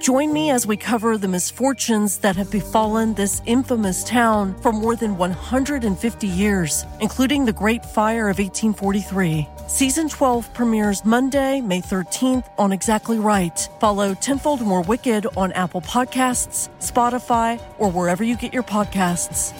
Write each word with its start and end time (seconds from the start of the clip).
Join 0.00 0.32
me 0.32 0.50
as 0.50 0.64
we 0.64 0.76
cover 0.76 1.18
the 1.18 1.26
misfortunes 1.26 2.18
that 2.18 2.36
have 2.36 2.52
befallen 2.52 3.14
this 3.14 3.42
infamous 3.46 4.04
town 4.04 4.54
for 4.60 4.70
more 4.70 4.94
than 4.94 5.18
150 5.18 6.26
years, 6.26 6.86
including 7.00 7.44
the 7.44 7.52
Great 7.52 7.84
Fire 7.84 8.28
of 8.28 8.38
1843. 8.38 9.46
Season 9.66 10.08
12 10.08 10.54
premieres 10.54 11.04
Monday, 11.04 11.60
May 11.60 11.80
13th 11.80 12.46
on 12.58 12.70
Exactly 12.70 13.18
Right. 13.18 13.68
Follow 13.80 14.14
Tenfold 14.14 14.62
More 14.62 14.82
Wicked 14.82 15.26
on 15.36 15.50
Apple 15.52 15.80
Podcasts, 15.80 16.68
Spotify, 16.78 17.60
or 17.78 17.90
wherever 17.90 18.22
you 18.22 18.36
get 18.36 18.52
your 18.52 18.62
podcasts. 18.62 19.52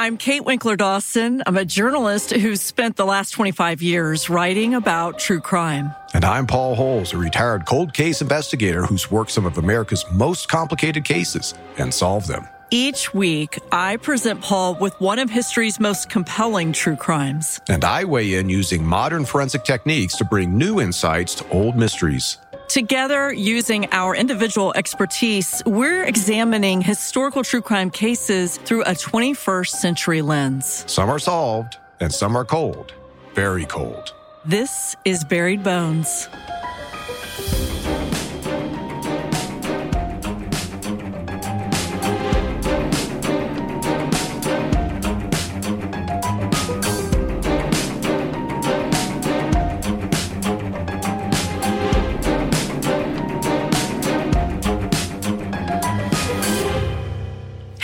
I'm 0.00 0.16
Kate 0.16 0.44
Winkler 0.44 0.76
Dawson. 0.76 1.42
I'm 1.44 1.56
a 1.56 1.64
journalist 1.64 2.30
who's 2.30 2.60
spent 2.60 2.94
the 2.94 3.04
last 3.04 3.32
25 3.32 3.82
years 3.82 4.30
writing 4.30 4.74
about 4.74 5.18
true 5.18 5.40
crime. 5.40 5.92
And 6.14 6.24
I'm 6.24 6.46
Paul 6.46 6.76
Holes, 6.76 7.12
a 7.12 7.16
retired 7.16 7.66
cold 7.66 7.92
case 7.92 8.22
investigator 8.22 8.86
who's 8.86 9.10
worked 9.10 9.32
some 9.32 9.44
of 9.44 9.58
America's 9.58 10.04
most 10.12 10.48
complicated 10.48 11.04
cases 11.04 11.52
and 11.78 11.92
solved 11.92 12.28
them. 12.28 12.46
Each 12.70 13.12
week, 13.12 13.58
I 13.72 13.96
present 13.96 14.40
Paul 14.40 14.76
with 14.76 14.94
one 15.00 15.18
of 15.18 15.30
history's 15.30 15.80
most 15.80 16.08
compelling 16.08 16.72
true 16.72 16.94
crimes. 16.94 17.60
And 17.68 17.84
I 17.84 18.04
weigh 18.04 18.34
in 18.34 18.48
using 18.48 18.86
modern 18.86 19.24
forensic 19.24 19.64
techniques 19.64 20.16
to 20.18 20.24
bring 20.24 20.56
new 20.56 20.80
insights 20.80 21.34
to 21.36 21.48
old 21.48 21.74
mysteries. 21.74 22.38
Together, 22.68 23.32
using 23.32 23.90
our 23.92 24.14
individual 24.14 24.74
expertise, 24.76 25.62
we're 25.64 26.04
examining 26.04 26.82
historical 26.82 27.42
true 27.42 27.62
crime 27.62 27.90
cases 27.90 28.58
through 28.58 28.82
a 28.82 28.90
21st 28.90 29.68
century 29.68 30.20
lens. 30.20 30.84
Some 30.86 31.08
are 31.08 31.18
solved, 31.18 31.78
and 32.00 32.12
some 32.12 32.36
are 32.36 32.44
cold, 32.44 32.92
very 33.34 33.64
cold. 33.64 34.12
This 34.44 34.94
is 35.06 35.24
Buried 35.24 35.64
Bones. 35.64 36.28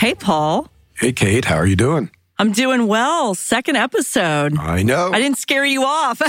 Hey, 0.05 0.13
Paul. 0.13 0.69
Hey, 0.93 1.11
Kate, 1.13 1.45
how 1.45 1.55
are 1.55 1.65
you 1.65 1.75
doing? 1.75 2.11
I'm 2.37 2.51
doing 2.51 2.85
well. 2.85 3.33
Second 3.33 3.75
episode. 3.77 4.55
I 4.55 4.83
know. 4.83 5.09
I 5.11 5.17
didn't 5.19 5.39
scare 5.39 5.65
you 5.65 5.83
off. 5.83 6.21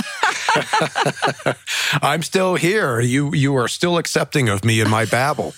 I'm 2.02 2.22
still 2.22 2.54
here. 2.54 3.00
You 3.00 3.34
you 3.34 3.54
are 3.56 3.68
still 3.68 3.98
accepting 3.98 4.48
of 4.48 4.64
me 4.64 4.80
and 4.80 4.90
my 4.90 5.04
babble. 5.04 5.52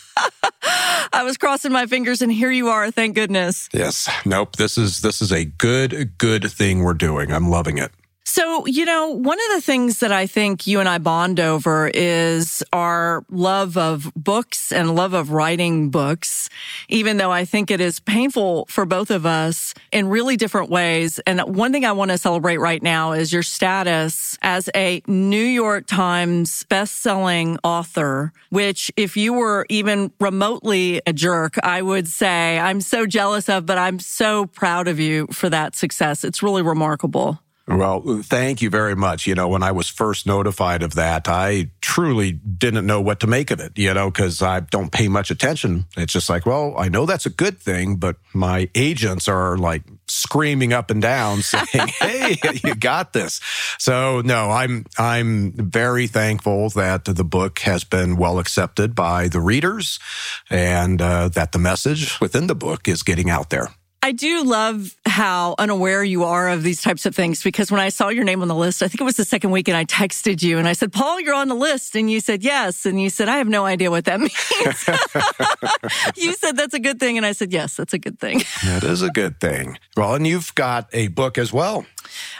I 1.12 1.22
was 1.22 1.36
crossing 1.36 1.70
my 1.70 1.86
fingers 1.86 2.20
and 2.20 2.32
here 2.32 2.50
you 2.50 2.66
are, 2.70 2.90
thank 2.90 3.14
goodness. 3.14 3.68
Yes. 3.72 4.10
Nope. 4.26 4.56
This 4.56 4.76
is 4.76 5.00
this 5.00 5.22
is 5.22 5.30
a 5.30 5.44
good 5.44 6.18
good 6.18 6.50
thing 6.50 6.82
we're 6.82 6.94
doing. 6.94 7.32
I'm 7.32 7.48
loving 7.48 7.78
it. 7.78 7.92
So, 8.30 8.66
you 8.66 8.84
know, 8.84 9.08
one 9.08 9.38
of 9.38 9.56
the 9.56 9.62
things 9.62 10.00
that 10.00 10.12
I 10.12 10.26
think 10.26 10.66
you 10.66 10.80
and 10.80 10.88
I 10.88 10.98
bond 10.98 11.40
over 11.40 11.90
is 11.94 12.62
our 12.74 13.24
love 13.30 13.78
of 13.78 14.12
books 14.14 14.70
and 14.70 14.94
love 14.94 15.14
of 15.14 15.30
writing 15.30 15.88
books, 15.88 16.50
even 16.90 17.16
though 17.16 17.32
I 17.32 17.46
think 17.46 17.70
it 17.70 17.80
is 17.80 18.00
painful 18.00 18.66
for 18.68 18.84
both 18.84 19.10
of 19.10 19.24
us 19.24 19.72
in 19.92 20.08
really 20.08 20.36
different 20.36 20.68
ways. 20.68 21.18
And 21.20 21.40
one 21.40 21.72
thing 21.72 21.86
I 21.86 21.92
want 21.92 22.10
to 22.10 22.18
celebrate 22.18 22.58
right 22.58 22.82
now 22.82 23.12
is 23.12 23.32
your 23.32 23.42
status 23.42 24.36
as 24.42 24.68
a 24.76 25.02
New 25.06 25.38
York 25.42 25.86
Times 25.86 26.64
best-selling 26.64 27.58
author, 27.64 28.34
which 28.50 28.92
if 28.98 29.16
you 29.16 29.32
were 29.32 29.64
even 29.70 30.12
remotely 30.20 31.00
a 31.06 31.14
jerk, 31.14 31.54
I 31.62 31.80
would 31.80 32.06
say 32.06 32.58
I'm 32.58 32.82
so 32.82 33.06
jealous 33.06 33.48
of, 33.48 33.64
but 33.64 33.78
I'm 33.78 33.98
so 33.98 34.44
proud 34.44 34.86
of 34.86 35.00
you 35.00 35.28
for 35.28 35.48
that 35.48 35.74
success. 35.74 36.24
It's 36.24 36.42
really 36.42 36.62
remarkable. 36.62 37.40
Well, 37.68 38.22
thank 38.22 38.62
you 38.62 38.70
very 38.70 38.96
much. 38.96 39.26
You 39.26 39.34
know, 39.34 39.48
when 39.48 39.62
I 39.62 39.72
was 39.72 39.88
first 39.88 40.26
notified 40.26 40.82
of 40.82 40.94
that, 40.94 41.28
I 41.28 41.68
truly 41.82 42.32
didn't 42.32 42.86
know 42.86 43.02
what 43.02 43.20
to 43.20 43.26
make 43.26 43.50
of 43.50 43.60
it, 43.60 43.72
you 43.76 43.92
know, 43.92 44.10
because 44.10 44.40
I 44.40 44.60
don't 44.60 44.90
pay 44.90 45.08
much 45.08 45.30
attention. 45.30 45.84
It's 45.94 46.14
just 46.14 46.30
like, 46.30 46.46
well, 46.46 46.74
I 46.78 46.88
know 46.88 47.04
that's 47.04 47.26
a 47.26 47.30
good 47.30 47.58
thing, 47.58 47.96
but 47.96 48.16
my 48.32 48.70
agents 48.74 49.28
are 49.28 49.58
like 49.58 49.82
screaming 50.06 50.72
up 50.72 50.90
and 50.90 51.02
down 51.02 51.42
saying, 51.42 51.88
Hey, 52.00 52.38
you 52.64 52.74
got 52.74 53.12
this. 53.12 53.40
So 53.78 54.22
no, 54.22 54.50
I'm, 54.50 54.86
I'm 54.96 55.52
very 55.52 56.06
thankful 56.06 56.70
that 56.70 57.04
the 57.04 57.24
book 57.24 57.58
has 57.60 57.84
been 57.84 58.16
well 58.16 58.38
accepted 58.38 58.94
by 58.94 59.28
the 59.28 59.40
readers 59.40 59.98
and 60.48 61.02
uh, 61.02 61.28
that 61.28 61.52
the 61.52 61.58
message 61.58 62.18
within 62.18 62.46
the 62.46 62.54
book 62.54 62.88
is 62.88 63.02
getting 63.02 63.28
out 63.28 63.50
there. 63.50 63.68
I 64.08 64.12
do 64.12 64.42
love 64.42 64.96
how 65.04 65.54
unaware 65.58 66.02
you 66.02 66.24
are 66.24 66.48
of 66.48 66.62
these 66.62 66.80
types 66.80 67.04
of 67.04 67.14
things 67.14 67.42
because 67.42 67.70
when 67.70 67.78
I 67.78 67.90
saw 67.90 68.08
your 68.08 68.24
name 68.24 68.40
on 68.40 68.48
the 68.48 68.54
list, 68.54 68.82
I 68.82 68.88
think 68.88 69.02
it 69.02 69.04
was 69.04 69.16
the 69.16 69.24
second 69.26 69.50
week 69.50 69.68
and 69.68 69.76
I 69.76 69.84
texted 69.84 70.42
you 70.42 70.56
and 70.56 70.66
I 70.66 70.72
said, 70.72 70.94
Paul, 70.94 71.20
you're 71.20 71.34
on 71.34 71.48
the 71.48 71.54
list. 71.54 71.94
And 71.94 72.10
you 72.10 72.20
said, 72.20 72.42
yes. 72.42 72.86
And 72.86 72.98
you 72.98 73.10
said, 73.10 73.28
I 73.28 73.36
have 73.36 73.48
no 73.48 73.66
idea 73.66 73.90
what 73.90 74.06
that 74.06 74.18
means. 74.20 74.32
you 76.16 76.32
said, 76.32 76.56
that's 76.56 76.72
a 76.72 76.80
good 76.80 76.98
thing. 76.98 77.18
And 77.18 77.26
I 77.26 77.32
said, 77.32 77.52
yes, 77.52 77.76
that's 77.76 77.92
a 77.92 77.98
good 77.98 78.18
thing. 78.18 78.44
That 78.64 78.82
is 78.82 79.02
a 79.02 79.10
good 79.10 79.40
thing. 79.40 79.78
Well, 79.94 80.14
and 80.14 80.26
you've 80.26 80.54
got 80.54 80.88
a 80.94 81.08
book 81.08 81.36
as 81.36 81.52
well. 81.52 81.84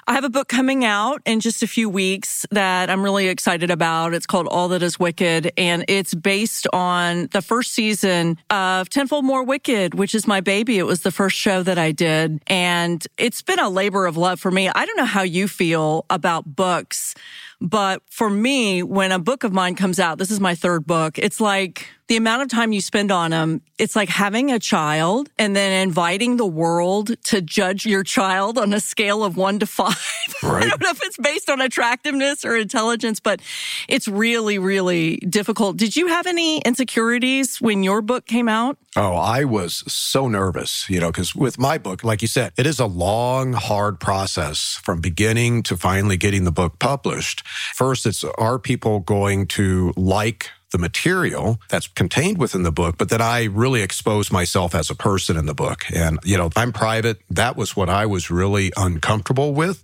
I 0.07 0.15
have 0.15 0.25
a 0.25 0.31
book 0.31 0.49
coming 0.49 0.85
out 0.85 1.23
in 1.25 1.41
just 1.41 1.63
a 1.63 1.67
few 1.67 1.89
weeks 1.89 2.47
that 2.51 2.91
I'm 2.91 3.03
really 3.03 3.29
excited 3.29 3.71
about. 3.71 4.15
It's 4.15 4.27
called 4.27 4.47
All 4.47 4.69
That 4.69 4.83
Is 4.83 4.99
Wicked, 4.99 5.53
and 5.57 5.85
it's 5.89 6.15
based 6.15 6.67
on 6.73 7.29
the 7.33 7.43
first 7.43 7.73
season 7.73 8.39
of 8.51 8.89
Tenfold 8.89 9.25
More 9.25 9.45
Wicked, 9.45 9.95
which 9.95 10.15
is 10.15 10.27
my 10.27 10.41
baby. 10.41 10.79
It 10.79 10.85
was 10.85 11.03
the 11.03 11.11
first 11.11 11.37
show 11.37 11.63
that 11.63 11.79
I 11.79 11.93
did, 11.93 12.43
and 12.47 13.07
it's 13.19 13.43
been 13.43 13.59
a 13.59 13.69
labor 13.69 14.07
of 14.07 14.17
love 14.17 14.41
for 14.41 14.51
me. 14.51 14.69
I 14.69 14.87
don't 14.87 14.97
know 14.97 15.05
how 15.05 15.23
you 15.23 15.49
feel 15.49 16.07
about 16.11 16.57
books, 16.57 17.15
but 17.61 18.03
for 18.11 18.31
me, 18.31 18.83
when 18.83 19.13
a 19.13 19.19
book 19.19 19.45
of 19.45 19.53
mine 19.53 19.75
comes 19.75 19.99
out, 19.99 20.19
this 20.19 20.31
is 20.31 20.41
my 20.41 20.55
third 20.55 20.87
book, 20.87 21.19
it's 21.19 21.41
like 21.41 21.89
the 22.09 22.17
amount 22.17 22.43
of 22.43 22.49
time 22.49 22.73
you 22.73 22.81
spend 22.81 23.13
on 23.13 23.31
them, 23.31 23.61
it's 23.79 23.95
like 23.95 24.09
having 24.09 24.51
a 24.51 24.59
child 24.59 25.29
and 25.39 25.55
then 25.55 25.87
inviting 25.87 26.39
the 26.39 26.47
world 26.47 27.23
to 27.25 27.43
judge 27.43 27.85
your 27.85 28.03
child 28.03 28.57
on 28.57 28.73
a 28.73 28.81
scale 28.81 29.23
of 29.23 29.37
one 29.37 29.59
to 29.59 29.67
five. 29.67 29.95
Right. 30.43 30.63
I 30.65 30.69
don't 30.69 30.81
know 30.81 30.91
if 30.91 31.01
it's 31.03 31.19
based 31.19 31.51
on 31.51 31.61
attractiveness 31.61 32.47
or 32.47 32.57
intelligence, 32.57 33.21
but 33.21 33.41
it's 33.89 34.09
really, 34.09 34.59
really 34.59 35.17
difficult. 35.19 35.77
Did 35.77 35.97
you 35.97 36.09
have 36.09 36.27
any 36.27 36.61
insecurities 36.61 37.61
when 37.61 37.83
your 37.83 38.01
book 38.01 38.27
came 38.27 38.49
out? 38.49 38.79
Oh, 38.97 39.15
I 39.15 39.45
was 39.45 39.85
so 39.87 40.29
nervous, 40.29 40.89
you 40.89 40.99
know, 41.01 41.13
because 41.13 41.35
with 41.35 41.59
my 41.59 41.77
book, 41.77 42.03
like 42.03 42.23
you 42.23 42.29
said, 42.29 42.53
it 42.57 42.67
is 42.67 42.81
a 42.81 42.87
long, 42.87 43.53
hard 43.53 44.01
process 44.01 44.81
from 44.83 45.01
beginning 45.03 45.63
to 45.65 45.77
finally 45.77 46.17
getting 46.17 46.45
the 46.45 46.53
book 46.53 46.79
published. 46.79 47.47
First, 47.47 48.07
it's 48.07 48.25
are 48.25 48.59
people 48.59 49.01
going 49.01 49.47
to 49.49 49.93
like 49.95 50.51
the 50.71 50.79
material 50.79 51.61
that's 51.69 51.87
contained 51.87 52.39
within 52.39 52.63
the 52.63 52.73
book, 52.73 52.99
but 52.99 53.09
that 53.09 53.23
I 53.23 53.45
really 53.45 53.83
expose 53.83 54.31
myself 54.31 54.75
as 54.75 54.91
a 54.91 54.95
person 54.95 55.37
in 55.37 55.47
the 55.47 55.55
book. 55.55 55.85
And, 55.95 56.19
you 56.25 56.37
know, 56.37 56.51
I'm 56.57 56.73
private. 56.73 57.19
That 57.31 57.57
was 57.57 57.75
what 57.75 57.89
I 57.89 58.07
was 58.07 58.31
really 58.31 58.73
uncomfortable 58.77 59.55
with. 59.55 59.83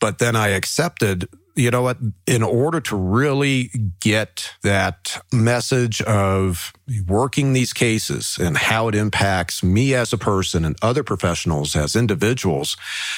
But 0.00 0.18
then 0.18 0.36
I 0.36 0.48
accepted 0.48 1.28
you 1.54 1.70
know 1.70 1.82
what? 1.82 1.98
In 2.26 2.42
order 2.42 2.80
to 2.80 2.96
really 2.96 3.70
get 4.00 4.54
that 4.62 5.22
message 5.32 6.00
of 6.02 6.72
working 7.06 7.52
these 7.52 7.72
cases 7.72 8.38
and 8.40 8.56
how 8.56 8.88
it 8.88 8.94
impacts 8.94 9.62
me 9.62 9.94
as 9.94 10.12
a 10.12 10.18
person 10.18 10.64
and 10.64 10.76
other 10.82 11.02
professionals 11.02 11.76
as 11.76 11.96
individuals, 11.96 12.76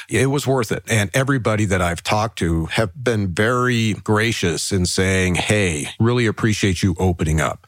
it 0.09 0.27
was 0.27 0.47
worth 0.47 0.71
it. 0.71 0.85
And 0.89 1.11
everybody 1.15 1.65
that 1.67 1.81
I've 1.81 2.03
talked 2.03 2.39
to 2.41 2.67
have 2.67 2.93
been 3.03 3.35
very 3.35 3.95
gracious 3.95 4.73
in 4.73 4.87
saying, 4.87 5.37
Hey, 5.37 5.89
really 5.99 6.27
appreciate 6.27 6.83
you 6.83 6.95
opening 6.99 7.41
up. 7.41 7.67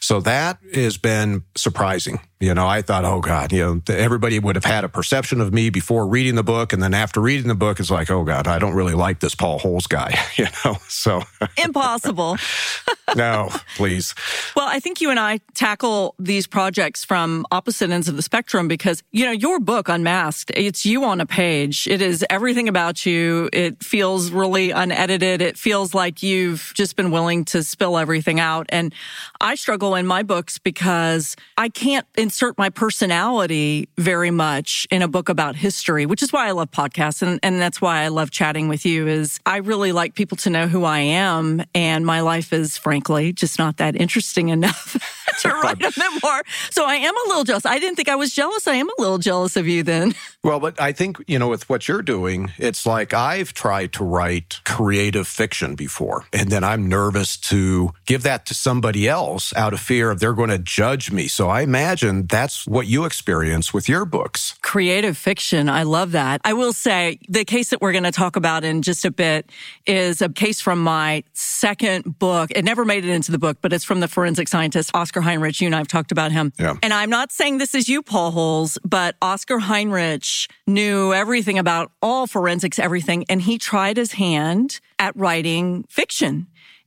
So 0.00 0.20
that 0.20 0.58
has 0.74 0.96
been 0.96 1.44
surprising. 1.56 2.20
You 2.38 2.52
know, 2.52 2.66
I 2.66 2.82
thought, 2.82 3.06
oh 3.06 3.20
God, 3.20 3.50
you 3.50 3.64
know, 3.64 3.94
everybody 3.94 4.38
would 4.38 4.56
have 4.56 4.64
had 4.64 4.84
a 4.84 4.90
perception 4.90 5.40
of 5.40 5.54
me 5.54 5.70
before 5.70 6.06
reading 6.06 6.34
the 6.34 6.44
book. 6.44 6.74
And 6.74 6.82
then 6.82 6.92
after 6.92 7.18
reading 7.18 7.48
the 7.48 7.54
book, 7.54 7.80
it's 7.80 7.90
like, 7.90 8.10
oh 8.10 8.24
God, 8.24 8.46
I 8.46 8.58
don't 8.58 8.74
really 8.74 8.92
like 8.92 9.20
this 9.20 9.34
Paul 9.34 9.58
Holes 9.58 9.86
guy, 9.86 10.14
you 10.36 10.46
know, 10.62 10.76
so 10.86 11.22
impossible. 11.56 12.36
no, 13.16 13.48
please. 13.76 14.14
Well, 14.54 14.68
I 14.68 14.80
think 14.80 15.00
you 15.00 15.08
and 15.08 15.18
I 15.18 15.35
I 15.36 15.40
tackle 15.52 16.14
these 16.18 16.46
projects 16.46 17.04
from 17.04 17.44
opposite 17.50 17.90
ends 17.90 18.08
of 18.08 18.16
the 18.16 18.22
spectrum 18.22 18.68
because, 18.68 19.02
you 19.12 19.26
know, 19.26 19.32
your 19.32 19.60
book, 19.60 19.86
Unmasked, 19.86 20.50
it's 20.54 20.86
you 20.86 21.04
on 21.04 21.20
a 21.20 21.26
page. 21.26 21.86
It 21.86 22.00
is 22.00 22.24
everything 22.30 22.70
about 22.70 23.04
you. 23.04 23.50
It 23.52 23.84
feels 23.84 24.30
really 24.30 24.70
unedited. 24.70 25.42
It 25.42 25.58
feels 25.58 25.92
like 25.92 26.22
you've 26.22 26.72
just 26.74 26.96
been 26.96 27.10
willing 27.10 27.44
to 27.46 27.62
spill 27.62 27.98
everything 27.98 28.40
out. 28.40 28.64
And 28.70 28.94
I 29.38 29.56
struggle 29.56 29.94
in 29.94 30.06
my 30.06 30.22
books 30.22 30.56
because 30.58 31.36
I 31.58 31.68
can't 31.68 32.06
insert 32.16 32.56
my 32.56 32.70
personality 32.70 33.90
very 33.98 34.30
much 34.30 34.86
in 34.90 35.02
a 35.02 35.08
book 35.08 35.28
about 35.28 35.54
history, 35.54 36.06
which 36.06 36.22
is 36.22 36.32
why 36.32 36.48
I 36.48 36.52
love 36.52 36.70
podcasts. 36.70 37.20
And, 37.20 37.38
and 37.42 37.60
that's 37.60 37.82
why 37.82 38.04
I 38.04 38.08
love 38.08 38.30
chatting 38.30 38.68
with 38.68 38.86
you 38.86 39.06
is 39.06 39.38
I 39.44 39.58
really 39.58 39.92
like 39.92 40.14
people 40.14 40.38
to 40.38 40.48
know 40.48 40.66
who 40.66 40.84
I 40.84 41.00
am. 41.00 41.62
And 41.74 42.06
my 42.06 42.22
life 42.22 42.54
is 42.54 42.78
frankly 42.78 43.34
just 43.34 43.58
not 43.58 43.76
that 43.76 43.96
interesting 43.96 44.48
enough 44.56 44.96
to 45.40 45.48
write 45.48 45.82
a 45.82 45.92
memoir. 45.98 46.42
So 46.70 46.86
I 46.86 46.96
am 46.96 47.14
a 47.14 47.28
little 47.28 47.44
jealous. 47.44 47.66
I 47.66 47.78
didn't 47.78 47.96
think 47.96 48.08
I 48.08 48.16
was 48.16 48.34
jealous. 48.34 48.66
I 48.66 48.74
am 48.74 48.88
a 48.88 48.94
little 48.98 49.18
jealous 49.18 49.56
of 49.56 49.66
you 49.66 49.82
then. 49.82 50.14
Well, 50.46 50.60
but 50.60 50.80
I 50.80 50.92
think, 50.92 51.16
you 51.26 51.40
know, 51.40 51.48
with 51.48 51.68
what 51.68 51.88
you're 51.88 52.02
doing, 52.02 52.52
it's 52.56 52.86
like 52.86 53.12
I've 53.12 53.52
tried 53.52 53.92
to 53.94 54.04
write 54.04 54.60
creative 54.64 55.26
fiction 55.26 55.74
before. 55.74 56.22
And 56.32 56.50
then 56.50 56.62
I'm 56.62 56.88
nervous 56.88 57.36
to 57.48 57.90
give 58.04 58.22
that 58.22 58.46
to 58.46 58.54
somebody 58.54 59.08
else 59.08 59.52
out 59.56 59.72
of 59.72 59.80
fear 59.80 60.08
of 60.08 60.20
they're 60.20 60.34
going 60.34 60.50
to 60.50 60.58
judge 60.58 61.10
me. 61.10 61.26
So 61.26 61.48
I 61.48 61.62
imagine 61.62 62.28
that's 62.28 62.64
what 62.64 62.86
you 62.86 63.06
experience 63.06 63.74
with 63.74 63.88
your 63.88 64.04
books. 64.04 64.54
Creative 64.62 65.16
fiction. 65.18 65.68
I 65.68 65.82
love 65.82 66.12
that. 66.12 66.40
I 66.44 66.52
will 66.52 66.72
say 66.72 67.18
the 67.28 67.44
case 67.44 67.70
that 67.70 67.80
we're 67.80 67.90
going 67.90 68.04
to 68.04 68.12
talk 68.12 68.36
about 68.36 68.62
in 68.62 68.82
just 68.82 69.04
a 69.04 69.10
bit 69.10 69.50
is 69.84 70.22
a 70.22 70.28
case 70.28 70.60
from 70.60 70.80
my 70.80 71.24
second 71.32 72.20
book. 72.20 72.52
It 72.54 72.64
never 72.64 72.84
made 72.84 73.04
it 73.04 73.10
into 73.10 73.32
the 73.32 73.38
book, 73.38 73.58
but 73.60 73.72
it's 73.72 73.84
from 73.84 73.98
the 73.98 74.06
forensic 74.06 74.46
scientist 74.46 74.92
Oscar 74.94 75.15
Heinrich. 75.20 75.60
You 75.60 75.66
and 75.66 75.74
I 75.74 75.78
have 75.78 75.88
talked 75.88 76.12
about 76.12 76.32
him. 76.32 76.52
Yeah. 76.58 76.74
And 76.82 76.92
I'm 76.92 77.10
not 77.10 77.32
saying 77.32 77.58
this 77.58 77.74
is 77.74 77.88
you, 77.88 78.02
Paul 78.02 78.30
Holes, 78.30 78.78
but 78.84 79.16
Oscar 79.22 79.58
Heinrich 79.58 80.26
knew 80.66 81.12
everything 81.12 81.58
about 81.58 81.92
all 82.02 82.26
forensics, 82.26 82.78
everything. 82.78 83.24
And 83.28 83.42
he 83.42 83.58
tried 83.58 83.96
his 83.96 84.12
hand 84.12 84.80
at 84.98 85.14
writing 85.16 85.84
fiction. 85.88 86.46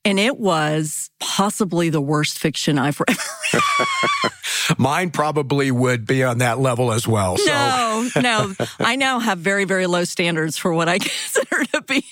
And 0.10 0.18
it 0.20 0.40
was 0.40 1.12
possibly 1.20 1.92
the 1.92 2.02
worst 2.02 2.40
fiction 2.40 2.80
I've 2.80 3.00
ever 3.08 3.20
read. 3.54 4.32
Mine 4.78 5.12
probably 5.12 5.70
would 5.70 6.08
be 6.08 6.24
on 6.24 6.40
that 6.40 6.60
level 6.60 6.92
as 6.92 7.08
well. 7.08 7.38
So. 7.38 7.46
No, 7.46 8.10
no. 8.22 8.54
I 8.80 8.96
now 8.96 9.20
have 9.20 9.38
very, 9.40 9.66
very 9.66 9.86
low 9.86 10.04
standards 10.04 10.58
for 10.58 10.74
what 10.74 10.88
I 10.90 10.98
consider 11.00 11.66
to 11.74 11.82
be 11.82 12.04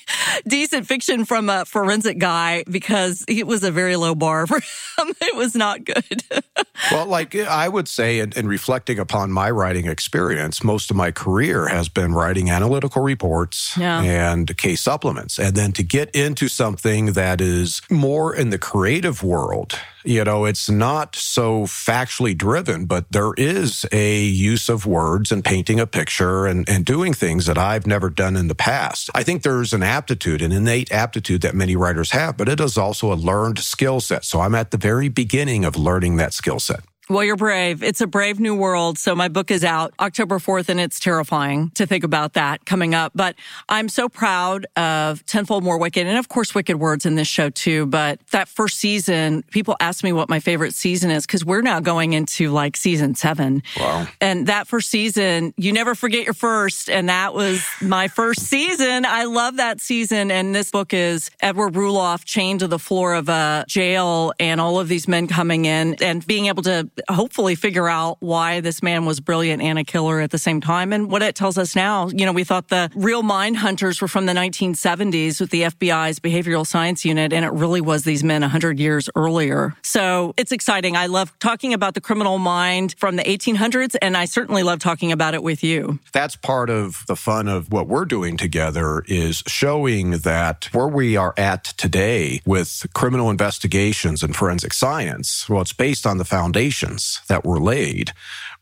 decent 0.48 0.86
fiction 0.88 1.26
from 1.26 1.50
a 1.50 1.66
forensic 1.66 2.20
guy 2.20 2.64
because 2.70 3.24
it 3.28 3.48
was 3.48 3.64
a 3.64 3.72
very 3.72 3.96
low 3.96 4.14
bar 4.16 4.46
for 4.48 4.58
him. 4.58 5.14
It 5.22 5.36
was 5.36 5.56
not 5.56 5.84
good. 5.84 6.24
well, 6.92 7.06
like 7.06 7.36
I 7.36 7.68
would 7.68 7.88
say, 7.88 8.20
in, 8.20 8.34
in 8.36 8.48
reflecting 8.48 9.00
upon 9.00 9.32
my 9.32 9.50
writing 9.50 9.88
experience, 9.88 10.64
most 10.64 10.90
of 10.92 10.98
my 10.98 11.12
career 11.12 11.68
has 11.68 11.90
been 11.90 12.14
writing 12.14 12.50
analytical 12.50 13.02
reports 13.02 13.76
Yeah. 13.78 14.02
and 14.02 14.56
case 14.58 14.82
supplements. 14.82 15.40
And 15.40 15.56
then 15.56 15.72
to 15.74 15.84
get 15.84 16.10
into 16.16 16.48
something 16.48 17.14
that 17.14 17.40
is 17.42 17.82
more 17.90 18.36
in 18.36 18.50
the 18.50 18.58
creative 18.58 19.24
world, 19.24 19.80
you 20.04 20.24
know, 20.24 20.46
it's 20.46 20.70
not 20.70 21.16
so 21.16 21.64
factually 21.64 22.38
driven, 22.38 22.86
but 22.86 23.12
there 23.12 23.34
is 23.38 23.86
a 23.92 24.24
use 24.24 24.70
of 24.70 24.86
words 24.86 25.32
and 25.32 25.44
painting 25.44 25.80
a 25.80 25.88
picture 25.88 26.46
and, 26.46 26.68
and 26.70 26.86
doing 26.86 27.14
things 27.14 27.46
that 27.46 27.58
I've 27.58 27.88
never 27.88 28.10
done 28.10 28.36
in 28.36 28.48
the 28.48 28.56
past. 28.56 29.10
I 29.14 29.24
think 29.24 29.44
there's 29.44 29.74
an 29.74 29.84
aptitude, 29.84 30.42
an 30.42 30.52
innate 30.52 30.92
aptitude 30.92 31.42
that 31.42 31.56
many 31.56 31.76
writers 31.76 32.12
have, 32.12 32.38
but 32.38 32.50
it 32.50 32.60
is 32.60 32.78
also 32.78 33.12
a 33.12 33.16
learned 33.16 33.60
skill 33.60 34.00
set. 34.00 34.24
So 34.24 34.42
I'm 34.42 34.56
at 34.56 34.72
the 34.72 34.78
very 34.78 35.10
beginning 35.10 35.66
of 35.66 35.76
learning 35.76 36.18
that 36.18 36.34
skill 36.34 36.60
set. 36.60 36.82
Well, 37.10 37.24
you're 37.24 37.38
brave. 37.38 37.84
It's 37.84 38.02
a 38.02 38.08
brave 38.08 38.40
new 38.40 38.54
world. 38.54 38.98
So 38.98 39.16
my 39.16 39.30
book 39.30 39.50
is 39.50 39.64
out 39.64 39.94
October 40.00 40.40
4th 40.40 40.68
and 40.68 40.80
it's 40.80 41.00
terrifying 41.00 41.72
to 41.76 41.86
think 41.86 42.04
about 42.04 42.34
that 42.34 42.66
coming 42.66 42.94
up. 42.94 43.14
But 43.16 43.36
I'm 43.70 43.88
so 43.88 44.10
proud 44.10 44.66
of 44.76 45.26
Tenfold 45.26 45.64
More 45.64 45.78
Wicked 45.78 46.06
and 46.06 46.18
of 46.18 46.28
course 46.28 46.54
Wicked 46.54 46.78
Words 46.78 47.06
in 47.06 47.16
this 47.16 47.28
show 47.28 47.50
too. 47.50 47.86
But 47.86 48.20
that 48.32 48.50
first 48.50 48.78
season, 48.78 49.44
people 49.52 49.78
ask 49.80 50.04
me 50.04 50.12
what 50.12 50.28
my 50.28 50.42
favorite 50.42 50.74
season 50.74 51.10
is 51.10 51.26
because 51.26 51.46
we're 51.46 51.62
now 51.62 51.80
going 51.80 52.12
into 52.12 52.52
like 52.52 52.76
season 52.76 53.16
seven. 53.16 53.64
Wow. 53.80 54.08
And 54.20 54.48
that 54.48 54.68
first 54.68 54.90
season, 54.90 55.54
you 55.56 55.72
never 55.72 55.96
forget 55.96 56.26
your 56.26 56.34
first. 56.34 56.90
And 56.90 57.08
that 57.08 57.34
was 57.34 57.66
my 57.82 58.10
first 58.10 58.42
season. 58.42 59.06
I 59.06 59.24
love 59.24 59.58
that 59.58 59.80
season. 59.80 60.30
And 60.30 60.54
this 60.54 60.72
book 60.72 60.94
is 60.94 61.32
Edward 61.40 61.74
Rulloff 61.74 62.26
chained 62.26 62.60
to 62.60 62.68
the 62.68 62.80
floor 62.80 63.14
of 63.14 63.30
a 63.30 63.64
jail 63.70 64.34
and 64.42 64.60
all 64.60 64.80
of 64.80 64.90
these 64.90 65.08
men 65.08 65.28
coming 65.28 65.64
in 65.64 65.96
and 66.02 66.26
being 66.28 66.48
able 66.48 66.64
to 66.64 66.90
hopefully 67.10 67.56
figure 67.56 67.88
out 67.88 68.18
why 68.20 68.60
this 68.60 68.82
man 68.84 69.06
was 69.06 69.20
brilliant 69.20 69.62
and 69.62 69.78
a 69.80 69.84
killer 69.84 70.20
at 70.20 70.32
the 70.32 70.38
same 70.38 70.62
time. 70.62 70.94
And 70.94 71.10
what 71.12 71.22
it 71.22 71.36
tells 71.36 71.58
us 71.58 71.76
now, 71.76 72.08
you 72.08 72.26
know, 72.26 72.32
we 72.32 72.44
thought 72.44 72.70
the 72.70 72.90
real 72.96 73.24
mind 73.24 73.58
hunters 73.58 74.02
were 74.02 74.08
from 74.08 74.26
the 74.26 74.34
1970s 74.34 75.40
with 75.40 75.50
the 75.50 75.64
FBI's 75.64 76.20
behavioral 76.20 76.66
science 76.66 77.06
unit. 77.06 77.34
And 77.34 77.46
it 77.46 77.52
really 77.52 77.82
was 77.82 78.04
these 78.04 78.24
men 78.24 78.42
100 78.42 78.80
years 78.80 79.10
earlier. 79.16 79.76
So 79.84 80.34
it's 80.38 80.52
exciting. 80.52 80.96
I 80.96 81.08
love 81.08 81.38
talking 81.40 81.74
about 81.74 81.94
the 81.94 82.02
criminal 82.02 82.38
mind 82.38 82.96
from 82.98 83.16
the 83.16 83.24
1800s. 83.24 83.96
And 84.02 84.18
I 84.18 84.26
certainly 84.26 84.64
love 84.64 84.80
talking 84.80 85.12
about 85.12 85.34
it 85.34 85.44
with 85.44 85.64
you. 85.64 86.00
That's 86.14 86.36
part 86.36 86.70
of 86.70 87.04
the 87.08 87.16
fun 87.16 87.48
of 87.48 87.72
what 87.72 87.88
we're 87.88 88.06
doing 88.06 88.38
together 88.38 89.04
is 89.08 89.44
showing 89.48 90.12
that 90.20 90.70
where 90.74 90.88
we 90.88 91.16
are 91.16 91.34
at 91.38 91.64
today 91.64 92.42
with 92.46 92.86
criminal 92.94 93.30
investigations 93.30 94.24
and 94.24 94.36
forensic 94.36 94.74
science, 94.74 95.50
well, 95.50 95.62
it's 95.62 95.74
based 95.74 96.06
on 96.06 96.18
the 96.18 96.26
foundations 96.88 97.22
that 97.28 97.46
were 97.46 97.60
laid 97.60 98.12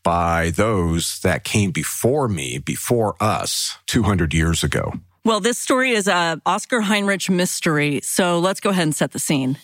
by 0.02 0.50
those 0.50 1.20
that 1.20 1.44
came 1.44 1.70
before 1.70 2.28
me, 2.28 2.58
before 2.58 3.16
us 3.20 3.78
200 3.86 4.34
years 4.34 4.62
ago. 4.62 4.92
Well, 5.24 5.40
this 5.40 5.58
story 5.58 5.90
is 5.90 6.06
a 6.06 6.40
Oscar 6.46 6.80
Heinrich 6.82 7.28
mystery. 7.28 8.00
So 8.02 8.38
let's 8.38 8.60
go 8.60 8.70
ahead 8.70 8.84
and 8.84 8.94
set 8.94 9.10
the 9.10 9.18
scene. 9.18 9.58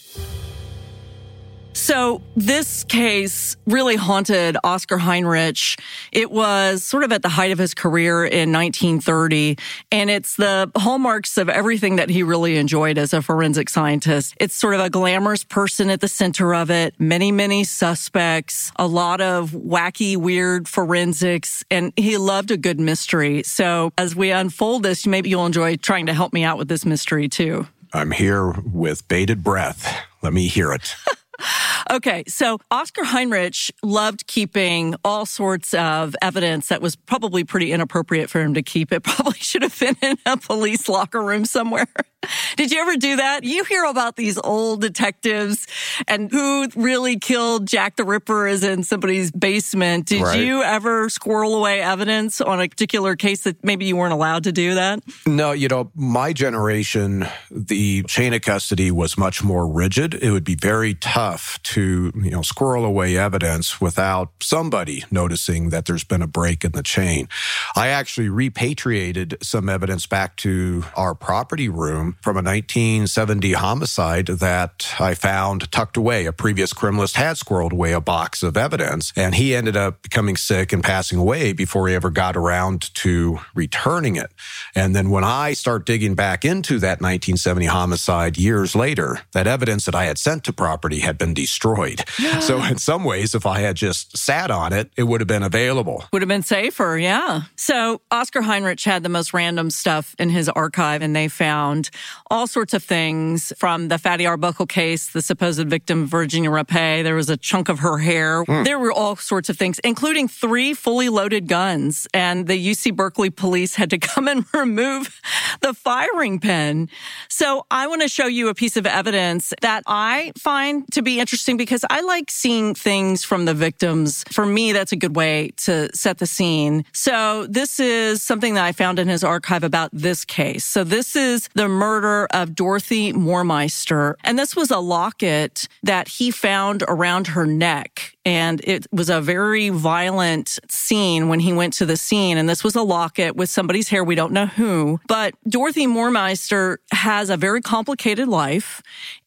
So 1.75 2.21
this 2.37 2.85
case 2.85 3.57
really 3.67 3.97
haunted 3.97 4.57
Oscar 4.63 4.99
Heinrich. 4.99 5.79
It 6.13 6.31
was 6.31 6.85
sort 6.85 7.03
of 7.03 7.13
at 7.13 7.23
the 7.23 7.29
height 7.29 7.51
of 7.51 7.59
his 7.59 7.75
career 7.75 8.25
in 8.25 8.53
1930, 8.53 9.57
and 9.91 10.11
it's 10.11 10.37
the 10.37 10.71
hallmarks 10.77 11.39
of 11.39 11.49
everything 11.49 11.97
that 11.97 12.11
he 12.11 12.23
really 12.23 12.57
enjoyed 12.57 12.99
as 12.99 13.13
a 13.13 13.23
forensic 13.23 13.71
scientist. 13.71 14.35
It's 14.39 14.55
sort 14.55 14.75
of 14.75 14.81
a 14.81 14.91
glamorous 14.91 15.45
person 15.45 15.89
at 15.91 16.01
the 16.01 16.09
center 16.09 16.55
of 16.55 16.71
it, 16.71 16.95
many, 16.99 17.33
many 17.33 17.65
suspects, 17.65 18.71
a 18.77 18.87
lot 18.87 19.21
of 19.21 19.51
wacky, 19.53 20.17
weird 20.17 20.69
forensics, 20.69 21.65
and 21.71 21.93
he 21.97 22.19
loved 22.19 22.51
a 22.51 22.57
good 22.57 22.81
mystery. 22.81 23.43
So 23.45 23.93
as 23.97 24.15
we 24.15 24.31
unfold 24.31 24.83
this, 24.83 25.07
maybe 25.07 25.31
you'll 25.31 25.47
enjoy 25.47 25.77
trying 25.77 26.07
to 26.07 26.15
help 26.15 26.33
me 26.33 26.45
out 26.45 26.59
with 26.59 26.69
this 26.69 26.85
mystery 26.85 27.29
too. 27.29 27.67
I'm 27.95 28.11
here 28.11 28.53
with 28.53 29.07
bated 29.09 29.43
breath. 29.43 29.95
Let 30.23 30.33
me 30.33 30.49
hear 30.49 30.73
it. 30.73 30.95
Okay, 31.91 32.23
so 32.29 32.59
Oscar 32.71 33.05
Heinrich 33.05 33.57
loved 33.83 34.27
keeping 34.29 34.95
all 35.05 35.27
sorts 35.27 35.75
of 35.75 36.15
evidence 36.23 36.69
that 36.69 36.81
was 36.81 36.95
probably 36.95 37.43
pretty 37.45 37.73
inappropriate 37.73 38.31
for 38.31 38.41
him 38.41 38.55
to 38.55 38.63
keep. 38.63 38.93
It 38.93 39.03
probably 39.03 39.35
should 39.35 39.63
have 39.63 39.79
been 39.79 39.97
in 40.01 40.17
a 40.25 40.37
police 40.37 40.89
locker 40.89 41.21
room 41.21 41.45
somewhere. 41.45 41.89
Did 42.57 42.71
you 42.71 42.81
ever 42.81 42.97
do 42.97 43.17
that? 43.17 43.43
You 43.43 43.65
hear 43.65 43.85
about 43.85 44.15
these 44.15 44.39
old 44.39 44.81
detectives 44.81 45.67
and 46.07 46.31
who 46.31 46.69
really 46.77 47.19
killed 47.19 47.67
Jack 47.67 47.97
the 47.97 48.05
Ripper 48.05 48.47
is 48.47 48.63
in 48.63 48.85
somebody's 48.85 49.33
basement. 49.33 50.07
Did 50.07 50.23
Right. 50.23 50.39
you 50.39 50.63
ever 50.63 51.09
squirrel 51.11 51.57
away 51.57 51.83
evidence 51.83 52.41
on 52.41 52.61
a 52.61 52.69
particular 52.69 53.17
case 53.17 53.43
that 53.43 53.63
maybe 53.65 53.87
you 53.87 53.97
weren't 53.97 54.13
allowed 54.13 54.45
to 54.45 54.53
do 54.53 54.77
that? 54.77 55.01
No, 55.27 55.51
you 55.51 55.67
know, 55.67 55.91
my 55.97 56.33
generation, 56.33 57.27
the 57.51 58.05
chain 58.05 58.33
of 58.35 58.43
custody 58.43 58.93
was 58.93 59.19
much 59.19 59.43
more 59.43 59.67
rigid. 59.67 60.15
It 60.15 60.31
would 60.31 60.45
be 60.45 60.55
very 60.55 60.95
tough 60.95 61.32
to, 61.63 62.13
you 62.15 62.31
know, 62.31 62.43
squirrel 62.43 62.85
away 62.85 63.17
evidence 63.17 63.81
without 63.81 64.31
somebody 64.41 65.05
noticing 65.11 65.71
that 65.71 65.87
there's 65.87 66.05
been 66.05 66.23
a 66.23 66.27
break 66.27 66.65
in 66.65 66.73
the 66.73 66.83
chain. 66.83 67.29
I 67.77 67.89
actually 67.89 68.29
repatriated 68.29 69.39
some 69.43 69.69
evidence 69.69 70.07
back 70.07 70.37
to 70.37 70.85
our 70.97 71.15
property 71.15 71.69
room 71.69 72.17
from 72.23 72.37
a 72.37 72.43
1970 72.43 73.53
homicide 73.53 74.27
that 74.27 74.95
I 75.01 75.15
found 75.15 75.71
tucked 75.73 75.97
away. 75.97 76.27
A 76.27 76.33
previous 76.33 76.73
criminalist 76.73 77.15
had 77.15 77.37
squirreled 77.37 77.73
away 77.73 77.93
a 77.93 78.01
box 78.01 78.43
of 78.43 78.57
evidence 78.57 79.13
and 79.17 79.35
he 79.35 79.55
ended 79.55 79.77
up 79.77 80.03
becoming 80.03 80.37
sick 80.37 80.73
and 80.73 80.83
passing 80.83 81.19
away 81.19 81.53
before 81.53 81.89
he 81.89 81.95
ever 81.95 82.11
got 82.11 82.37
around 82.37 82.93
to 82.95 83.39
returning 83.55 84.17
it. 84.17 84.31
And 84.75 84.95
then 84.95 85.11
when 85.11 85.25
I 85.25 85.53
start 85.53 85.87
digging 85.87 86.15
back 86.15 86.45
into 86.45 86.79
that 86.81 87.01
1970 87.01 87.67
homicide 87.67 88.37
years 88.39 88.75
later, 88.75 89.21
that 89.33 89.47
evidence 89.47 89.85
that 89.85 89.95
I 89.95 90.05
had 90.05 90.19
sent 90.19 90.45
to 90.45 90.53
property 90.53 91.01
had 91.01 91.19
been 91.23 91.35
destroyed. 91.35 92.03
so 92.41 92.63
in 92.63 92.79
some 92.79 93.05
ways, 93.05 93.35
if 93.35 93.47
I 93.47 93.61
had 93.61 93.77
just 93.77 94.17
sat 94.17 94.51
on 94.51 94.73
it, 94.73 94.91
it 94.97 95.05
would 95.05 95.21
have 95.21 95.29
been 95.29 95.43
available. 95.43 96.05
Would 96.13 96.23
have 96.23 96.29
been 96.29 96.43
safer, 96.43 96.99
yeah. 96.99 97.43
So 97.57 98.01
Oscar 98.11 98.43
Heinrich 98.43 98.83
had 98.83 99.03
the 99.03 99.09
most 99.09 99.33
random 99.33 99.71
stuff 99.71 100.17
in 100.19 100.31
his 100.31 100.49
archive, 100.49 101.03
and 101.03 101.15
they 101.15 101.29
found 101.29 101.91
all 102.31 102.47
sorts 102.47 102.75
of 102.75 102.83
things 102.83 103.53
from 103.57 103.89
the 103.89 103.99
Fatty 103.99 104.27
Arbuckle 104.27 104.67
case, 104.67 105.13
the 105.13 105.23
supposed 105.23 105.67
victim 105.69 106.07
Virginia 106.07 106.51
Rappe. 106.51 107.03
There 107.03 107.15
was 107.15 107.31
a 107.31 107.37
chunk 107.37 107.69
of 107.69 107.81
her 107.81 107.99
hair. 107.99 108.45
Mm. 108.45 108.65
There 108.65 108.79
were 108.79 108.93
all 108.93 109.17
sorts 109.17 109.49
of 109.49 109.57
things, 109.57 109.79
including 109.81 110.29
three 110.29 110.75
fully 110.75 111.09
loaded 111.09 111.47
guns. 111.47 112.09
And 112.13 112.47
the 112.47 112.59
UC 112.71 112.97
Berkeley 112.97 113.31
police 113.31 113.77
had 113.77 113.91
to 113.91 113.99
come 114.13 114.27
and 114.27 114.45
remove 114.55 115.21
the 115.61 115.75
firing 115.75 116.41
pin. 116.41 116.89
So 117.29 117.67
I 117.71 117.87
want 117.87 118.03
to 118.03 118.09
show 118.09 118.27
you 118.27 118.49
a 118.49 118.55
piece 118.55 118.77
of 118.77 118.87
evidence 118.87 119.53
that 119.61 119.83
I 119.87 120.33
find 120.37 120.91
to 120.93 121.02
be 121.03 121.21
interesting 121.21 121.57
because 121.57 121.85
I 121.91 122.01
like 122.01 122.31
seeing 122.31 122.75
things 122.75 123.25
from 123.25 123.45
the 123.45 123.55
victims. 123.55 124.25
For 124.31 124.47
me, 124.47 124.73
that's 124.73 124.93
a 124.93 124.97
good 124.97 125.17
way 125.17 125.53
to 125.59 125.95
set 125.95 126.19
the 126.19 126.27
scene. 126.27 126.85
So 126.93 127.47
this 127.49 127.81
is 127.81 128.23
something 128.23 128.55
that 128.55 128.65
I 128.65 128.73
found 128.73 128.99
in 128.99 129.09
his 129.09 129.25
archive 129.25 129.65
about 129.65 129.91
this 129.93 130.25
case. 130.25 130.65
So 130.65 130.85
this 130.85 131.17
is 131.17 131.49
the 131.55 131.69
murder 131.69 132.27
of 132.33 132.55
Dorothy 132.55 133.13
Moormeister. 133.13 134.15
And 134.25 134.39
this 134.39 134.57
was 134.57 134.71
a 134.71 134.79
locket 134.79 135.69
that 135.83 136.09
he 136.09 136.31
found 136.31 136.83
around 136.89 137.29
her 137.29 137.47
neck. 137.47 138.12
And 138.25 138.61
it 138.65 138.87
was 138.93 139.11
a 139.11 139.21
very 139.21 139.69
violent 139.69 140.59
scene 140.69 141.29
when 141.29 141.41
he 141.41 141.53
went 141.53 141.75
to 141.75 141.87
the 141.87 141.97
scene. 141.97 142.39
And 142.39 142.49
this 142.49 142.63
was 142.63 142.77
a 142.77 142.83
locket 142.83 143.37
with 143.37 143.51
somebody's 143.51 143.89
hair. 143.89 144.05
We 144.05 144.15
don't 144.15 144.33
know 144.33 144.47
who, 144.47 145.01
but 145.09 145.35
Dorothy 145.49 145.87
Moormeister 145.87 146.79
has 146.93 147.31
a 147.31 147.37
very 147.37 147.61
complicated 147.61 148.29
life. 148.29 148.83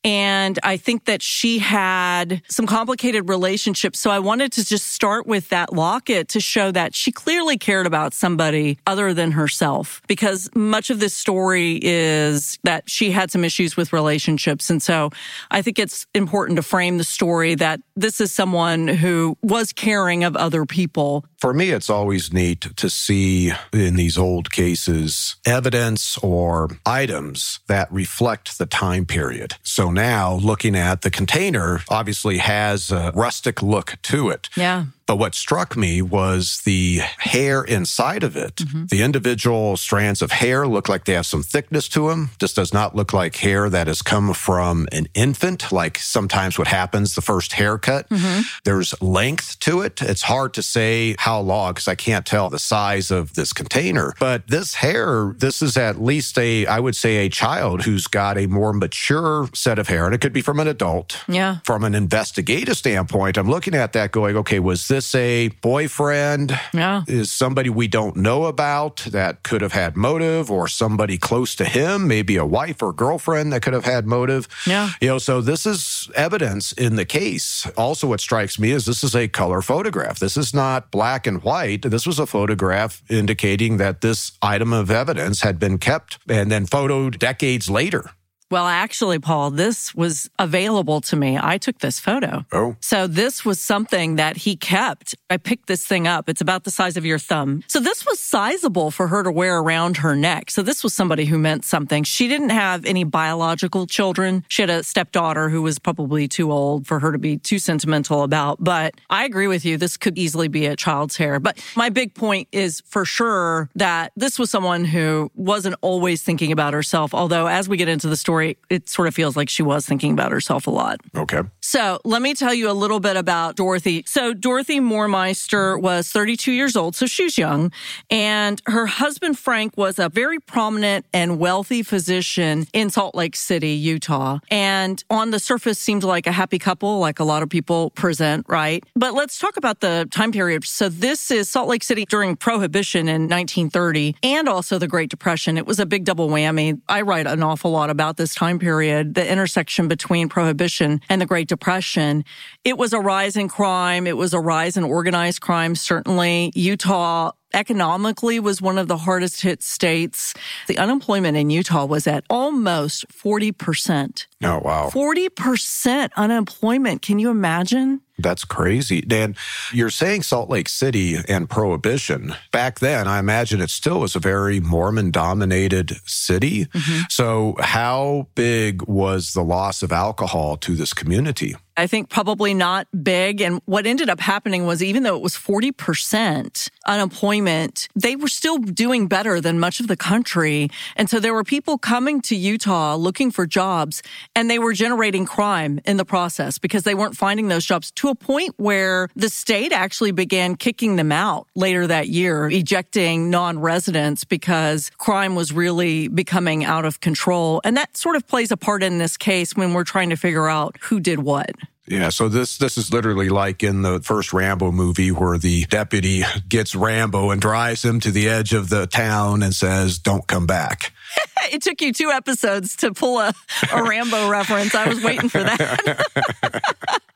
And 0.06 0.60
I 0.62 0.78
think 0.78 1.06
that 1.06 1.24
she 1.24 1.58
had 1.58 2.44
some 2.48 2.68
complicated 2.68 3.28
relationships. 3.28 4.00
So 4.00 4.12
I 4.12 4.20
wanted 4.20 4.52
to 4.54 4.64
just 4.64 4.88
start 4.88 5.26
with 5.26 5.50
that 5.50 5.74
locket 5.74 6.30
to 6.30 6.40
show 6.40 6.72
that 6.72 6.94
she 6.94 7.12
clearly 7.12 7.58
cared 7.58 7.88
about 7.88 8.14
somebody 8.14 8.78
other 8.86 9.16
than 9.16 9.32
herself 9.32 10.04
because 10.08 10.48
much 10.54 10.92
of 10.92 11.00
this 11.00 11.16
story 11.16 11.80
is 11.82 12.60
that 12.64 12.88
she 12.88 13.10
had 13.10 13.32
some 13.32 13.44
issues 13.44 13.76
with 13.76 13.94
relationships. 13.94 14.70
And 14.70 14.82
so 14.82 15.10
I 15.50 15.64
think 15.64 15.80
it's 15.80 16.06
important 16.14 16.58
to 16.58 16.64
frame 16.64 17.00
the 17.00 17.04
story 17.04 17.56
that 17.56 17.82
this 17.96 18.22
is 18.22 18.32
someone 18.32 18.85
who 18.88 19.38
was 19.42 19.74
caring 19.74 20.24
of 20.24 20.36
other 20.36 20.66
people. 20.66 21.26
For 21.46 21.54
me, 21.54 21.70
it's 21.70 21.92
always 21.92 22.34
neat 22.34 22.76
to 22.76 22.90
see 22.90 23.52
in 23.72 23.98
these 23.98 24.18
old 24.18 24.52
cases 24.52 25.36
evidence 25.46 26.18
or 26.24 26.72
items 26.88 27.60
that 27.68 27.88
reflect 27.94 28.58
the 28.58 28.66
time 28.66 29.06
period. 29.06 29.54
So 29.62 29.92
now 29.92 30.34
looking 30.34 30.76
at 30.76 31.04
the 31.04 31.12
container 31.12 31.82
obviously 31.88 32.40
has 32.40 32.90
a 32.90 33.12
rustic 33.14 33.62
look 33.62 33.98
to 34.02 34.32
it. 34.32 34.50
Yeah. 34.58 34.86
But 35.08 35.18
what 35.18 35.36
struck 35.36 35.78
me 35.78 36.02
was 36.02 36.62
the 36.66 37.02
hair 37.20 37.64
inside 37.64 38.24
of 38.24 38.36
it. 38.36 38.56
Mm-hmm. 38.56 38.86
The 38.88 39.04
individual 39.04 39.78
strands 39.78 40.24
of 40.24 40.32
hair 40.32 40.68
look 40.68 40.90
like 40.90 41.06
they 41.06 41.14
have 41.14 41.28
some 41.28 41.44
thickness 41.44 41.88
to 41.90 42.10
them. 42.10 42.32
This 42.40 42.56
does 42.56 42.74
not 42.74 42.96
look 42.96 43.14
like 43.14 43.36
hair 43.36 43.70
that 43.70 43.86
has 43.86 44.02
come 44.02 44.34
from 44.34 44.88
an 44.92 45.08
infant, 45.14 45.72
like 45.72 46.00
sometimes 46.00 46.58
what 46.58 46.68
happens 46.68 47.14
the 47.14 47.22
first 47.22 47.54
haircut. 47.54 48.10
Mm-hmm. 48.10 48.42
There's 48.64 49.00
length 49.00 49.60
to 49.60 49.82
it. 49.82 50.02
It's 50.02 50.24
hard 50.24 50.56
to 50.56 50.64
say 50.64 51.16
how 51.20 51.35
long 51.40 51.74
because 51.74 51.88
I 51.88 51.96
can't 51.96 52.26
tell 52.26 52.50
the 52.50 52.60
size 52.60 53.12
of 53.12 53.34
this 53.36 53.54
container. 53.54 54.14
But 54.20 54.48
this 54.48 54.76
hair, 54.76 55.36
this 55.38 55.62
is 55.62 55.78
at 55.78 56.02
least 56.02 56.38
a, 56.38 56.66
I 56.66 56.80
would 56.80 56.96
say, 56.96 57.26
a 57.26 57.30
child 57.30 57.84
who's 57.84 58.08
got 58.08 58.38
a 58.38 58.48
more 58.48 58.74
mature 58.74 59.48
set 59.54 59.80
of 59.80 59.88
hair. 59.88 60.06
And 60.06 60.14
it 60.14 60.22
could 60.22 60.34
be 60.34 60.42
from 60.42 60.60
an 60.60 60.68
adult. 60.68 61.24
Yeah. 61.28 61.58
From 61.64 61.84
an 61.84 61.96
investigative 61.96 62.78
standpoint, 62.78 63.38
I'm 63.38 63.50
looking 63.50 63.76
at 63.76 63.94
that 63.94 64.12
going, 64.12 64.36
okay, 64.38 64.60
was 64.60 64.88
this 64.88 64.96
this 64.96 65.16
a 65.16 65.50
boyfriend? 65.62 66.58
Yeah. 66.74 67.04
Is 67.08 67.30
somebody 67.30 67.70
we 67.70 67.88
don't 67.88 68.16
know 68.16 68.46
about 68.46 68.98
that 69.12 69.44
could 69.44 69.62
have 69.62 69.74
had 69.74 69.96
motive 69.96 70.50
or 70.50 70.68
somebody 70.68 71.18
close 71.18 71.54
to 71.56 71.66
him, 71.66 72.08
maybe 72.08 72.38
a 72.38 72.46
wife 72.46 72.82
or 72.82 72.94
girlfriend 72.94 73.52
that 73.54 73.62
could 73.62 73.74
have 73.74 73.86
had 73.86 74.08
motive? 74.08 74.48
Yeah. 74.66 74.92
You 75.02 75.10
know, 75.10 75.18
so 75.18 75.42
this 75.42 75.66
is 75.66 76.10
evidence 76.16 76.72
in 76.72 76.96
the 76.96 77.06
case. 77.06 77.68
Also, 77.78 78.08
what 78.08 78.22
strikes 78.22 78.58
me 78.58 78.72
is 78.72 78.86
this 78.86 79.04
is 79.04 79.16
a 79.16 79.28
color 79.28 79.62
photograph. 79.62 80.18
This 80.18 80.38
is 80.38 80.54
not 80.54 80.92
black 80.92 81.25
and 81.28 81.44
white. 81.44 81.84
This 81.84 82.06
was 82.06 82.20
a 82.20 82.26
photograph 82.26 83.04
indicating 83.10 83.78
that 83.78 84.02
this 84.02 84.32
item 84.42 84.74
of 84.74 84.92
evidence 84.92 85.42
had 85.42 85.60
been 85.60 85.78
kept 85.78 86.20
and 86.30 86.52
then 86.52 86.66
photoed 86.66 87.20
decades 87.20 87.70
later. 87.70 88.12
Well, 88.52 88.68
actually, 88.68 89.18
Paul, 89.18 89.50
this 89.50 89.96
was 89.96 90.30
available 90.38 91.02
to 91.02 91.16
me. 91.16 91.38
I 91.42 91.58
took 91.58 91.80
this 91.80 92.00
photo. 92.00 92.46
Oh. 92.52 92.76
So 92.80 93.08
this 93.08 93.44
was 93.44 93.60
something 93.60 94.18
that 94.18 94.38
he 94.38 94.56
kept. 94.56 95.16
I 95.32 95.38
picked 95.38 95.68
this 95.68 95.86
thing 95.86 96.08
up. 96.08 96.30
It's 96.30 96.42
about 96.42 96.64
the 96.64 96.70
size 96.70 96.96
of 96.96 97.06
your 97.06 97.18
thumb. 97.18 97.64
So 97.68 97.80
this 97.80 98.06
was 98.06 98.20
sizable 98.20 98.92
for 98.92 99.08
her 99.08 99.24
to 99.24 99.32
wear 99.32 99.58
around 99.58 99.98
her 99.98 100.16
neck. 100.16 100.52
So 100.52 100.62
this 100.62 100.84
was 100.84 100.94
somebody 100.94 101.26
who 101.26 101.40
meant 101.40 101.66
something. 101.66 102.04
She 102.04 102.28
didn't 102.28 102.52
have 102.52 102.86
any 102.86 103.04
biological 103.04 103.88
children. 103.88 104.46
She 104.48 104.62
had 104.62 104.70
a 104.70 104.84
stepdaughter 104.84 105.50
who 105.50 105.64
was 105.64 105.80
probably 105.80 106.28
too 106.28 106.52
old 106.52 106.86
for 106.86 107.00
her 107.00 107.12
to 107.12 107.18
be 107.18 107.38
too 107.38 107.58
sentimental 107.58 108.22
about. 108.22 108.64
But 108.64 108.94
I 109.10 109.26
agree 109.26 109.48
with 109.48 109.66
you. 109.66 109.78
This 109.78 109.98
could 109.98 110.20
easily 110.20 110.50
be 110.50 110.68
a 110.68 110.76
child's 110.76 111.18
hair. 111.18 111.40
But 111.40 111.60
my 111.76 111.90
big 111.90 112.14
point 112.14 112.48
is 112.52 112.84
for 112.86 113.06
sure 113.06 113.72
that 113.76 114.12
this 114.16 114.38
was 114.38 114.52
someone 114.52 114.86
who 114.86 115.32
wasn't 115.34 115.78
always 115.82 116.22
thinking 116.22 116.52
about 116.52 116.76
herself. 116.76 117.16
Although 117.16 117.48
as 117.48 117.68
we 117.68 117.76
get 117.76 117.90
into 117.90 118.08
the 118.08 118.16
story, 118.16 118.35
story, 118.36 118.58
it 118.70 118.90
sort 118.90 119.08
of 119.08 119.16
feels 119.16 119.38
like 119.38 119.48
she 119.48 119.64
was 119.64 119.86
thinking 119.86 120.12
about 120.12 120.32
herself 120.32 120.68
a 120.68 120.72
lot. 120.72 121.00
Okay. 121.16 121.42
So 121.62 122.00
let 122.04 122.22
me 122.22 122.34
tell 122.34 122.54
you 122.54 122.70
a 122.70 122.74
little 122.74 123.00
bit 123.00 123.16
about 123.16 123.56
Dorothy. 123.56 124.04
So 124.06 124.34
Dorothy 124.34 124.80
Moormeister 124.80 125.82
was 125.82 126.10
32 126.10 126.52
years 126.52 126.76
old, 126.76 126.96
so 126.96 127.06
she's 127.06 127.38
young. 127.38 127.72
And 128.10 128.62
her 128.66 128.86
husband, 128.86 129.40
Frank, 129.40 129.78
was 129.78 130.00
a 130.00 130.10
very 130.10 130.40
prominent 130.40 131.06
and 131.14 131.40
wealthy 131.40 131.82
physician 131.82 132.68
in 132.74 132.90
Salt 132.90 133.16
Lake 133.16 133.36
City, 133.36 133.72
Utah. 133.72 134.40
And 134.52 135.04
on 135.10 135.32
the 135.32 135.40
surface 135.40 135.80
seemed 135.80 136.04
like 136.04 136.28
a 136.28 136.32
happy 136.32 136.60
couple, 136.60 137.00
like 137.00 137.20
a 137.20 137.24
lot 137.24 137.42
of 137.42 137.50
people 137.50 137.92
present, 137.92 138.46
right? 138.50 138.84
But 138.96 139.14
let's 139.14 139.40
talk 139.40 139.56
about 139.56 139.80
the 139.80 140.08
time 140.12 140.32
period. 140.32 140.66
So 140.66 140.90
this 140.90 141.32
is 141.32 141.48
Salt 141.50 141.70
Lake 141.70 141.84
City 141.84 142.06
during 142.06 142.36
Prohibition 142.36 143.08
in 143.08 143.24
1930 143.24 144.18
and 144.24 144.50
also 144.50 144.78
the 144.78 144.88
Great 144.88 145.10
Depression. 145.10 145.58
It 145.58 145.66
was 145.66 145.80
a 145.80 145.86
big 145.86 146.04
double 146.04 146.30
whammy. 146.30 146.82
I 146.90 147.02
write 147.02 147.28
an 147.28 147.42
awful 147.42 147.72
lot 147.72 147.90
about 147.90 148.18
this 148.18 148.25
this 148.26 148.34
time 148.34 148.58
period, 148.58 149.14
the 149.14 149.32
intersection 149.32 149.88
between 149.88 150.30
prohibition 150.30 151.00
and 151.10 151.22
the 151.22 151.28
Great 151.28 151.48
Depression, 151.48 152.26
it 152.64 152.76
was 152.76 152.92
a 152.92 153.00
rise 153.00 153.38
in 153.38 153.48
crime. 153.48 154.08
It 154.08 154.18
was 154.18 154.34
a 154.34 154.40
rise 154.40 154.78
in 154.78 154.84
organized 154.84 155.42
crime. 155.42 155.76
Certainly 155.76 156.52
Utah 156.56 157.34
economically 157.54 158.40
was 158.40 158.64
one 158.64 158.80
of 158.80 158.88
the 158.88 158.98
hardest 158.98 159.42
hit 159.42 159.62
states. 159.62 160.34
The 160.66 160.80
unemployment 160.80 161.38
in 161.38 161.52
Utah 161.52 161.86
was 161.86 162.08
at 162.08 162.24
almost 162.28 163.08
40%. 163.10 164.26
Oh, 164.44 164.60
wow. 164.60 164.90
40% 164.92 166.10
unemployment. 166.18 167.04
Can 167.04 167.20
you 167.20 167.30
imagine? 167.30 168.02
That's 168.18 168.46
crazy. 168.46 169.02
Dan, 169.02 169.36
you're 169.74 169.90
saying 169.90 170.24
Salt 170.24 170.50
Lake 170.50 170.70
City 170.70 171.18
and 171.28 171.50
Prohibition. 171.50 172.34
Back 172.52 172.80
then, 172.80 173.08
I 173.08 173.20
imagine 173.20 173.62
it 173.62 173.70
still 173.70 174.00
was 174.00 174.16
a 174.16 174.20
very 174.20 174.60
Mormon 174.60 175.12
dominated 175.12 175.98
city. 176.06 176.66
Mm-hmm. 176.66 177.02
So, 177.10 177.56
how 177.60 178.28
big 178.36 178.84
was 178.84 179.34
the 179.34 179.44
loss 179.44 179.84
of 179.84 179.92
alcohol 179.92 180.56
to 180.58 180.76
this 180.76 180.94
community? 180.94 181.56
I 181.78 181.88
think 181.88 182.10
probably 182.10 182.54
not 182.54 182.88
big. 183.04 183.42
And 183.42 183.62
what 183.66 183.86
ended 183.86 184.10
up 184.10 184.22
happening 184.22 184.66
was 184.66 184.82
even 184.82 185.04
though 185.04 185.16
it 185.16 185.22
was 185.22 185.34
40% 185.34 186.70
unemployment, 186.88 187.90
they 187.96 188.16
were 188.16 188.30
still 188.30 188.58
doing 188.58 189.08
better 189.08 189.42
than 189.42 189.60
much 189.60 189.82
of 189.82 189.88
the 189.88 189.98
country. 189.98 190.70
And 190.96 191.10
so 191.10 191.20
there 191.20 191.34
were 191.34 191.44
people 191.44 191.78
coming 191.78 192.22
to 192.22 192.36
Utah 192.36 192.96
looking 192.96 193.30
for 193.30 193.46
jobs 193.46 194.02
and 194.36 194.50
they 194.50 194.58
were 194.58 194.72
generating 194.72 195.26
crime 195.26 195.82
in 195.84 195.98
the 195.98 196.06
process 196.06 196.58
because 196.58 196.84
they 196.84 196.96
weren't 196.96 197.18
finding 197.18 197.50
those 197.50 197.66
jobs 197.66 197.92
to 197.92 198.05
a 198.10 198.16
point 198.16 198.54
where 198.58 199.10
the 199.16 199.30
state 199.30 199.72
actually 199.72 200.12
began 200.12 200.56
kicking 200.56 200.96
them 200.96 201.12
out 201.12 201.48
later 201.56 201.88
that 201.88 202.08
year, 202.08 202.50
ejecting 202.50 203.30
non-residents 203.30 204.24
because 204.24 204.90
crime 204.98 205.36
was 205.36 205.52
really 205.52 206.08
becoming 206.08 206.64
out 206.64 206.86
of 206.86 207.00
control. 207.00 207.62
And 207.64 207.78
that 207.78 207.98
sort 207.98 208.16
of 208.16 208.28
plays 208.28 208.52
a 208.52 208.58
part 208.58 208.84
in 208.84 208.98
this 208.98 209.18
case 209.18 209.56
when 209.56 209.74
we're 209.74 209.84
trying 209.84 210.10
to 210.10 210.18
figure 210.18 210.48
out 210.48 210.78
who 210.82 211.00
did 211.00 211.20
what. 211.20 211.52
Yeah, 211.88 212.10
so 212.10 212.30
this 212.30 212.58
this 212.58 212.80
is 212.80 212.92
literally 212.92 213.30
like 213.30 213.62
in 213.62 213.84
the 213.84 214.00
first 214.00 214.34
Rambo 214.34 214.72
movie 214.72 215.12
where 215.12 215.38
the 215.38 215.66
deputy 215.66 216.24
gets 216.50 216.74
Rambo 216.74 217.30
and 217.30 217.40
drives 217.40 217.86
him 217.86 218.00
to 218.00 218.10
the 218.10 218.28
edge 218.28 218.54
of 218.54 218.70
the 218.70 218.88
town 218.88 219.44
and 219.44 219.54
says, 219.54 220.00
"Don't 220.00 220.26
come 220.26 220.48
back." 220.48 220.94
it 221.52 221.62
took 221.62 221.82
you 221.82 221.94
two 221.94 222.10
episodes 222.10 222.76
to 222.78 222.92
pull 222.92 223.20
a, 223.20 223.34
a 223.72 223.84
Rambo 223.84 224.30
reference. 224.30 224.74
I 224.74 224.90
was 224.90 225.04
waiting 225.04 225.30
for 225.30 225.44
that. 225.44 227.02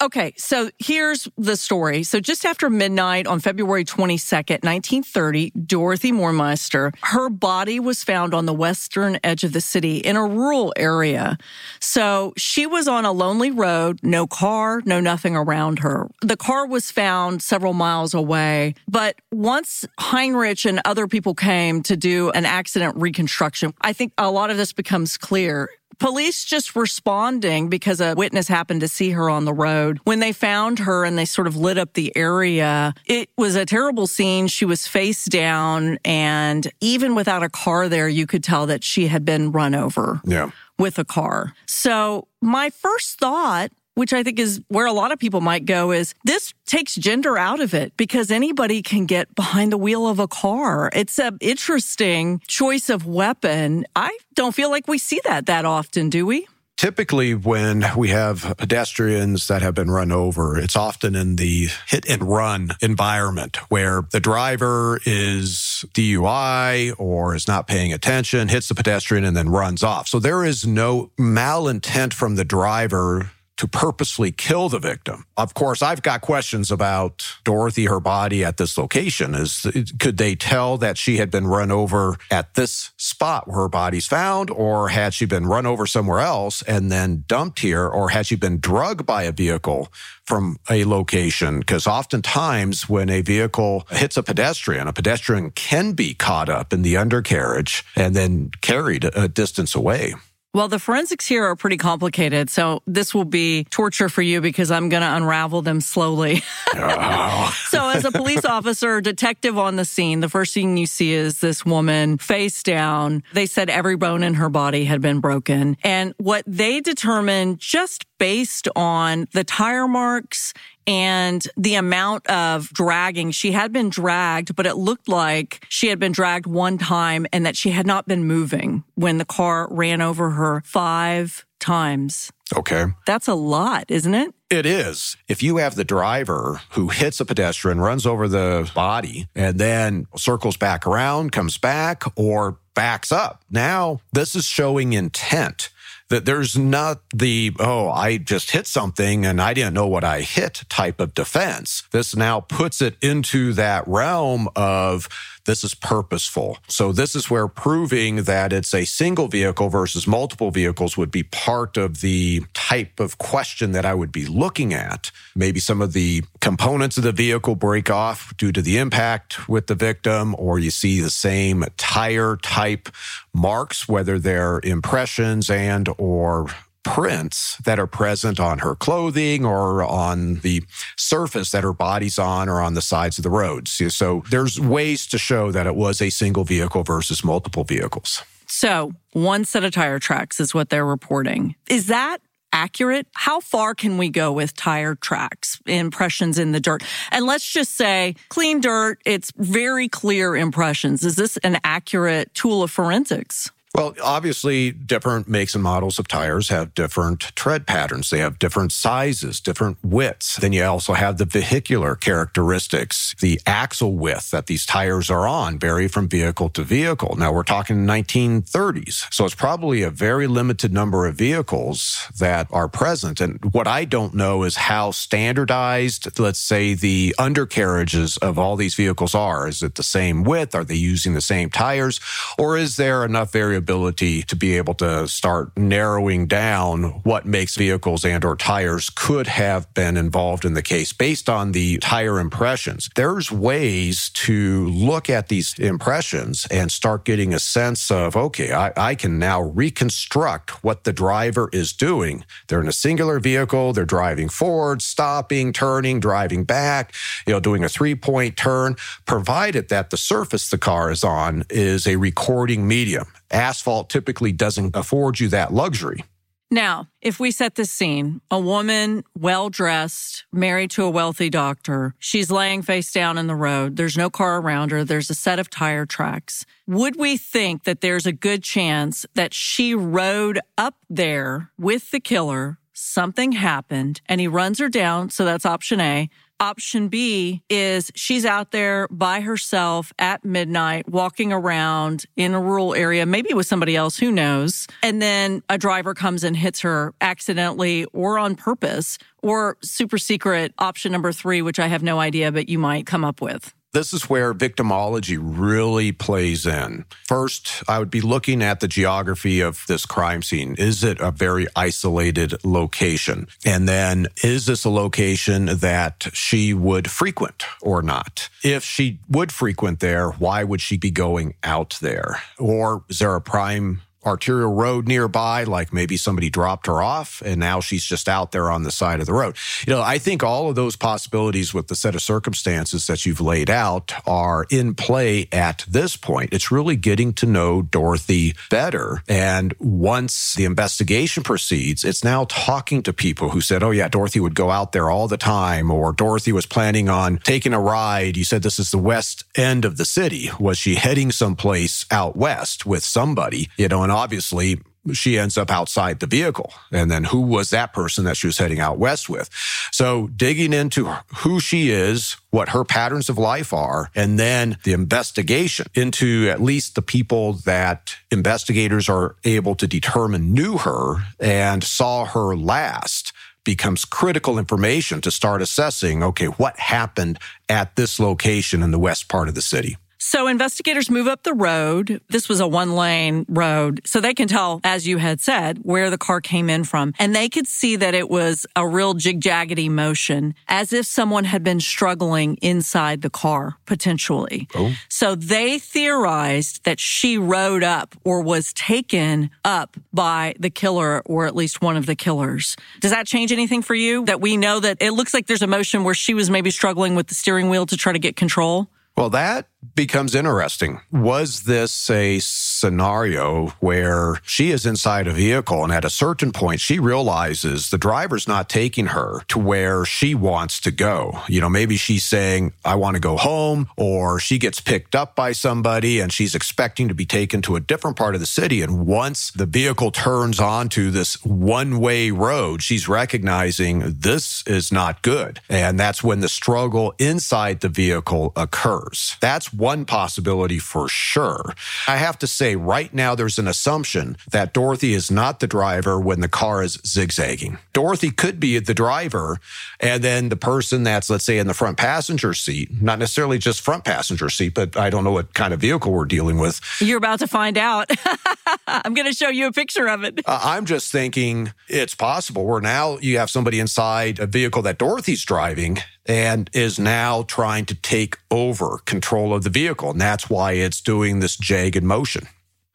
Okay, 0.00 0.32
so 0.36 0.70
here's 0.78 1.28
the 1.36 1.56
story. 1.56 2.02
So 2.02 2.20
just 2.20 2.44
after 2.44 2.70
midnight 2.70 3.26
on 3.26 3.40
February 3.40 3.84
22nd, 3.84 4.62
1930, 4.62 5.50
Dorothy 5.50 6.12
Moormeister, 6.12 6.94
her 7.02 7.28
body 7.28 7.80
was 7.80 8.04
found 8.04 8.32
on 8.32 8.46
the 8.46 8.52
western 8.52 9.18
edge 9.24 9.42
of 9.42 9.52
the 9.52 9.60
city 9.60 9.98
in 9.98 10.16
a 10.16 10.24
rural 10.24 10.72
area. 10.76 11.36
So 11.80 12.32
she 12.36 12.66
was 12.66 12.86
on 12.86 13.04
a 13.04 13.12
lonely 13.12 13.50
road, 13.50 13.98
no 14.02 14.26
car, 14.26 14.82
no 14.84 15.00
nothing 15.00 15.34
around 15.34 15.80
her. 15.80 16.08
The 16.22 16.36
car 16.36 16.66
was 16.66 16.90
found 16.90 17.42
several 17.42 17.72
miles 17.72 18.14
away, 18.14 18.74
but 18.86 19.16
once 19.32 19.84
Heinrich 19.98 20.64
and 20.64 20.80
other 20.84 21.08
people 21.08 21.34
came 21.34 21.82
to 21.84 21.96
do 21.96 22.30
an 22.30 22.44
accident 22.44 22.96
reconstruction, 22.96 23.74
I 23.80 23.92
think 23.92 24.12
a 24.16 24.30
lot 24.30 24.50
of 24.50 24.56
this 24.56 24.72
becomes 24.72 25.16
clear 25.16 25.68
police 25.98 26.44
just 26.44 26.76
responding 26.76 27.68
because 27.68 28.00
a 28.00 28.14
witness 28.14 28.48
happened 28.48 28.80
to 28.80 28.88
see 28.88 29.10
her 29.10 29.28
on 29.28 29.44
the 29.44 29.52
road. 29.52 29.98
When 30.04 30.20
they 30.20 30.32
found 30.32 30.80
her 30.80 31.04
and 31.04 31.18
they 31.18 31.24
sort 31.24 31.46
of 31.46 31.56
lit 31.56 31.78
up 31.78 31.94
the 31.94 32.16
area, 32.16 32.94
it 33.06 33.30
was 33.36 33.56
a 33.56 33.66
terrible 33.66 34.06
scene. 34.06 34.46
She 34.46 34.64
was 34.64 34.86
face 34.86 35.24
down 35.24 35.98
and 36.04 36.70
even 36.80 37.14
without 37.14 37.42
a 37.42 37.48
car 37.48 37.88
there, 37.88 38.08
you 38.08 38.26
could 38.26 38.44
tell 38.44 38.66
that 38.66 38.84
she 38.84 39.08
had 39.08 39.24
been 39.24 39.52
run 39.52 39.74
over. 39.74 40.20
Yeah. 40.24 40.50
With 40.78 40.98
a 40.98 41.04
car. 41.04 41.54
So 41.66 42.28
my 42.40 42.70
first 42.70 43.18
thought 43.18 43.72
which 43.98 44.12
I 44.12 44.22
think 44.22 44.38
is 44.38 44.60
where 44.68 44.86
a 44.86 44.92
lot 44.92 45.10
of 45.10 45.18
people 45.18 45.40
might 45.40 45.64
go 45.64 45.90
is 45.90 46.14
this 46.22 46.54
takes 46.66 46.94
gender 46.94 47.36
out 47.36 47.58
of 47.58 47.74
it 47.74 47.96
because 47.96 48.30
anybody 48.30 48.80
can 48.80 49.06
get 49.06 49.34
behind 49.34 49.72
the 49.72 49.76
wheel 49.76 50.06
of 50.06 50.20
a 50.20 50.28
car. 50.28 50.88
It's 50.94 51.18
an 51.18 51.36
interesting 51.40 52.40
choice 52.46 52.90
of 52.90 53.06
weapon. 53.06 53.86
I 53.96 54.16
don't 54.36 54.54
feel 54.54 54.70
like 54.70 54.86
we 54.86 54.98
see 54.98 55.20
that 55.24 55.46
that 55.46 55.64
often, 55.64 56.10
do 56.10 56.26
we? 56.26 56.46
Typically, 56.76 57.34
when 57.34 57.84
we 57.96 58.10
have 58.10 58.54
pedestrians 58.56 59.48
that 59.48 59.62
have 59.62 59.74
been 59.74 59.90
run 59.90 60.12
over, 60.12 60.56
it's 60.56 60.76
often 60.76 61.16
in 61.16 61.34
the 61.34 61.66
hit 61.88 62.08
and 62.08 62.22
run 62.22 62.70
environment 62.80 63.56
where 63.68 64.02
the 64.12 64.20
driver 64.20 65.00
is 65.04 65.84
DUI 65.94 66.94
or 66.96 67.34
is 67.34 67.48
not 67.48 67.66
paying 67.66 67.92
attention, 67.92 68.46
hits 68.46 68.68
the 68.68 68.76
pedestrian, 68.76 69.24
and 69.24 69.36
then 69.36 69.48
runs 69.48 69.82
off. 69.82 70.06
So 70.06 70.20
there 70.20 70.44
is 70.44 70.64
no 70.64 71.10
malintent 71.18 72.12
from 72.12 72.36
the 72.36 72.44
driver 72.44 73.32
to 73.58 73.66
purposely 73.66 74.30
kill 74.30 74.68
the 74.68 74.78
victim. 74.78 75.24
Of 75.36 75.52
course, 75.52 75.82
I've 75.82 76.02
got 76.02 76.20
questions 76.20 76.70
about 76.70 77.26
Dorothy, 77.44 77.86
her 77.86 78.00
body 78.00 78.44
at 78.44 78.56
this 78.56 78.78
location. 78.78 79.34
Is 79.34 79.66
could 79.98 80.16
they 80.16 80.34
tell 80.34 80.78
that 80.78 80.96
she 80.96 81.18
had 81.18 81.30
been 81.30 81.46
run 81.46 81.70
over 81.70 82.16
at 82.30 82.54
this 82.54 82.92
spot 82.96 83.46
where 83.46 83.58
her 83.58 83.68
body's 83.68 84.06
found, 84.06 84.50
or 84.50 84.88
had 84.88 85.12
she 85.12 85.26
been 85.26 85.44
run 85.44 85.66
over 85.66 85.86
somewhere 85.86 86.20
else 86.20 86.62
and 86.62 86.90
then 86.90 87.24
dumped 87.26 87.58
here, 87.60 87.86
or 87.86 88.10
had 88.10 88.26
she 88.26 88.36
been 88.36 88.58
drugged 88.60 89.04
by 89.04 89.24
a 89.24 89.32
vehicle 89.32 89.92
from 90.24 90.58
a 90.70 90.84
location? 90.84 91.58
Because 91.58 91.86
oftentimes 91.86 92.88
when 92.88 93.10
a 93.10 93.22
vehicle 93.22 93.86
hits 93.90 94.16
a 94.16 94.22
pedestrian, 94.22 94.86
a 94.86 94.92
pedestrian 94.92 95.50
can 95.50 95.92
be 95.92 96.14
caught 96.14 96.48
up 96.48 96.72
in 96.72 96.82
the 96.82 96.96
undercarriage 96.96 97.84
and 97.96 98.14
then 98.14 98.52
carried 98.60 99.04
a 99.04 99.26
distance 99.26 99.74
away. 99.74 100.14
Well, 100.54 100.68
the 100.68 100.78
forensics 100.78 101.26
here 101.26 101.44
are 101.44 101.56
pretty 101.56 101.76
complicated. 101.76 102.48
So 102.48 102.82
this 102.86 103.14
will 103.14 103.26
be 103.26 103.64
torture 103.64 104.08
for 104.08 104.22
you 104.22 104.40
because 104.40 104.70
I'm 104.70 104.88
going 104.88 105.02
to 105.02 105.14
unravel 105.14 105.60
them 105.60 105.80
slowly. 105.82 106.42
oh. 106.74 107.54
so 107.68 107.88
as 107.90 108.06
a 108.06 108.10
police 108.10 108.44
officer, 108.46 109.02
detective 109.02 109.58
on 109.58 109.76
the 109.76 109.84
scene, 109.84 110.20
the 110.20 110.28
first 110.28 110.54
thing 110.54 110.78
you 110.78 110.86
see 110.86 111.12
is 111.12 111.40
this 111.40 111.66
woman 111.66 112.16
face 112.16 112.62
down. 112.62 113.22
They 113.34 113.44
said 113.44 113.68
every 113.68 113.96
bone 113.96 114.22
in 114.22 114.34
her 114.34 114.48
body 114.48 114.84
had 114.86 115.02
been 115.02 115.20
broken. 115.20 115.76
And 115.84 116.14
what 116.16 116.44
they 116.46 116.80
determined 116.80 117.58
just 117.58 118.06
based 118.18 118.68
on 118.76 119.26
the 119.32 119.44
tire 119.44 119.88
marks 119.88 120.52
and 120.86 121.46
the 121.56 121.74
amount 121.74 122.26
of 122.28 122.70
dragging. 122.70 123.30
She 123.30 123.52
had 123.52 123.72
been 123.72 123.90
dragged, 123.90 124.56
but 124.56 124.66
it 124.66 124.76
looked 124.76 125.08
like 125.08 125.64
she 125.68 125.88
had 125.88 125.98
been 125.98 126.12
dragged 126.12 126.46
one 126.46 126.78
time 126.78 127.26
and 127.32 127.44
that 127.46 127.56
she 127.56 127.70
had 127.70 127.86
not 127.86 128.08
been 128.08 128.24
moving 128.24 128.84
when 128.94 129.18
the 129.18 129.24
car 129.24 129.68
ran 129.70 130.00
over 130.00 130.30
her 130.30 130.62
five 130.64 131.44
times. 131.60 132.32
Okay. 132.56 132.86
That's 133.06 133.28
a 133.28 133.34
lot, 133.34 133.84
isn't 133.88 134.14
it? 134.14 134.34
It 134.48 134.64
is. 134.64 135.18
If 135.28 135.42
you 135.42 135.58
have 135.58 135.74
the 135.74 135.84
driver 135.84 136.62
who 136.70 136.88
hits 136.88 137.20
a 137.20 137.26
pedestrian, 137.26 137.80
runs 137.80 138.06
over 138.06 138.26
the 138.26 138.70
body, 138.74 139.28
and 139.34 139.58
then 139.58 140.06
circles 140.16 140.56
back 140.56 140.86
around, 140.86 141.32
comes 141.32 141.58
back, 141.58 142.04
or 142.16 142.58
backs 142.74 143.12
up, 143.12 143.44
now 143.50 144.00
this 144.12 144.34
is 144.34 144.46
showing 144.46 144.94
intent 144.94 145.68
that 146.10 146.24
there's 146.24 146.56
not 146.56 147.00
the, 147.14 147.52
oh, 147.58 147.90
I 147.90 148.18
just 148.18 148.50
hit 148.50 148.66
something 148.66 149.26
and 149.26 149.40
I 149.40 149.54
didn't 149.54 149.74
know 149.74 149.86
what 149.86 150.04
I 150.04 150.22
hit 150.22 150.64
type 150.68 151.00
of 151.00 151.14
defense. 151.14 151.82
This 151.92 152.16
now 152.16 152.40
puts 152.40 152.80
it 152.80 152.96
into 153.02 153.52
that 153.54 153.86
realm 153.86 154.48
of 154.56 155.08
this 155.48 155.64
is 155.64 155.74
purposeful. 155.74 156.58
So 156.68 156.92
this 156.92 157.16
is 157.16 157.30
where 157.30 157.48
proving 157.48 158.24
that 158.24 158.52
it's 158.52 158.74
a 158.74 158.84
single 158.84 159.28
vehicle 159.28 159.70
versus 159.70 160.06
multiple 160.06 160.50
vehicles 160.50 160.98
would 160.98 161.10
be 161.10 161.22
part 161.22 161.78
of 161.78 162.02
the 162.02 162.44
type 162.52 163.00
of 163.00 163.16
question 163.16 163.72
that 163.72 163.86
I 163.86 163.94
would 163.94 164.12
be 164.12 164.26
looking 164.26 164.74
at. 164.74 165.10
Maybe 165.34 165.58
some 165.58 165.80
of 165.80 165.94
the 165.94 166.22
components 166.42 166.98
of 166.98 167.04
the 167.04 167.12
vehicle 167.12 167.54
break 167.54 167.88
off 167.88 168.36
due 168.36 168.52
to 168.52 168.60
the 168.60 168.76
impact 168.76 169.48
with 169.48 169.68
the 169.68 169.74
victim, 169.74 170.36
or 170.38 170.58
you 170.58 170.70
see 170.70 171.00
the 171.00 171.08
same 171.08 171.64
tire 171.78 172.36
type 172.36 172.90
marks, 173.32 173.88
whether 173.88 174.18
they're 174.18 174.60
impressions 174.62 175.48
and 175.48 175.88
or 175.96 176.48
prints 176.94 177.56
that 177.64 177.78
are 177.78 177.86
present 177.86 178.40
on 178.40 178.58
her 178.60 178.74
clothing 178.74 179.44
or 179.44 179.84
on 179.84 180.36
the 180.36 180.62
surface 180.96 181.50
that 181.50 181.62
her 181.62 181.72
body's 181.72 182.18
on 182.18 182.48
or 182.48 182.60
on 182.60 182.74
the 182.74 182.82
sides 182.82 183.18
of 183.18 183.22
the 183.22 183.30
roads. 183.30 183.80
So 183.94 184.22
there's 184.30 184.58
ways 184.58 185.06
to 185.08 185.18
show 185.18 185.52
that 185.52 185.66
it 185.66 185.74
was 185.74 186.00
a 186.00 186.10
single 186.10 186.44
vehicle 186.44 186.82
versus 186.82 187.22
multiple 187.22 187.64
vehicles. 187.64 188.22
So 188.46 188.92
one 189.12 189.44
set 189.44 189.64
of 189.64 189.72
tire 189.72 189.98
tracks 189.98 190.40
is 190.40 190.54
what 190.54 190.70
they're 190.70 190.86
reporting. 190.86 191.54
Is 191.68 191.88
that 191.88 192.18
accurate? 192.50 193.06
How 193.14 193.40
far 193.40 193.74
can 193.74 193.98
we 193.98 194.08
go 194.08 194.32
with 194.32 194.56
tire 194.56 194.94
tracks, 194.94 195.60
impressions 195.66 196.38
in 196.38 196.52
the 196.52 196.60
dirt? 196.60 196.82
And 197.10 197.26
let's 197.26 197.52
just 197.52 197.76
say 197.76 198.14
clean 198.30 198.60
dirt, 198.60 199.02
it's 199.04 199.30
very 199.36 199.88
clear 199.88 200.34
impressions. 200.34 201.04
Is 201.04 201.16
this 201.16 201.36
an 201.38 201.58
accurate 201.62 202.32
tool 202.32 202.62
of 202.62 202.70
forensics? 202.70 203.50
Well, 203.74 203.94
obviously, 204.02 204.70
different 204.70 205.28
makes 205.28 205.54
and 205.54 205.62
models 205.62 205.98
of 205.98 206.08
tires 206.08 206.48
have 206.48 206.74
different 206.74 207.20
tread 207.36 207.66
patterns. 207.66 208.08
They 208.08 208.18
have 208.18 208.38
different 208.38 208.72
sizes, 208.72 209.40
different 209.40 209.76
widths. 209.82 210.36
Then 210.36 210.54
you 210.54 210.64
also 210.64 210.94
have 210.94 211.18
the 211.18 211.26
vehicular 211.26 211.94
characteristics. 211.94 213.14
The 213.20 213.40
axle 213.46 213.94
width 213.94 214.30
that 214.30 214.46
these 214.46 214.64
tires 214.64 215.10
are 215.10 215.28
on 215.28 215.58
vary 215.58 215.86
from 215.86 216.08
vehicle 216.08 216.48
to 216.50 216.62
vehicle. 216.62 217.14
Now 217.16 217.30
we're 217.30 217.42
talking 217.42 217.86
1930s. 217.86 219.12
So 219.12 219.26
it's 219.26 219.34
probably 219.34 219.82
a 219.82 219.90
very 219.90 220.26
limited 220.26 220.72
number 220.72 221.06
of 221.06 221.16
vehicles 221.16 222.08
that 222.18 222.48
are 222.50 222.68
present. 222.68 223.20
And 223.20 223.38
what 223.52 223.66
I 223.66 223.84
don't 223.84 224.14
know 224.14 224.44
is 224.44 224.56
how 224.56 224.92
standardized, 224.92 226.18
let's 226.18 226.38
say, 226.38 226.72
the 226.72 227.14
undercarriages 227.18 228.16
of 228.16 228.38
all 228.38 228.56
these 228.56 228.74
vehicles 228.74 229.14
are. 229.14 229.46
Is 229.46 229.62
it 229.62 229.74
the 229.74 229.82
same 229.82 230.24
width? 230.24 230.54
Are 230.54 230.64
they 230.64 230.74
using 230.74 231.12
the 231.12 231.20
same 231.20 231.50
tires? 231.50 232.00
Or 232.38 232.56
is 232.56 232.76
there 232.76 233.04
enough 233.04 233.30
variability? 233.30 233.57
Ability 233.58 234.22
to 234.22 234.34
be 234.34 234.56
able 234.56 234.74
to 234.74 235.06
start 235.06 235.54
narrowing 235.56 236.26
down 236.26 236.84
what 237.04 237.26
makes 237.26 237.56
vehicles 237.56 238.04
and 238.04 238.24
or 238.24 238.36
tires 238.36 238.88
could 238.88 239.26
have 239.26 239.72
been 239.74 239.98
involved 239.98 240.44
in 240.46 240.54
the 240.54 240.62
case 240.62 240.94
based 240.94 241.28
on 241.28 241.52
the 241.52 241.76
tire 241.78 242.18
impressions. 242.18 242.88
There's 242.96 243.30
ways 243.30 244.08
to 244.10 244.66
look 244.68 245.10
at 245.10 245.28
these 245.28 245.58
impressions 245.58 246.46
and 246.50 246.72
start 246.72 247.04
getting 247.04 247.34
a 247.34 247.38
sense 247.38 247.90
of, 247.90 248.16
okay, 248.16 248.52
I, 248.52 248.72
I 248.76 248.94
can 248.94 249.18
now 249.18 249.42
reconstruct 249.42 250.64
what 250.64 250.84
the 250.84 250.92
driver 250.92 251.50
is 251.52 251.72
doing. 251.72 252.24
They're 252.46 252.60
in 252.60 252.68
a 252.68 252.72
singular 252.72 253.20
vehicle. 253.20 253.72
They're 253.72 253.84
driving 253.84 254.28
forward, 254.28 254.80
stopping, 254.80 255.52
turning, 255.52 256.00
driving 256.00 256.44
back, 256.44 256.94
you 257.26 257.32
know, 257.32 257.40
doing 257.40 257.64
a 257.64 257.68
three 257.68 257.94
point 257.94 258.36
turn, 258.36 258.76
provided 259.04 259.68
that 259.68 259.90
the 259.90 259.96
surface 259.96 260.48
the 260.50 260.58
car 260.58 260.90
is 260.90 261.04
on 261.04 261.44
is 261.50 261.86
a 261.86 261.96
recording 261.96 262.66
medium. 262.66 263.06
Asphalt 263.30 263.90
typically 263.90 264.32
doesn't 264.32 264.74
afford 264.74 265.20
you 265.20 265.28
that 265.28 265.52
luxury. 265.52 266.04
Now, 266.50 266.88
if 267.02 267.20
we 267.20 267.30
set 267.30 267.56
the 267.56 267.66
scene, 267.66 268.22
a 268.30 268.40
woman, 268.40 269.04
well 269.18 269.50
dressed, 269.50 270.24
married 270.32 270.70
to 270.72 270.84
a 270.84 270.90
wealthy 270.90 271.28
doctor, 271.28 271.94
she's 271.98 272.30
laying 272.30 272.62
face 272.62 272.90
down 272.90 273.18
in 273.18 273.26
the 273.26 273.34
road. 273.34 273.76
There's 273.76 273.98
no 273.98 274.08
car 274.08 274.40
around 274.40 274.70
her. 274.70 274.82
There's 274.82 275.10
a 275.10 275.14
set 275.14 275.38
of 275.38 275.50
tire 275.50 275.84
tracks. 275.84 276.46
Would 276.66 276.96
we 276.96 277.18
think 277.18 277.64
that 277.64 277.82
there's 277.82 278.06
a 278.06 278.12
good 278.12 278.42
chance 278.42 279.04
that 279.14 279.34
she 279.34 279.74
rode 279.74 280.40
up 280.56 280.76
there 280.88 281.50
with 281.58 281.90
the 281.90 282.00
killer? 282.00 282.58
Something 282.72 283.32
happened 283.32 284.00
and 284.06 284.18
he 284.18 284.28
runs 284.28 284.58
her 284.58 284.70
down. 284.70 285.10
So 285.10 285.26
that's 285.26 285.44
option 285.44 285.80
A. 285.80 286.08
Option 286.40 286.88
B 286.88 287.42
is 287.50 287.90
she's 287.96 288.24
out 288.24 288.52
there 288.52 288.86
by 288.90 289.20
herself 289.20 289.92
at 289.98 290.24
midnight, 290.24 290.88
walking 290.88 291.32
around 291.32 292.04
in 292.16 292.32
a 292.32 292.40
rural 292.40 292.74
area, 292.74 293.06
maybe 293.06 293.34
with 293.34 293.46
somebody 293.46 293.74
else, 293.74 293.96
who 293.96 294.12
knows? 294.12 294.68
And 294.82 295.02
then 295.02 295.42
a 295.48 295.58
driver 295.58 295.94
comes 295.94 296.22
and 296.22 296.36
hits 296.36 296.60
her 296.60 296.94
accidentally 297.00 297.86
or 297.86 298.18
on 298.18 298.36
purpose, 298.36 298.98
or 299.20 299.56
super 299.62 299.98
secret 299.98 300.54
option 300.58 300.92
number 300.92 301.12
three, 301.12 301.42
which 301.42 301.58
I 301.58 301.66
have 301.66 301.82
no 301.82 301.98
idea, 301.98 302.30
but 302.30 302.48
you 302.48 302.58
might 302.58 302.86
come 302.86 303.04
up 303.04 303.20
with. 303.20 303.52
This 303.72 303.92
is 303.92 304.08
where 304.08 304.32
victimology 304.32 305.18
really 305.20 305.92
plays 305.92 306.46
in. 306.46 306.86
First, 307.06 307.62
I 307.68 307.78
would 307.78 307.90
be 307.90 308.00
looking 308.00 308.42
at 308.42 308.60
the 308.60 308.68
geography 308.68 309.40
of 309.40 309.64
this 309.68 309.84
crime 309.84 310.22
scene. 310.22 310.54
Is 310.58 310.82
it 310.82 310.98
a 311.00 311.10
very 311.10 311.46
isolated 311.54 312.42
location? 312.44 313.28
And 313.44 313.68
then, 313.68 314.08
is 314.24 314.46
this 314.46 314.64
a 314.64 314.70
location 314.70 315.46
that 315.46 316.06
she 316.14 316.54
would 316.54 316.90
frequent 316.90 317.44
or 317.60 317.82
not? 317.82 318.30
If 318.42 318.64
she 318.64 319.00
would 319.08 319.32
frequent 319.32 319.80
there, 319.80 320.10
why 320.12 320.44
would 320.44 320.62
she 320.62 320.78
be 320.78 320.90
going 320.90 321.34
out 321.44 321.78
there? 321.82 322.22
Or 322.38 322.84
is 322.88 323.00
there 323.00 323.14
a 323.14 323.20
prime 323.20 323.82
arterial 324.08 324.52
road 324.52 324.88
nearby, 324.88 325.44
like 325.44 325.72
maybe 325.72 325.96
somebody 325.96 326.30
dropped 326.30 326.66
her 326.66 326.82
off 326.82 327.22
and 327.24 327.38
now 327.38 327.60
she's 327.60 327.84
just 327.84 328.08
out 328.08 328.32
there 328.32 328.50
on 328.50 328.62
the 328.62 328.70
side 328.70 329.00
of 329.00 329.06
the 329.06 329.12
road. 329.12 329.36
You 329.66 329.74
know, 329.74 329.82
I 329.82 329.98
think 329.98 330.22
all 330.22 330.48
of 330.48 330.56
those 330.56 330.76
possibilities 330.76 331.54
with 331.54 331.68
the 331.68 331.76
set 331.76 331.94
of 331.94 332.02
circumstances 332.02 332.86
that 332.86 333.06
you've 333.06 333.20
laid 333.20 333.50
out 333.50 333.92
are 334.06 334.46
in 334.50 334.74
play 334.74 335.28
at 335.30 335.64
this 335.68 335.96
point. 335.96 336.32
It's 336.32 336.50
really 336.50 336.76
getting 336.76 337.12
to 337.14 337.26
know 337.26 337.62
Dorothy 337.62 338.34
better. 338.50 339.02
And 339.08 339.54
once 339.58 340.34
the 340.34 340.44
investigation 340.44 341.22
proceeds, 341.22 341.84
it's 341.84 342.02
now 342.02 342.24
talking 342.24 342.82
to 342.82 342.92
people 342.92 343.30
who 343.30 343.40
said, 343.40 343.62
Oh 343.62 343.70
yeah, 343.70 343.88
Dorothy 343.88 344.20
would 344.20 344.34
go 344.34 344.50
out 344.50 344.72
there 344.72 344.90
all 344.90 345.08
the 345.08 345.16
time, 345.16 345.70
or 345.70 345.92
Dorothy 345.92 346.32
was 346.32 346.46
planning 346.46 346.88
on 346.88 347.18
taking 347.18 347.52
a 347.52 347.60
ride. 347.60 348.16
You 348.16 348.24
said 348.24 348.42
this 348.42 348.58
is 348.58 348.70
the 348.70 348.78
west 348.78 349.24
end 349.36 349.64
of 349.64 349.76
the 349.76 349.84
city. 349.84 350.30
Was 350.40 350.58
she 350.58 350.76
heading 350.76 351.12
someplace 351.12 351.84
out 351.90 352.16
west 352.16 352.66
with 352.66 352.82
somebody, 352.82 353.48
you 353.56 353.68
know, 353.68 353.82
and 353.82 353.92
obviously 353.98 354.60
she 354.92 355.18
ends 355.18 355.36
up 355.36 355.50
outside 355.50 356.00
the 356.00 356.06
vehicle. 356.06 356.52
And 356.72 356.90
then 356.90 357.04
who 357.04 357.20
was 357.20 357.50
that 357.50 357.72
person 357.72 358.04
that 358.04 358.16
she 358.16 358.26
was 358.26 358.38
heading 358.38 358.60
out 358.60 358.78
west 358.78 359.08
with? 359.08 359.28
So 359.70 360.08
digging 360.08 360.52
into 360.52 360.86
who 361.18 361.40
she 361.40 361.70
is, 361.70 362.16
what 362.30 362.50
her 362.50 362.64
patterns 362.64 363.08
of 363.08 363.18
life 363.18 363.52
are, 363.52 363.90
and 363.94 364.18
then 364.18 364.56
the 364.64 364.72
investigation 364.72 365.66
into 365.74 366.28
at 366.30 366.40
least 366.40 366.74
the 366.74 366.82
people 366.82 367.34
that 367.44 367.96
investigators 368.10 368.88
are 368.88 369.16
able 369.24 369.54
to 369.56 369.66
determine 369.66 370.32
knew 370.32 370.58
her 370.58 370.96
and 371.20 371.62
saw 371.62 372.06
her 372.06 372.34
last 372.36 373.12
becomes 373.44 373.84
critical 373.84 374.38
information 374.38 375.00
to 375.00 375.10
start 375.10 375.42
assessing, 375.42 376.02
okay, 376.02 376.26
what 376.26 376.58
happened 376.58 377.18
at 377.48 377.76
this 377.76 377.98
location 377.98 378.62
in 378.62 378.70
the 378.70 378.78
west 378.78 379.08
part 379.08 379.28
of 379.28 379.34
the 379.34 379.42
city. 379.42 379.76
So 379.98 380.28
investigators 380.28 380.90
move 380.90 381.08
up 381.08 381.24
the 381.24 381.34
road. 381.34 382.00
This 382.08 382.28
was 382.28 382.40
a 382.40 382.46
one 382.46 382.74
lane 382.74 383.26
road. 383.28 383.80
So 383.84 384.00
they 384.00 384.14
can 384.14 384.28
tell, 384.28 384.60
as 384.62 384.86
you 384.86 384.98
had 384.98 385.20
said, 385.20 385.58
where 385.62 385.90
the 385.90 385.98
car 385.98 386.20
came 386.20 386.48
in 386.48 386.64
from. 386.64 386.94
And 386.98 387.14
they 387.14 387.28
could 387.28 387.46
see 387.46 387.76
that 387.76 387.94
it 387.94 388.08
was 388.08 388.46
a 388.54 388.66
real 388.66 388.94
jig 388.94 389.20
jaggedy 389.20 389.68
motion 389.68 390.34
as 390.46 390.72
if 390.72 390.86
someone 390.86 391.24
had 391.24 391.42
been 391.42 391.60
struggling 391.60 392.36
inside 392.36 393.02
the 393.02 393.10
car, 393.10 393.56
potentially. 393.66 394.48
Oh. 394.54 394.74
So 394.88 395.14
they 395.14 395.58
theorized 395.58 396.64
that 396.64 396.78
she 396.78 397.18
rode 397.18 397.64
up 397.64 397.96
or 398.04 398.22
was 398.22 398.52
taken 398.52 399.30
up 399.44 399.76
by 399.92 400.34
the 400.38 400.50
killer 400.50 401.02
or 401.06 401.26
at 401.26 401.34
least 401.34 401.60
one 401.60 401.76
of 401.76 401.86
the 401.86 401.96
killers. 401.96 402.56
Does 402.80 402.92
that 402.92 403.06
change 403.06 403.32
anything 403.32 403.62
for 403.62 403.74
you 403.74 404.04
that 404.04 404.20
we 404.20 404.36
know 404.36 404.60
that 404.60 404.78
it 404.80 404.92
looks 404.92 405.12
like 405.12 405.26
there's 405.26 405.42
a 405.42 405.46
motion 405.48 405.82
where 405.82 405.94
she 405.94 406.14
was 406.14 406.30
maybe 406.30 406.50
struggling 406.50 406.94
with 406.94 407.08
the 407.08 407.14
steering 407.14 407.50
wheel 407.50 407.66
to 407.66 407.76
try 407.76 407.92
to 407.92 407.98
get 407.98 408.14
control? 408.14 408.68
Well, 408.96 409.10
that 409.10 409.46
becomes 409.74 410.14
interesting. 410.14 410.80
Was 410.90 411.42
this 411.42 411.90
a 411.90 412.20
scenario 412.20 413.48
where 413.60 414.20
she 414.22 414.50
is 414.50 414.66
inside 414.66 415.06
a 415.06 415.12
vehicle 415.12 415.64
and 415.64 415.72
at 415.72 415.84
a 415.84 415.90
certain 415.90 416.32
point 416.32 416.60
she 416.60 416.78
realizes 416.78 417.70
the 417.70 417.78
driver's 417.78 418.28
not 418.28 418.48
taking 418.48 418.86
her 418.86 419.22
to 419.28 419.38
where 419.38 419.84
she 419.84 420.14
wants 420.14 420.60
to 420.60 420.70
go? 420.70 421.20
You 421.28 421.40
know, 421.40 421.48
maybe 421.48 421.76
she's 421.76 422.04
saying, 422.04 422.52
I 422.64 422.76
want 422.76 422.94
to 422.94 423.00
go 423.00 423.16
home, 423.16 423.68
or 423.76 424.20
she 424.20 424.38
gets 424.38 424.60
picked 424.60 424.94
up 424.94 425.14
by 425.14 425.32
somebody 425.32 426.00
and 426.00 426.12
she's 426.12 426.34
expecting 426.34 426.88
to 426.88 426.94
be 426.94 427.06
taken 427.06 427.42
to 427.42 427.56
a 427.56 427.60
different 427.60 427.96
part 427.96 428.14
of 428.14 428.20
the 428.20 428.26
city. 428.26 428.62
And 428.62 428.86
once 428.86 429.30
the 429.30 429.46
vehicle 429.46 429.90
turns 429.90 430.40
onto 430.40 430.90
this 430.90 431.22
one 431.24 431.80
way 431.80 432.10
road, 432.10 432.62
she's 432.62 432.88
recognizing 432.88 433.80
this 433.98 434.46
is 434.46 434.70
not 434.70 435.02
good. 435.02 435.40
And 435.48 435.78
that's 435.78 436.02
when 436.02 436.20
the 436.20 436.28
struggle 436.28 436.94
inside 436.98 437.60
the 437.60 437.68
vehicle 437.68 438.32
occurs. 438.36 439.16
That's 439.20 439.47
one 439.52 439.84
possibility 439.84 440.58
for 440.58 440.88
sure. 440.88 441.54
I 441.86 441.96
have 441.96 442.18
to 442.20 442.26
say, 442.26 442.56
right 442.56 442.92
now, 442.92 443.14
there's 443.14 443.38
an 443.38 443.48
assumption 443.48 444.16
that 444.30 444.52
Dorothy 444.52 444.94
is 444.94 445.10
not 445.10 445.40
the 445.40 445.46
driver 445.46 445.98
when 445.98 446.20
the 446.20 446.28
car 446.28 446.62
is 446.62 446.78
zigzagging. 446.86 447.58
Dorothy 447.72 448.10
could 448.10 448.40
be 448.40 448.58
the 448.58 448.74
driver, 448.74 449.38
and 449.80 450.02
then 450.02 450.28
the 450.28 450.36
person 450.36 450.82
that's, 450.82 451.10
let's 451.10 451.24
say, 451.24 451.38
in 451.38 451.46
the 451.46 451.54
front 451.54 451.76
passenger 451.76 452.34
seat, 452.34 452.82
not 452.82 452.98
necessarily 452.98 453.38
just 453.38 453.60
front 453.60 453.84
passenger 453.84 454.28
seat, 454.30 454.54
but 454.54 454.76
I 454.76 454.90
don't 454.90 455.04
know 455.04 455.12
what 455.12 455.34
kind 455.34 455.54
of 455.54 455.60
vehicle 455.60 455.92
we're 455.92 456.04
dealing 456.04 456.38
with. 456.38 456.60
You're 456.80 456.98
about 456.98 457.20
to 457.20 457.26
find 457.26 457.58
out. 457.58 457.90
I'm 458.66 458.94
going 458.94 459.06
to 459.06 459.12
show 459.12 459.28
you 459.28 459.46
a 459.46 459.52
picture 459.52 459.88
of 459.88 460.04
it. 460.04 460.20
Uh, 460.26 460.40
I'm 460.42 460.64
just 460.64 460.92
thinking 460.92 461.52
it's 461.68 461.94
possible 461.94 462.44
where 462.44 462.60
now 462.60 462.98
you 462.98 463.18
have 463.18 463.30
somebody 463.30 463.60
inside 463.60 464.18
a 464.18 464.26
vehicle 464.26 464.62
that 464.62 464.78
Dorothy's 464.78 465.24
driving 465.24 465.78
and 466.08 466.50
is 466.54 466.78
now 466.78 467.22
trying 467.22 467.66
to 467.66 467.74
take 467.74 468.16
over 468.30 468.78
control 468.86 469.34
of 469.34 469.44
the 469.44 469.50
vehicle. 469.50 469.90
And 469.90 470.00
that's 470.00 470.28
why 470.30 470.52
it's 470.52 470.80
doing 470.80 471.20
this 471.20 471.36
jagged 471.36 471.84
motion. 471.84 472.26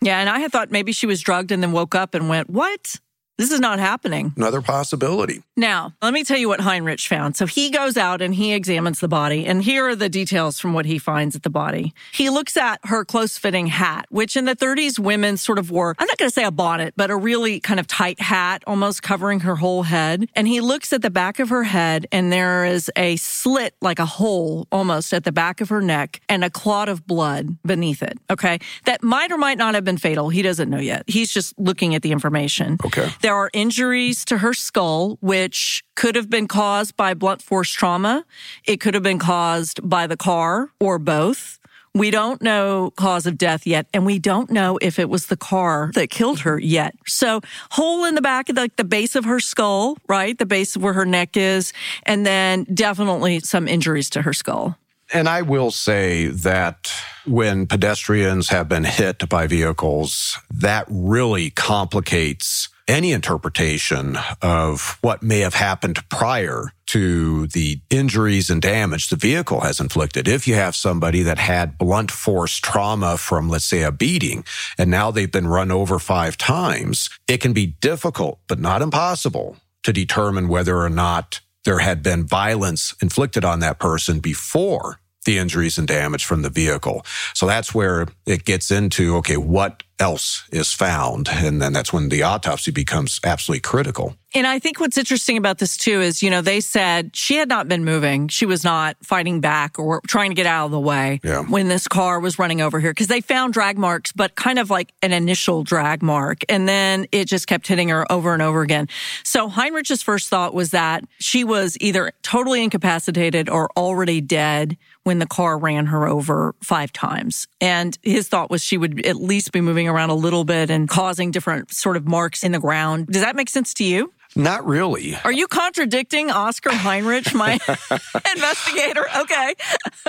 Yeah. 0.02 0.19
And 0.19 0.30
I 0.30 0.39
had 0.39 0.52
thought 0.52 0.72
maybe 0.72 0.91
she 0.91 1.08
was 1.08 1.19
drugged 1.19 1.52
and 1.52 1.62
then 1.63 1.72
woke 1.72 1.96
up 1.96 2.13
and 2.13 2.30
went, 2.30 2.50
What? 2.50 2.96
This 3.38 3.52
is 3.52 3.60
not 3.60 3.80
happening. 3.80 4.32
Another 4.38 4.62
possibility. 4.62 5.41
Now, 5.58 5.93
let 6.04 6.13
me 6.13 6.24
tell 6.24 6.38
you 6.38 6.48
what 6.48 6.62
Heinrich 6.62 7.00
found. 7.00 7.36
So 7.36 7.48
he 7.48 7.72
goes 7.72 7.98
out 7.98 8.22
and 8.22 8.36
he 8.36 8.54
examines 8.54 9.00
the 9.00 9.08
body, 9.08 9.48
and 9.48 9.63
here 9.63 9.88
are 9.88 9.96
the 9.96 10.08
details 10.10 10.60
from 10.60 10.74
what 10.74 10.86
he 10.86 11.00
finds 11.00 11.36
at 11.36 11.41
the 11.41 11.50
body. 11.50 11.93
He 12.12 12.30
looks 12.30 12.56
at 12.58 12.80
her 12.84 13.04
close 13.04 13.39
fitting 13.39 13.67
hat, 13.67 14.06
which 14.10 14.38
in 14.38 14.46
the 14.46 14.56
30s 14.56 15.00
women 15.00 15.38
sort 15.38 15.58
of 15.58 15.72
wore, 15.72 15.96
I'm 15.98 16.06
not 16.06 16.17
going 16.19 16.30
to 16.30 16.34
say 16.34 16.43
a 16.43 16.52
bonnet, 16.52 16.93
but 16.96 17.10
a 17.10 17.15
really 17.15 17.60
kind 17.60 17.80
of 17.80 17.88
tight 17.88 18.22
hat, 18.22 18.63
almost 18.67 19.02
covering 19.02 19.39
her 19.41 19.56
whole 19.56 19.82
head. 19.82 20.30
And 20.36 20.48
he 20.48 20.62
looks 20.62 20.93
at 20.93 21.02
the 21.02 21.10
back 21.10 21.39
of 21.39 21.50
her 21.50 21.63
head, 21.63 22.06
and 22.12 22.32
there 22.32 22.65
is 22.65 22.91
a 22.96 23.15
slit, 23.15 23.76
like 23.82 23.98
a 23.98 24.06
hole 24.06 24.67
almost 24.72 25.12
at 25.12 25.24
the 25.24 25.32
back 25.32 25.60
of 25.60 25.69
her 25.69 25.82
neck, 25.82 26.22
and 26.30 26.43
a 26.43 26.52
clot 26.52 26.88
of 26.88 27.08
blood 27.08 27.58
beneath 27.63 28.04
it. 28.04 28.19
Okay. 28.30 28.60
That 28.86 29.02
might 29.02 29.32
or 29.32 29.38
might 29.39 29.58
not 29.58 29.74
have 29.74 29.84
been 29.84 29.98
fatal. 29.98 30.30
He 30.30 30.43
doesn't 30.43 30.69
know 30.69 30.80
yet. 30.80 31.04
He's 31.08 31.32
just 31.32 31.58
looking 31.58 31.96
at 31.96 32.04
the 32.04 32.12
information. 32.12 32.78
Okay. 32.86 33.10
There 33.23 33.33
are 33.33 33.49
injuries 33.53 34.25
to 34.25 34.39
her 34.39 34.53
skull, 34.53 35.17
which 35.21 35.81
could 35.95 36.17
have 36.17 36.29
been 36.29 36.45
caused 36.45 36.97
by 36.97 37.13
blunt 37.13 37.41
force 37.41 37.71
trauma. 37.71 38.25
It 38.65 38.81
could 38.81 38.95
have 38.95 39.03
been 39.03 39.17
caused 39.17 39.79
by 39.89 40.07
the 40.07 40.17
car 40.17 40.71
or 40.81 40.99
both. 40.99 41.57
We 41.93 42.12
don't 42.12 42.41
know 42.41 42.91
cause 42.97 43.25
of 43.25 43.38
death 43.38 43.65
yet, 43.65 43.88
and 43.93 44.05
we 44.05 44.19
don't 44.19 44.49
know 44.49 44.77
if 44.81 44.99
it 44.99 45.09
was 45.09 45.27
the 45.27 45.38
car 45.38 45.91
that 45.95 46.09
killed 46.09 46.41
her 46.41 46.59
yet. 46.59 46.95
So, 47.07 47.39
hole 47.71 48.03
in 48.03 48.15
the 48.15 48.21
back 48.21 48.49
of 48.49 48.55
the, 48.55 48.62
like 48.62 48.75
the 48.75 48.83
base 48.83 49.15
of 49.15 49.23
her 49.23 49.39
skull, 49.39 49.97
right? 50.09 50.38
The 50.38 50.45
base 50.45 50.75
of 50.75 50.83
where 50.83 50.91
her 50.91 51.05
neck 51.05 51.38
is, 51.38 51.71
and 52.05 52.25
then 52.25 52.65
definitely 52.73 53.39
some 53.39 53.69
injuries 53.69 54.09
to 54.09 54.23
her 54.23 54.33
skull. 54.33 54.77
And 55.13 55.29
I 55.29 55.43
will 55.43 55.71
say 55.71 56.27
that 56.27 56.91
when 57.25 57.67
pedestrians 57.67 58.49
have 58.49 58.67
been 58.67 58.83
hit 58.83 59.29
by 59.29 59.47
vehicles, 59.47 60.38
that 60.51 60.88
really 60.89 61.51
complicates 61.51 62.67
any 62.88 63.12
interpretation 63.12 64.17
of 64.41 64.98
what 65.02 65.24
may 65.24 65.39
have 65.39 65.56
happened 65.56 65.98
prior 66.10 66.74
to 66.88 67.48
the 67.48 67.82
injuries 67.89 68.50
and 68.50 68.62
damage 68.62 69.10
the 69.10 69.15
vehicle 69.15 69.62
has 69.62 69.80
inflicted. 69.80 70.28
If 70.28 70.48
you 70.48 70.56
have 70.56 70.76
somebody 70.76 71.24
that 71.24 71.39
had 71.39 71.78
blunt 71.78 72.12
force 72.12 72.58
trauma 72.58 73.17
from, 73.17 73.50
let's 73.50 73.65
say, 73.65 73.84
a 73.84 73.91
beating, 73.91 74.43
and 74.78 74.91
now 74.91 75.12
they've 75.12 75.32
been 75.32 75.48
run 75.48 75.72
over 75.72 75.98
five 76.00 76.38
times, 76.38 77.10
it 77.28 77.39
can 77.39 77.54
be 77.54 77.67
difficult, 77.67 78.39
but 78.48 78.60
not 78.60 78.82
impossible 78.82 79.58
to 79.84 79.93
determine 79.93 80.48
whether 80.48 80.78
or 80.78 80.89
not 80.89 81.41
there 81.65 81.80
had 81.80 82.04
been 82.04 82.26
violence 82.26 82.93
inflicted 83.02 83.46
on 83.46 83.60
that 83.60 83.80
person 83.80 84.19
before 84.19 85.00
the 85.23 85.38
injuries 85.38 85.77
and 85.77 85.88
damage 85.88 86.25
from 86.25 86.41
the 86.41 86.49
vehicle. 86.49 87.05
So 87.33 87.45
that's 87.45 87.73
where 87.73 88.07
it 88.25 88.45
gets 88.45 88.71
into, 88.71 89.15
okay, 89.17 89.38
what 89.38 89.83
else 89.99 90.43
is 90.51 90.73
found? 90.73 91.29
And 91.29 91.62
then 91.62 91.73
that's 91.73 91.93
when 91.93 92.09
the 92.09 92.23
autopsy 92.23 92.71
becomes 92.71 93.19
absolutely 93.23 93.62
critical. 93.62 94.15
And 94.36 94.48
I 94.48 94.60
think 94.60 94.80
what's 94.80 94.98
interesting 94.98 95.38
about 95.38 95.60
this 95.60 95.78
too 95.78 96.02
is, 96.02 96.24
you 96.24 96.30
know, 96.30 96.41
they 96.41 96.60
said 96.60 97.15
she 97.15 97.36
had 97.36 97.48
not 97.48 97.67
been 97.67 97.86
moving. 97.86 98.28
She 98.30 98.46
was 98.46 98.63
not 98.63 98.98
fighting 99.04 99.41
back 99.41 99.78
or 99.78 100.02
trying 100.08 100.32
to 100.32 100.36
get 100.36 100.46
out 100.46 100.65
of 100.65 100.72
the 100.72 100.80
way 100.80 101.19
yeah. 101.24 101.43
when 101.43 101.67
this 101.67 101.88
car 101.88 102.19
was 102.19 102.39
running 102.39 102.60
over 102.62 102.80
here 102.80 102.91
because 102.91 103.08
they 103.08 103.22
found 103.22 103.54
drag 103.54 103.78
marks, 103.78 104.12
but 104.12 104.36
kind 104.36 104.58
of 104.58 104.69
like 104.69 104.91
an 105.02 105.13
initial 105.13 105.63
drag 105.63 106.02
mark. 106.02 106.41
And 106.50 106.67
then 106.67 107.06
it 107.12 107.26
just 107.26 107.48
kept 107.48 107.67
hitting 107.67 107.89
her 107.89 108.12
over 108.12 108.34
and 108.34 108.41
over 108.41 108.62
again. 108.62 108.88
So 109.24 109.50
Heinrich's 109.50 110.02
first 110.02 110.30
thought 110.30 110.54
was 110.54 110.72
that 110.72 111.04
she 111.19 111.43
was 111.43 111.78
either 111.80 112.12
totally 112.24 112.63
incapacitated 112.63 113.50
or 113.50 113.69
already 113.78 114.19
dead 114.19 114.78
when 115.04 115.19
the 115.19 115.26
car 115.26 115.58
ran 115.58 115.88
her 115.88 116.08
over 116.08 116.56
five 116.62 116.91
times. 116.93 117.48
And 117.62 117.98
his 118.02 118.30
thought 118.30 118.50
was 118.50 118.63
she 118.63 118.78
would 118.78 119.06
at 119.06 119.17
least 119.17 119.52
be 119.52 119.62
moving 119.62 119.88
around 119.88 120.10
a 120.10 120.15
little 120.15 120.46
bit 120.46 120.69
and 120.69 120.88
causing 120.89 121.32
different 121.32 121.74
sort 121.74 121.98
of 121.98 122.08
marks 122.08 122.43
in 122.43 122.52
the 122.52 122.60
ground. 122.60 123.08
Does 123.08 123.22
that 123.22 123.36
make 123.36 123.50
sense 123.50 123.74
to 123.76 123.84
you? 123.84 124.12
Not 124.36 124.65
really. 124.65 125.15
Are 125.24 125.32
you 125.32 125.48
contradicting 125.48 126.32
Oscar 126.32 126.74
Heinrich, 126.74 127.34
my 127.34 127.54
investigator? 128.36 129.06
Okay. 129.17 129.54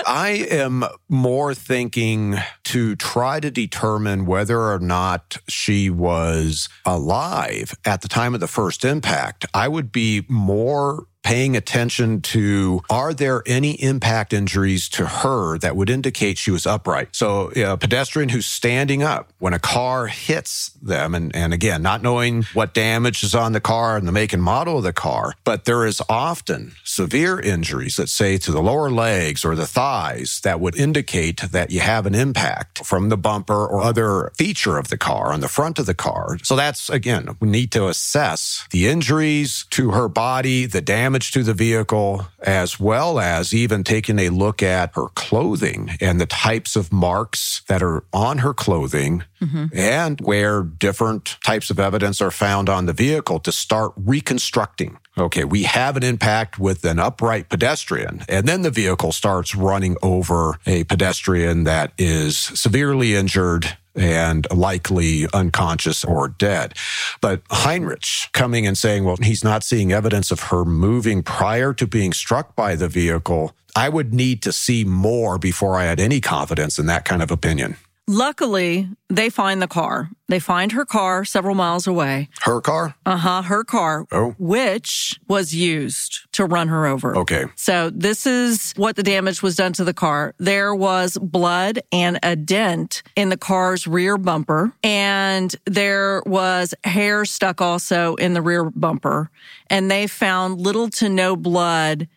I 0.05 0.47
am 0.49 0.83
more 1.09 1.53
thinking 1.53 2.35
to 2.65 2.95
try 2.95 3.39
to 3.39 3.51
determine 3.51 4.25
whether 4.25 4.59
or 4.59 4.79
not 4.79 5.37
she 5.47 5.89
was 5.89 6.69
alive 6.85 7.75
at 7.85 8.01
the 8.01 8.07
time 8.07 8.33
of 8.33 8.39
the 8.39 8.47
first 8.47 8.83
impact. 8.83 9.45
I 9.53 9.67
would 9.67 9.91
be 9.91 10.25
more 10.27 11.05
paying 11.25 11.57
attention 11.57 12.21
to 12.21 12.81
are 12.87 13.11
there 13.11 13.41
any 13.47 13.71
impact 13.81 14.31
injuries 14.31 14.87
to 14.87 15.07
her 15.07 15.57
that 15.57 15.75
would 15.75 15.89
indicate 15.89 16.37
she 16.37 16.51
was 16.51 16.67
upright? 16.67 17.09
So 17.13 17.49
a 17.55 17.75
pedestrian 17.77 18.29
who's 18.29 18.45
standing 18.45 19.01
up 19.01 19.33
when 19.39 19.53
a 19.53 19.59
car 19.59 20.05
hits 20.05 20.69
them, 20.83 21.15
and, 21.15 21.35
and 21.35 21.51
again, 21.51 21.81
not 21.81 22.03
knowing 22.03 22.43
what 22.53 22.75
damage 22.75 23.23
is 23.23 23.33
on 23.33 23.53
the 23.53 23.59
car 23.59 23.97
and 23.97 24.07
the 24.07 24.11
make 24.11 24.33
and 24.33 24.43
model 24.43 24.77
of 24.77 24.83
the 24.83 24.93
car, 24.93 25.33
but 25.43 25.65
there 25.65 25.83
is 25.83 25.99
often 26.07 26.73
severe 26.83 27.39
injuries, 27.39 27.97
let's 27.97 28.11
say 28.11 28.37
to 28.37 28.51
the 28.51 28.61
lower 28.61 28.91
legs 28.91 29.43
or 29.43 29.55
the 29.55 29.65
thighs, 29.65 30.39
that 30.41 30.59
would 30.59 30.77
indicate 30.77 31.41
that 31.41 31.71
you 31.71 31.79
have 31.79 32.05
an 32.05 32.13
impact 32.13 32.85
from 32.85 33.09
the 33.09 33.17
bumper 33.17 33.65
or 33.65 33.81
other 33.81 34.31
feature 34.37 34.77
of 34.77 34.89
the 34.89 34.97
car 34.97 35.33
on 35.33 35.39
the 35.39 35.47
front 35.47 35.79
of 35.79 35.87
the 35.87 35.95
car. 35.95 36.37
So 36.43 36.55
that's 36.55 36.87
again, 36.87 37.35
we 37.39 37.49
need 37.49 37.71
to 37.71 37.87
assess 37.87 38.67
the 38.69 38.87
injuries 38.87 39.65
to 39.71 39.89
her 39.89 40.07
body, 40.07 40.67
the 40.67 40.81
damage 40.81 41.14
damage 41.15 41.31
to 41.31 41.43
the 41.43 41.53
vehicle, 41.53 42.27
as 42.41 42.77
well 42.77 43.19
as 43.21 43.53
even 43.53 43.85
taking 43.85 44.19
a 44.19 44.27
look 44.27 44.61
at 44.61 44.93
her 44.95 45.07
clothing 45.15 45.91
and 46.01 46.19
the 46.19 46.25
types 46.25 46.75
of 46.75 46.91
marks 46.91 47.61
that 47.69 47.81
are 47.81 48.03
on 48.11 48.39
her 48.39 48.53
clothing 48.53 49.23
mm-hmm. 49.41 49.67
and 49.73 50.19
where 50.19 50.61
different 50.61 51.37
types 51.41 51.69
of 51.69 51.79
evidence 51.79 52.21
are 52.21 52.31
found 52.31 52.67
on 52.67 52.85
the 52.85 52.91
vehicle 52.91 53.39
to 53.39 53.49
start 53.49 53.93
reconstructing. 53.95 54.97
Okay, 55.17 55.45
we 55.45 55.63
have 55.63 55.95
an 55.95 56.03
impact 56.03 56.59
with 56.59 56.83
an 56.83 56.99
upright 56.99 57.47
pedestrian, 57.47 58.25
and 58.27 58.45
then 58.45 58.63
the 58.63 58.71
vehicle 58.71 59.13
starts 59.13 59.55
running 59.55 59.95
over 60.03 60.57
a 60.65 60.83
pedestrian 60.83 61.63
that 61.63 61.93
is 61.97 62.37
severely 62.37 63.15
injured 63.15 63.77
and 63.95 64.47
likely 64.51 65.27
unconscious 65.33 66.03
or 66.03 66.29
dead. 66.29 66.73
But 67.21 67.41
Heinrich 67.49 68.29
coming 68.33 68.67
and 68.67 68.77
saying, 68.77 69.03
well, 69.03 69.17
he's 69.17 69.43
not 69.43 69.63
seeing 69.63 69.91
evidence 69.91 70.31
of 70.31 70.41
her 70.43 70.65
moving 70.65 71.23
prior 71.23 71.73
to 71.73 71.87
being 71.87 72.13
struck 72.13 72.55
by 72.55 72.75
the 72.75 72.87
vehicle. 72.87 73.53
I 73.75 73.89
would 73.89 74.13
need 74.13 74.41
to 74.43 74.51
see 74.51 74.85
more 74.85 75.37
before 75.37 75.75
I 75.75 75.85
had 75.85 75.99
any 75.99 76.21
confidence 76.21 76.79
in 76.79 76.85
that 76.85 77.05
kind 77.05 77.21
of 77.21 77.31
opinion. 77.31 77.77
Luckily, 78.07 78.87
they 79.09 79.31
find 79.31 79.61
the 79.61 79.67
car. 79.67 80.11
They 80.27 80.39
find 80.39 80.71
her 80.73 80.85
car 80.85 81.25
several 81.25 81.55
miles 81.55 81.87
away. 81.87 82.29
Her 82.41 82.61
car? 82.61 82.95
Uh 83.03 83.17
huh. 83.17 83.41
Her 83.41 83.63
car. 83.63 84.05
Oh. 84.11 84.35
Which 84.37 85.19
was 85.27 85.55
used 85.55 86.31
to 86.33 86.45
run 86.45 86.67
her 86.67 86.85
over. 86.85 87.17
Okay. 87.17 87.45
So 87.55 87.89
this 87.89 88.27
is 88.27 88.73
what 88.75 88.95
the 88.95 89.03
damage 89.03 89.41
was 89.41 89.55
done 89.55 89.73
to 89.73 89.83
the 89.83 89.93
car. 89.93 90.35
There 90.37 90.75
was 90.75 91.17
blood 91.17 91.79
and 91.91 92.19
a 92.21 92.35
dent 92.35 93.01
in 93.15 93.29
the 93.29 93.37
car's 93.37 93.87
rear 93.87 94.17
bumper. 94.17 94.71
And 94.83 95.55
there 95.65 96.21
was 96.27 96.75
hair 96.83 97.25
stuck 97.25 97.59
also 97.59 98.15
in 98.15 98.33
the 98.33 98.41
rear 98.41 98.69
bumper. 98.69 99.31
And 99.67 99.89
they 99.89 100.05
found 100.05 100.61
little 100.61 100.89
to 100.91 101.09
no 101.09 101.35
blood 101.35 102.07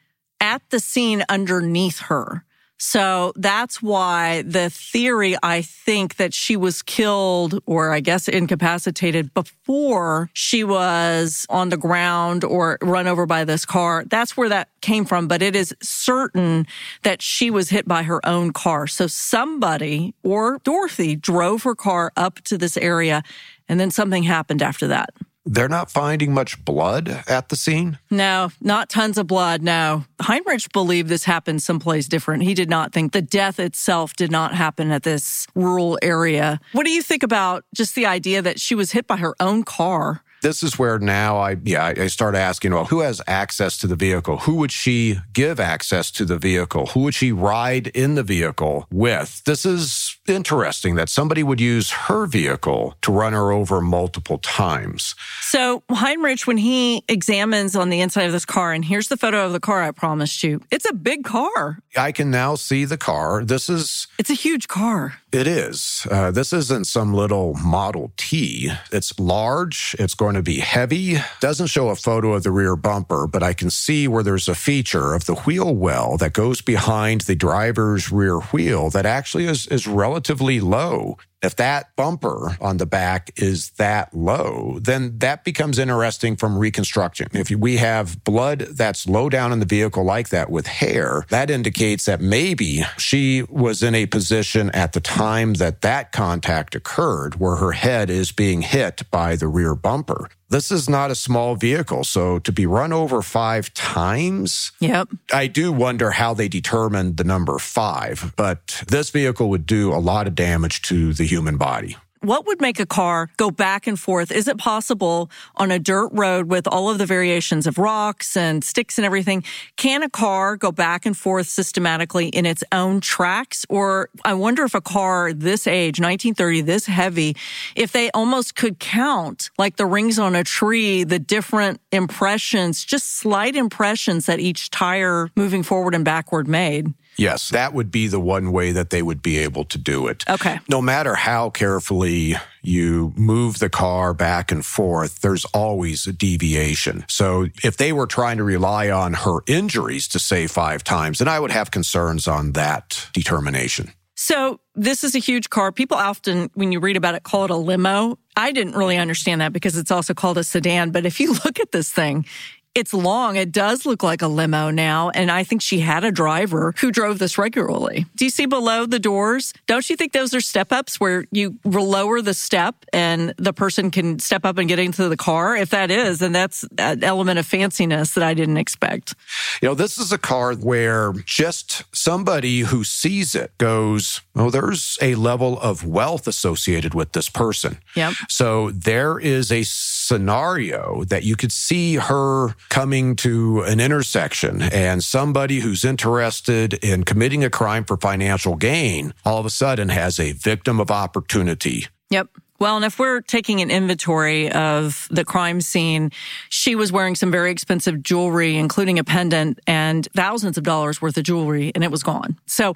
at 0.41 0.63
the 0.69 0.81
scene 0.81 1.25
underneath 1.31 2.01
her. 2.01 2.45
So 2.79 3.33
that's 3.35 3.83
why 3.83 4.43
the 4.43 4.71
theory, 4.71 5.37
I 5.43 5.63
think 5.63 6.17
that 6.17 6.33
she 6.33 6.57
was 6.57 6.81
killed 6.83 7.61
or 7.67 7.93
I 7.93 8.01
guess 8.01 8.29
incapacitated 8.29 9.35
before 9.35 10.31
she 10.33 10.63
was 10.63 11.45
on 11.51 11.71
the 11.71 11.77
ground 11.77 12.45
or 12.45 12.79
run 12.81 13.09
over 13.09 13.27
by 13.27 13.45
this 13.45 13.65
car. 13.65 14.05
That's 14.07 14.37
where 14.37 14.49
that 14.49 14.69
came 14.81 15.05
from. 15.05 15.27
But 15.27 15.43
it 15.43 15.57
is 15.57 15.75
certain 15.83 16.67
that 17.03 17.21
she 17.21 17.51
was 17.51 17.69
hit 17.69 17.89
by 17.89 18.05
her 18.05 18.25
own 18.25 18.53
car. 18.53 18.87
So 18.87 19.09
somebody 19.09 20.15
or 20.23 20.61
Dorothy 20.63 21.17
drove 21.17 21.65
her 21.65 21.75
car 21.75 22.13
up 22.17 22.41
to 22.43 22.57
this 22.57 22.77
area 22.77 23.23
and 23.69 23.81
then 23.81 23.91
something 23.91 24.23
happened 24.23 24.63
after 24.63 24.87
that. 24.87 25.11
They're 25.51 25.69
not 25.69 25.91
finding 25.91 26.35
much 26.35 26.63
blood 26.63 27.25
at 27.27 27.49
the 27.49 27.57
scene? 27.57 27.99
No, 28.11 28.51
not 28.61 28.91
tons 28.91 29.17
of 29.17 29.27
blood, 29.27 29.63
no. 29.63 30.05
Heinrich 30.21 30.71
believed 30.75 31.09
this 31.09 31.25
happened 31.25 31.63
someplace 31.63 32.07
different. 32.07 32.43
He 32.43 32.53
did 32.53 32.69
not 32.69 32.93
think 32.93 33.13
the 33.13 33.23
death 33.23 33.59
itself 33.59 34.15
did 34.15 34.31
not 34.31 34.55
happen 34.55 34.91
at 34.91 35.05
this 35.05 35.47
rural 35.55 35.99
area. 36.03 36.61
What 36.73 36.85
do 36.85 36.93
you 36.93 37.03
think 37.03 37.23
about 37.23 37.65
just 37.75 37.95
the 37.95 38.05
idea 38.05 38.43
that 38.43 38.61
she 38.61 38.75
was 38.75 38.93
hit 38.93 39.07
by 39.07 39.17
her 39.17 39.35
own 39.41 39.63
car? 39.63 40.23
This 40.43 40.63
is 40.63 40.79
where 40.79 40.99
now 40.99 41.39
I, 41.39 41.57
yeah, 41.63 41.87
I 41.97 42.07
start 42.07 42.35
asking, 42.35 42.73
well, 42.73 42.87
who 42.87 43.01
has 43.01 43.21
access 43.27 43.77
to 43.79 43.87
the 43.87 43.97
vehicle? 43.97 44.39
Who 44.39 44.57
would 44.57 44.73
she 44.73 45.19
give 45.33 45.61
access 45.61 46.11
to 46.13 46.25
the 46.25 46.39
vehicle? 46.39 46.87
Who 46.87 47.01
would 47.01 47.15
she 47.15 47.33
ride 47.33 47.89
in 47.89 48.15
the 48.15 48.23
vehicle 48.23 48.87
with? 48.91 49.43
This 49.45 49.65
is 49.65 50.17
interesting 50.27 50.95
that 50.97 51.09
somebody 51.09 51.43
would 51.43 51.61
use 51.61 51.91
her 51.91 52.27
vehicle 52.27 52.97
to 53.03 53.13
run 53.13 53.33
her 53.33 53.53
over 53.53 53.81
multiple 53.81 54.39
times. 54.39 55.15
So 55.41 55.83
Heinrich, 55.91 56.47
when 56.47 56.59
he 56.59 57.05
examines 57.09 57.75
on 57.75 57.91
the 57.91 58.01
inside 58.01 58.25
of 58.25 58.33
this 58.33 58.45
car, 58.45 58.73
and 58.73 58.85
here's 58.85 59.09
the 59.09 59.17
photo 59.17 59.47
of 59.47 59.53
the 59.53 59.61
car 59.61 59.83
I 59.83 59.91
promised 59.91 60.43
you, 60.43 60.61
it's 60.71 60.89
a 60.89 60.95
big 60.95 61.25
car. 61.25 61.79
I 61.97 62.13
can 62.13 62.31
now 62.31 62.55
see 62.55 62.85
the 62.85 62.99
car. 62.99 63.45
This 63.45 63.69
is. 63.69 64.07
It's 64.19 64.31
a 64.31 64.35
huge 64.35 64.69
car. 64.69 65.21
It 65.31 65.47
is. 65.47 66.07
Uh, 66.11 66.31
this 66.31 66.55
isn't 66.55 66.87
some 66.87 67.13
little 67.13 67.53
Model 67.53 68.13
T. 68.17 68.71
It's 68.91 69.19
large. 69.21 69.95
It's 69.99 70.15
going 70.15 70.37
to 70.37 70.43
be 70.43 70.61
heavy. 70.61 71.19
Doesn't 71.41 71.67
show 71.67 71.91
a 71.91 71.97
photo 71.97 72.33
of 72.33 72.45
the 72.45 72.51
rear 72.51 72.77
bumper, 72.77 73.27
but 73.27 73.43
I 73.43 73.53
can 73.53 73.69
see 73.69 74.09
where 74.09 74.23
there's 74.23 74.49
a 74.49 74.55
feature 74.55 75.13
of 75.13 75.27
the 75.27 75.35
wheel 75.35 75.75
well 75.75 76.17
that 76.17 76.33
goes 76.33 76.63
behind 76.63 77.23
the 77.23 77.35
driver's 77.35 78.11
rear 78.11 78.39
wheel 78.39 78.89
that 78.91 79.05
actually 79.05 79.45
is, 79.45 79.67
is 79.67 79.87
relatively 79.87 80.61
low. 80.61 81.19
If 81.41 81.55
that 81.57 81.95
bumper 81.95 82.57
on 82.61 82.79
the 82.79 82.87
back 82.87 83.31
is 83.37 83.71
that 83.73 84.13
low, 84.13 84.79
then 84.81 85.19
that 85.19 85.45
becomes 85.45 85.79
interesting 85.79 86.35
from 86.35 86.59
reconstruction. 86.59 87.29
If 87.33 87.51
we 87.51 87.77
have 87.77 88.25
blood 88.25 88.61
that's 88.61 89.07
low 89.07 89.29
down 89.29 89.53
in 89.53 89.61
the 89.61 89.67
vehicle 89.67 90.03
like 90.03 90.31
that 90.31 90.51
with 90.51 90.67
hair, 90.67 91.25
that 91.31 91.49
indicates 91.49 92.07
that 92.07 92.21
maybe 92.21 92.83
she 92.97 93.45
was 93.49 93.85
in 93.85 93.95
a 93.95 94.07
position 94.07 94.71
at 94.71 94.95
the 94.95 95.01
time 95.01 95.55
that 95.55 95.83
that 95.83 96.11
contact 96.11 96.75
occurred 96.75 97.37
where 97.37 97.57
her 97.57 97.73
head 97.73 98.11
is 98.11 98.33
being 98.33 98.63
hit 98.63 99.03
by 99.13 99.37
the 99.37 99.47
rear 99.47 99.77
bumper. 99.77 100.29
This 100.51 100.71
is 100.71 100.89
not 100.89 101.11
a 101.11 101.15
small 101.15 101.57
vehicle. 101.57 102.05
So 102.05 102.39
to 102.41 102.53
be 102.53 102.67
run 102.67 102.93
over 102.93 103.23
five 103.23 103.73
times. 103.75 104.73
Yep. 104.81 105.09
I 105.33 105.47
do 105.47 105.73
wonder 105.73 106.13
how 106.13 106.35
they 106.35 106.49
determined 106.49 107.17
the 107.17 107.25
number 107.25 107.59
five, 107.59 108.33
but 108.37 108.83
this 108.89 109.11
vehicle 109.11 109.51
would 109.51 109.67
do 109.67 109.93
a 109.93 110.01
lot 110.01 110.27
of 110.27 110.35
damage 110.35 110.83
to 110.83 111.13
the 111.13 111.25
human 111.25 111.57
body. 111.57 111.97
What 112.21 112.47
would 112.47 112.61
make 112.61 112.81
a 112.81 112.87
car 112.87 113.31
go 113.37 113.51
back 113.51 113.87
and 113.87 113.99
forth? 113.99 114.33
Is 114.33 114.49
it 114.49 114.59
possible 114.59 115.31
on 115.55 115.71
a 115.71 115.79
dirt 115.79 116.09
road 116.13 116.49
with 116.49 116.67
all 116.67 116.91
of 116.91 116.99
the 116.99 117.07
variations 117.07 117.67
of 117.67 117.79
rocks 117.79 118.37
and 118.37 118.65
sticks 118.65 118.99
and 118.99 119.05
everything? 119.05 119.45
Can 119.77 120.03
a 120.03 120.11
car 120.11 120.57
go 120.57 120.73
back 120.73 121.07
and 121.07 121.17
forth 121.17 121.47
systematically 121.47 122.29
in 122.29 122.45
its 122.45 122.65
own 122.73 123.01
tracks? 123.01 123.65
Or 123.69 124.11
I 124.25 124.35
wonder 124.35 124.65
if 124.65 124.75
a 124.75 124.81
car 124.81 125.33
this 125.33 125.67
age, 125.69 126.01
1930, 126.01 126.63
this 126.63 126.87
heavy, 126.87 127.37
if 127.77 127.93
they 127.93 128.11
almost 128.11 128.57
could 128.57 128.81
count 128.81 129.51
like 129.57 129.77
the 129.77 129.87
rings 129.87 130.19
on 130.19 130.35
a 130.35 130.43
tree, 130.43 131.05
the 131.05 131.21
different 131.21 131.81
impressions, 131.93 132.85
just 132.85 133.19
slight 133.19 133.55
impressions 133.55 134.27
that 134.27 134.41
each 134.41 134.71
tire 134.71 135.31
moving 135.37 135.63
forward 135.63 135.95
and 135.95 136.05
backward 136.05 136.49
made. 136.49 136.93
Yes, 137.19 137.49
that 137.51 137.75
would 137.75 137.91
be 137.91 138.07
the 138.07 138.21
one 138.21 138.53
way 138.53 138.71
that 138.73 138.91
they 138.91 139.03
would 139.03 139.23
be 139.23 139.39
able 139.39 139.65
to 139.67 139.77
do 139.77 140.07
it. 140.07 140.25
Okay. 140.29 140.61
No 140.69 140.81
matter 140.81 141.17
how 141.17 141.51
carefully 141.51 142.37
you 142.63 143.13
move 143.17 143.59
the 143.59 143.69
car 143.69 144.15
back 144.15 144.53
and 144.53 144.65
forth, 144.65 145.21
there's 145.21 145.45
always 145.47 146.07
a 146.07 146.13
deviation. 146.13 147.05
So 147.09 147.49
if 147.65 147.77
they 147.77 147.93
were 147.93 148.07
trying 148.07 148.37
to 148.37 148.45
rely 148.45 148.91
on 148.91 149.15
her 149.15 149.41
injuries 149.49 150.07
to 150.09 150.21
say 150.21 150.47
five 150.47 150.85
times, 150.85 151.19
then 151.19 151.27
I 151.29 151.41
would 151.41 151.51
have 151.51 151.73
concerns 151.73 152.29
on 152.29 152.53
that 152.53 153.09
determination. 153.13 153.93
So 154.21 154.59
this 154.75 155.05
is 155.05 155.15
a 155.15 155.21
huge 155.21 155.49
car. 155.49 155.71
People 155.71 155.97
often, 155.97 156.51
when 156.55 156.73
you 156.73 156.81
read 156.81 156.97
about 156.97 157.15
it, 157.15 157.23
call 157.23 157.45
it 157.45 157.51
a 157.51 157.57
limo. 157.57 158.19
I 158.37 158.51
didn't 158.51 158.75
really 158.75 158.97
understand 158.97 159.41
that 159.41 159.53
because 159.53 159.77
it's 159.77 159.93
also 159.93 160.13
called 160.13 160.39
a 160.39 160.45
sedan. 160.45 160.91
But 160.91 161.07
if 161.07 161.21
you 161.21 161.33
look 161.45 161.61
at 161.61 161.71
this 161.71 161.93
thing, 161.93 162.27
it's 162.75 162.95
long. 162.95 163.37
It 163.37 163.51
does 163.51 163.85
look 163.85 164.03
like 164.03 164.23
a 164.23 164.29
limo 164.29 164.71
now. 164.71 165.11
And 165.11 165.31
I 165.31 165.45
think 165.45 165.63
she 165.63 165.81
had 165.81 166.05
a 166.05 166.13
driver 166.13 166.75
who 166.79 166.93
drove 166.93 167.19
this 167.19 167.37
regularly. 167.39 168.07
Do 168.15 168.25
you 168.25 168.31
see 168.31 168.47
below 168.47 168.87
the 168.87 168.99
doors? 168.99 169.53
Don't 169.67 169.89
you 169.91 169.97
think 169.97 170.13
those 170.13 170.35
are 170.35 170.41
step 170.41 170.73
ups 170.73 171.01
where 171.01 171.25
you 171.33 171.59
lower 171.65 172.23
the 172.23 172.35
step 172.35 172.77
and 172.93 173.35
the 173.37 173.53
person 173.53 173.91
can 173.91 174.19
step 174.19 174.45
up 174.45 174.59
and 174.59 174.69
get 174.69 174.79
into 174.79 175.09
the 175.09 175.17
car? 175.17 175.57
If 175.57 175.71
that 175.71 175.91
is, 175.91 176.21
then 176.21 176.33
that's 176.33 176.65
an 176.79 177.03
element 177.03 177.39
of 177.39 177.47
fanciness 177.47 178.15
that 178.15 178.23
I 178.23 178.35
didn't 178.35 178.59
expect. 178.59 179.15
You 179.61 179.69
know, 179.69 179.75
this 179.75 179.99
is 179.99 180.13
a 180.13 180.19
car 180.19 180.55
where 180.55 181.13
just 181.25 181.83
somebody 181.95 182.61
who 182.61 182.85
sees 182.85 183.35
it 183.35 183.57
goes, 183.59 184.21
Oh, 184.37 184.51
there's 184.51 184.99
a 185.03 185.17
level 185.17 185.59
of 185.59 185.85
wealth 185.85 186.29
associated 186.29 186.95
with 186.95 187.13
this 187.13 187.29
person. 187.29 187.79
Yep. 187.97 188.13
So 188.29 188.71
there 188.71 189.19
is 189.19 189.51
a 189.51 189.65
scenario 189.65 191.03
that 191.05 191.25
you 191.25 191.35
could 191.35 191.51
see 191.51 191.97
her 191.97 192.55
coming 192.69 193.17
to 193.17 193.63
an 193.63 193.81
intersection 193.81 194.63
and 194.63 195.03
somebody 195.03 195.61
who's 195.61 195.85
interested 195.85 196.75
in 196.75 197.05
committing 197.05 197.45
a 197.45 197.51
crime 197.51 197.85
for 197.85 197.97
financial 197.97 198.57
gain 198.57 199.15
all 199.25 199.39
of 199.39 199.47
a 199.47 199.51
sudden 199.51 199.89
has 199.89 200.19
a 200.19 200.33
victim 200.33 200.81
of 200.81 200.91
opportunity. 200.91 201.87
Yep. 202.11 202.29
Well, 202.61 202.75
and 202.75 202.85
if 202.85 202.99
we're 202.99 203.21
taking 203.21 203.61
an 203.61 203.71
inventory 203.71 204.51
of 204.51 205.07
the 205.13 205.25
crime 205.25 205.61
scene, 205.61 206.11
she 206.49 206.75
was 206.75 206.91
wearing 206.91 207.15
some 207.15 207.31
very 207.31 207.53
expensive 207.53 208.03
jewelry, 208.03 208.57
including 208.57 208.99
a 208.99 209.05
pendant 209.05 209.61
and 209.67 210.09
thousands 210.17 210.59
of 210.59 210.65
dollars 210.65 211.01
worth 211.01 211.17
of 211.17 211.23
jewelry, 211.23 211.71
and 211.75 211.85
it 211.85 211.93
was 211.93 212.03
gone. 212.03 212.37
So 212.47 212.75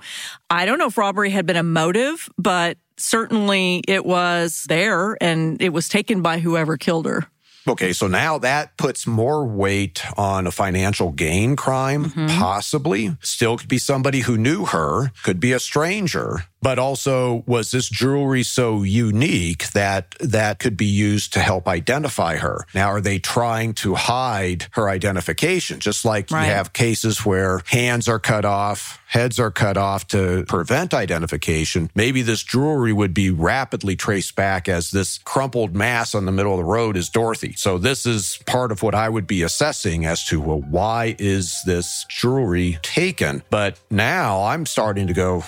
I 0.48 0.66
don't 0.66 0.78
know 0.78 0.86
if 0.86 0.96
robbery 0.96 1.30
had 1.30 1.46
been 1.46 1.56
a 1.56 1.64
motive, 1.64 2.28
but 2.38 2.78
certainly 2.96 3.82
it 3.88 4.06
was 4.06 4.64
there 4.68 5.16
and 5.20 5.60
it 5.60 5.70
was 5.70 5.88
taken 5.88 6.22
by 6.22 6.38
whoever 6.38 6.76
killed 6.76 7.06
her. 7.06 7.26
Okay, 7.66 7.92
so 7.92 8.08
now 8.08 8.38
that 8.38 8.76
puts 8.76 9.06
more 9.06 9.46
weight 9.46 10.02
on 10.18 10.46
a 10.46 10.50
financial 10.50 11.12
gain 11.12 11.54
crime, 11.54 12.06
mm-hmm. 12.06 12.26
possibly. 12.38 13.16
Still 13.20 13.56
could 13.56 13.68
be 13.68 13.78
somebody 13.78 14.20
who 14.20 14.36
knew 14.36 14.64
her, 14.66 15.12
could 15.22 15.38
be 15.38 15.52
a 15.52 15.60
stranger, 15.60 16.44
but 16.62 16.78
also 16.78 17.42
was 17.46 17.72
this 17.72 17.88
jewelry 17.88 18.42
so 18.42 18.82
unique 18.82 19.70
that 19.72 20.14
that 20.20 20.58
could 20.58 20.76
be 20.76 20.86
used 20.86 21.32
to 21.32 21.40
help 21.40 21.66
identify 21.68 22.36
her? 22.36 22.64
Now, 22.74 22.86
are 22.88 23.00
they 23.00 23.18
trying 23.18 23.74
to 23.74 23.94
hide 23.94 24.66
her 24.72 24.88
identification? 24.88 25.80
Just 25.80 26.04
like 26.04 26.30
right. 26.30 26.46
you 26.46 26.52
have 26.52 26.72
cases 26.72 27.26
where 27.26 27.62
hands 27.66 28.08
are 28.08 28.20
cut 28.20 28.44
off, 28.44 29.02
heads 29.08 29.40
are 29.40 29.50
cut 29.50 29.76
off 29.76 30.06
to 30.08 30.44
prevent 30.46 30.94
identification. 30.94 31.90
Maybe 31.94 32.22
this 32.22 32.42
jewelry 32.42 32.92
would 32.92 33.12
be 33.12 33.30
rapidly 33.30 33.96
traced 33.96 34.36
back 34.36 34.68
as 34.68 34.90
this 34.90 35.18
crumpled 35.18 35.74
mass 35.74 36.14
on 36.14 36.24
the 36.26 36.32
middle 36.32 36.52
of 36.52 36.58
the 36.58 36.64
road 36.64 36.96
is 36.96 37.08
Dorothy. 37.08 37.54
So 37.56 37.78
this 37.78 38.06
is 38.06 38.38
part 38.46 38.70
of 38.70 38.82
what 38.82 38.94
I 38.94 39.08
would 39.08 39.26
be 39.26 39.42
assessing 39.42 40.06
as 40.06 40.24
to, 40.26 40.40
well, 40.40 40.60
why 40.60 41.16
is 41.18 41.62
this 41.66 42.06
jewelry 42.08 42.78
taken? 42.82 43.42
But 43.50 43.80
now 43.90 44.44
I'm 44.44 44.64
starting 44.64 45.08
to 45.08 45.12
go, 45.12 45.44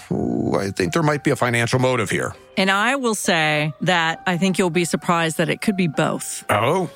I 0.58 0.70
think 0.70 0.92
there 0.92 1.03
might 1.04 1.22
be 1.22 1.30
a 1.30 1.36
financial 1.36 1.78
motive 1.78 2.10
here. 2.10 2.34
And 2.56 2.70
I 2.70 2.96
will 2.96 3.14
say 3.14 3.74
that 3.82 4.22
I 4.26 4.36
think 4.38 4.58
you'll 4.58 4.70
be 4.70 4.84
surprised 4.84 5.38
that 5.38 5.48
it 5.48 5.60
could 5.60 5.76
be 5.76 5.86
both. 5.88 6.44
Oh. 6.50 6.90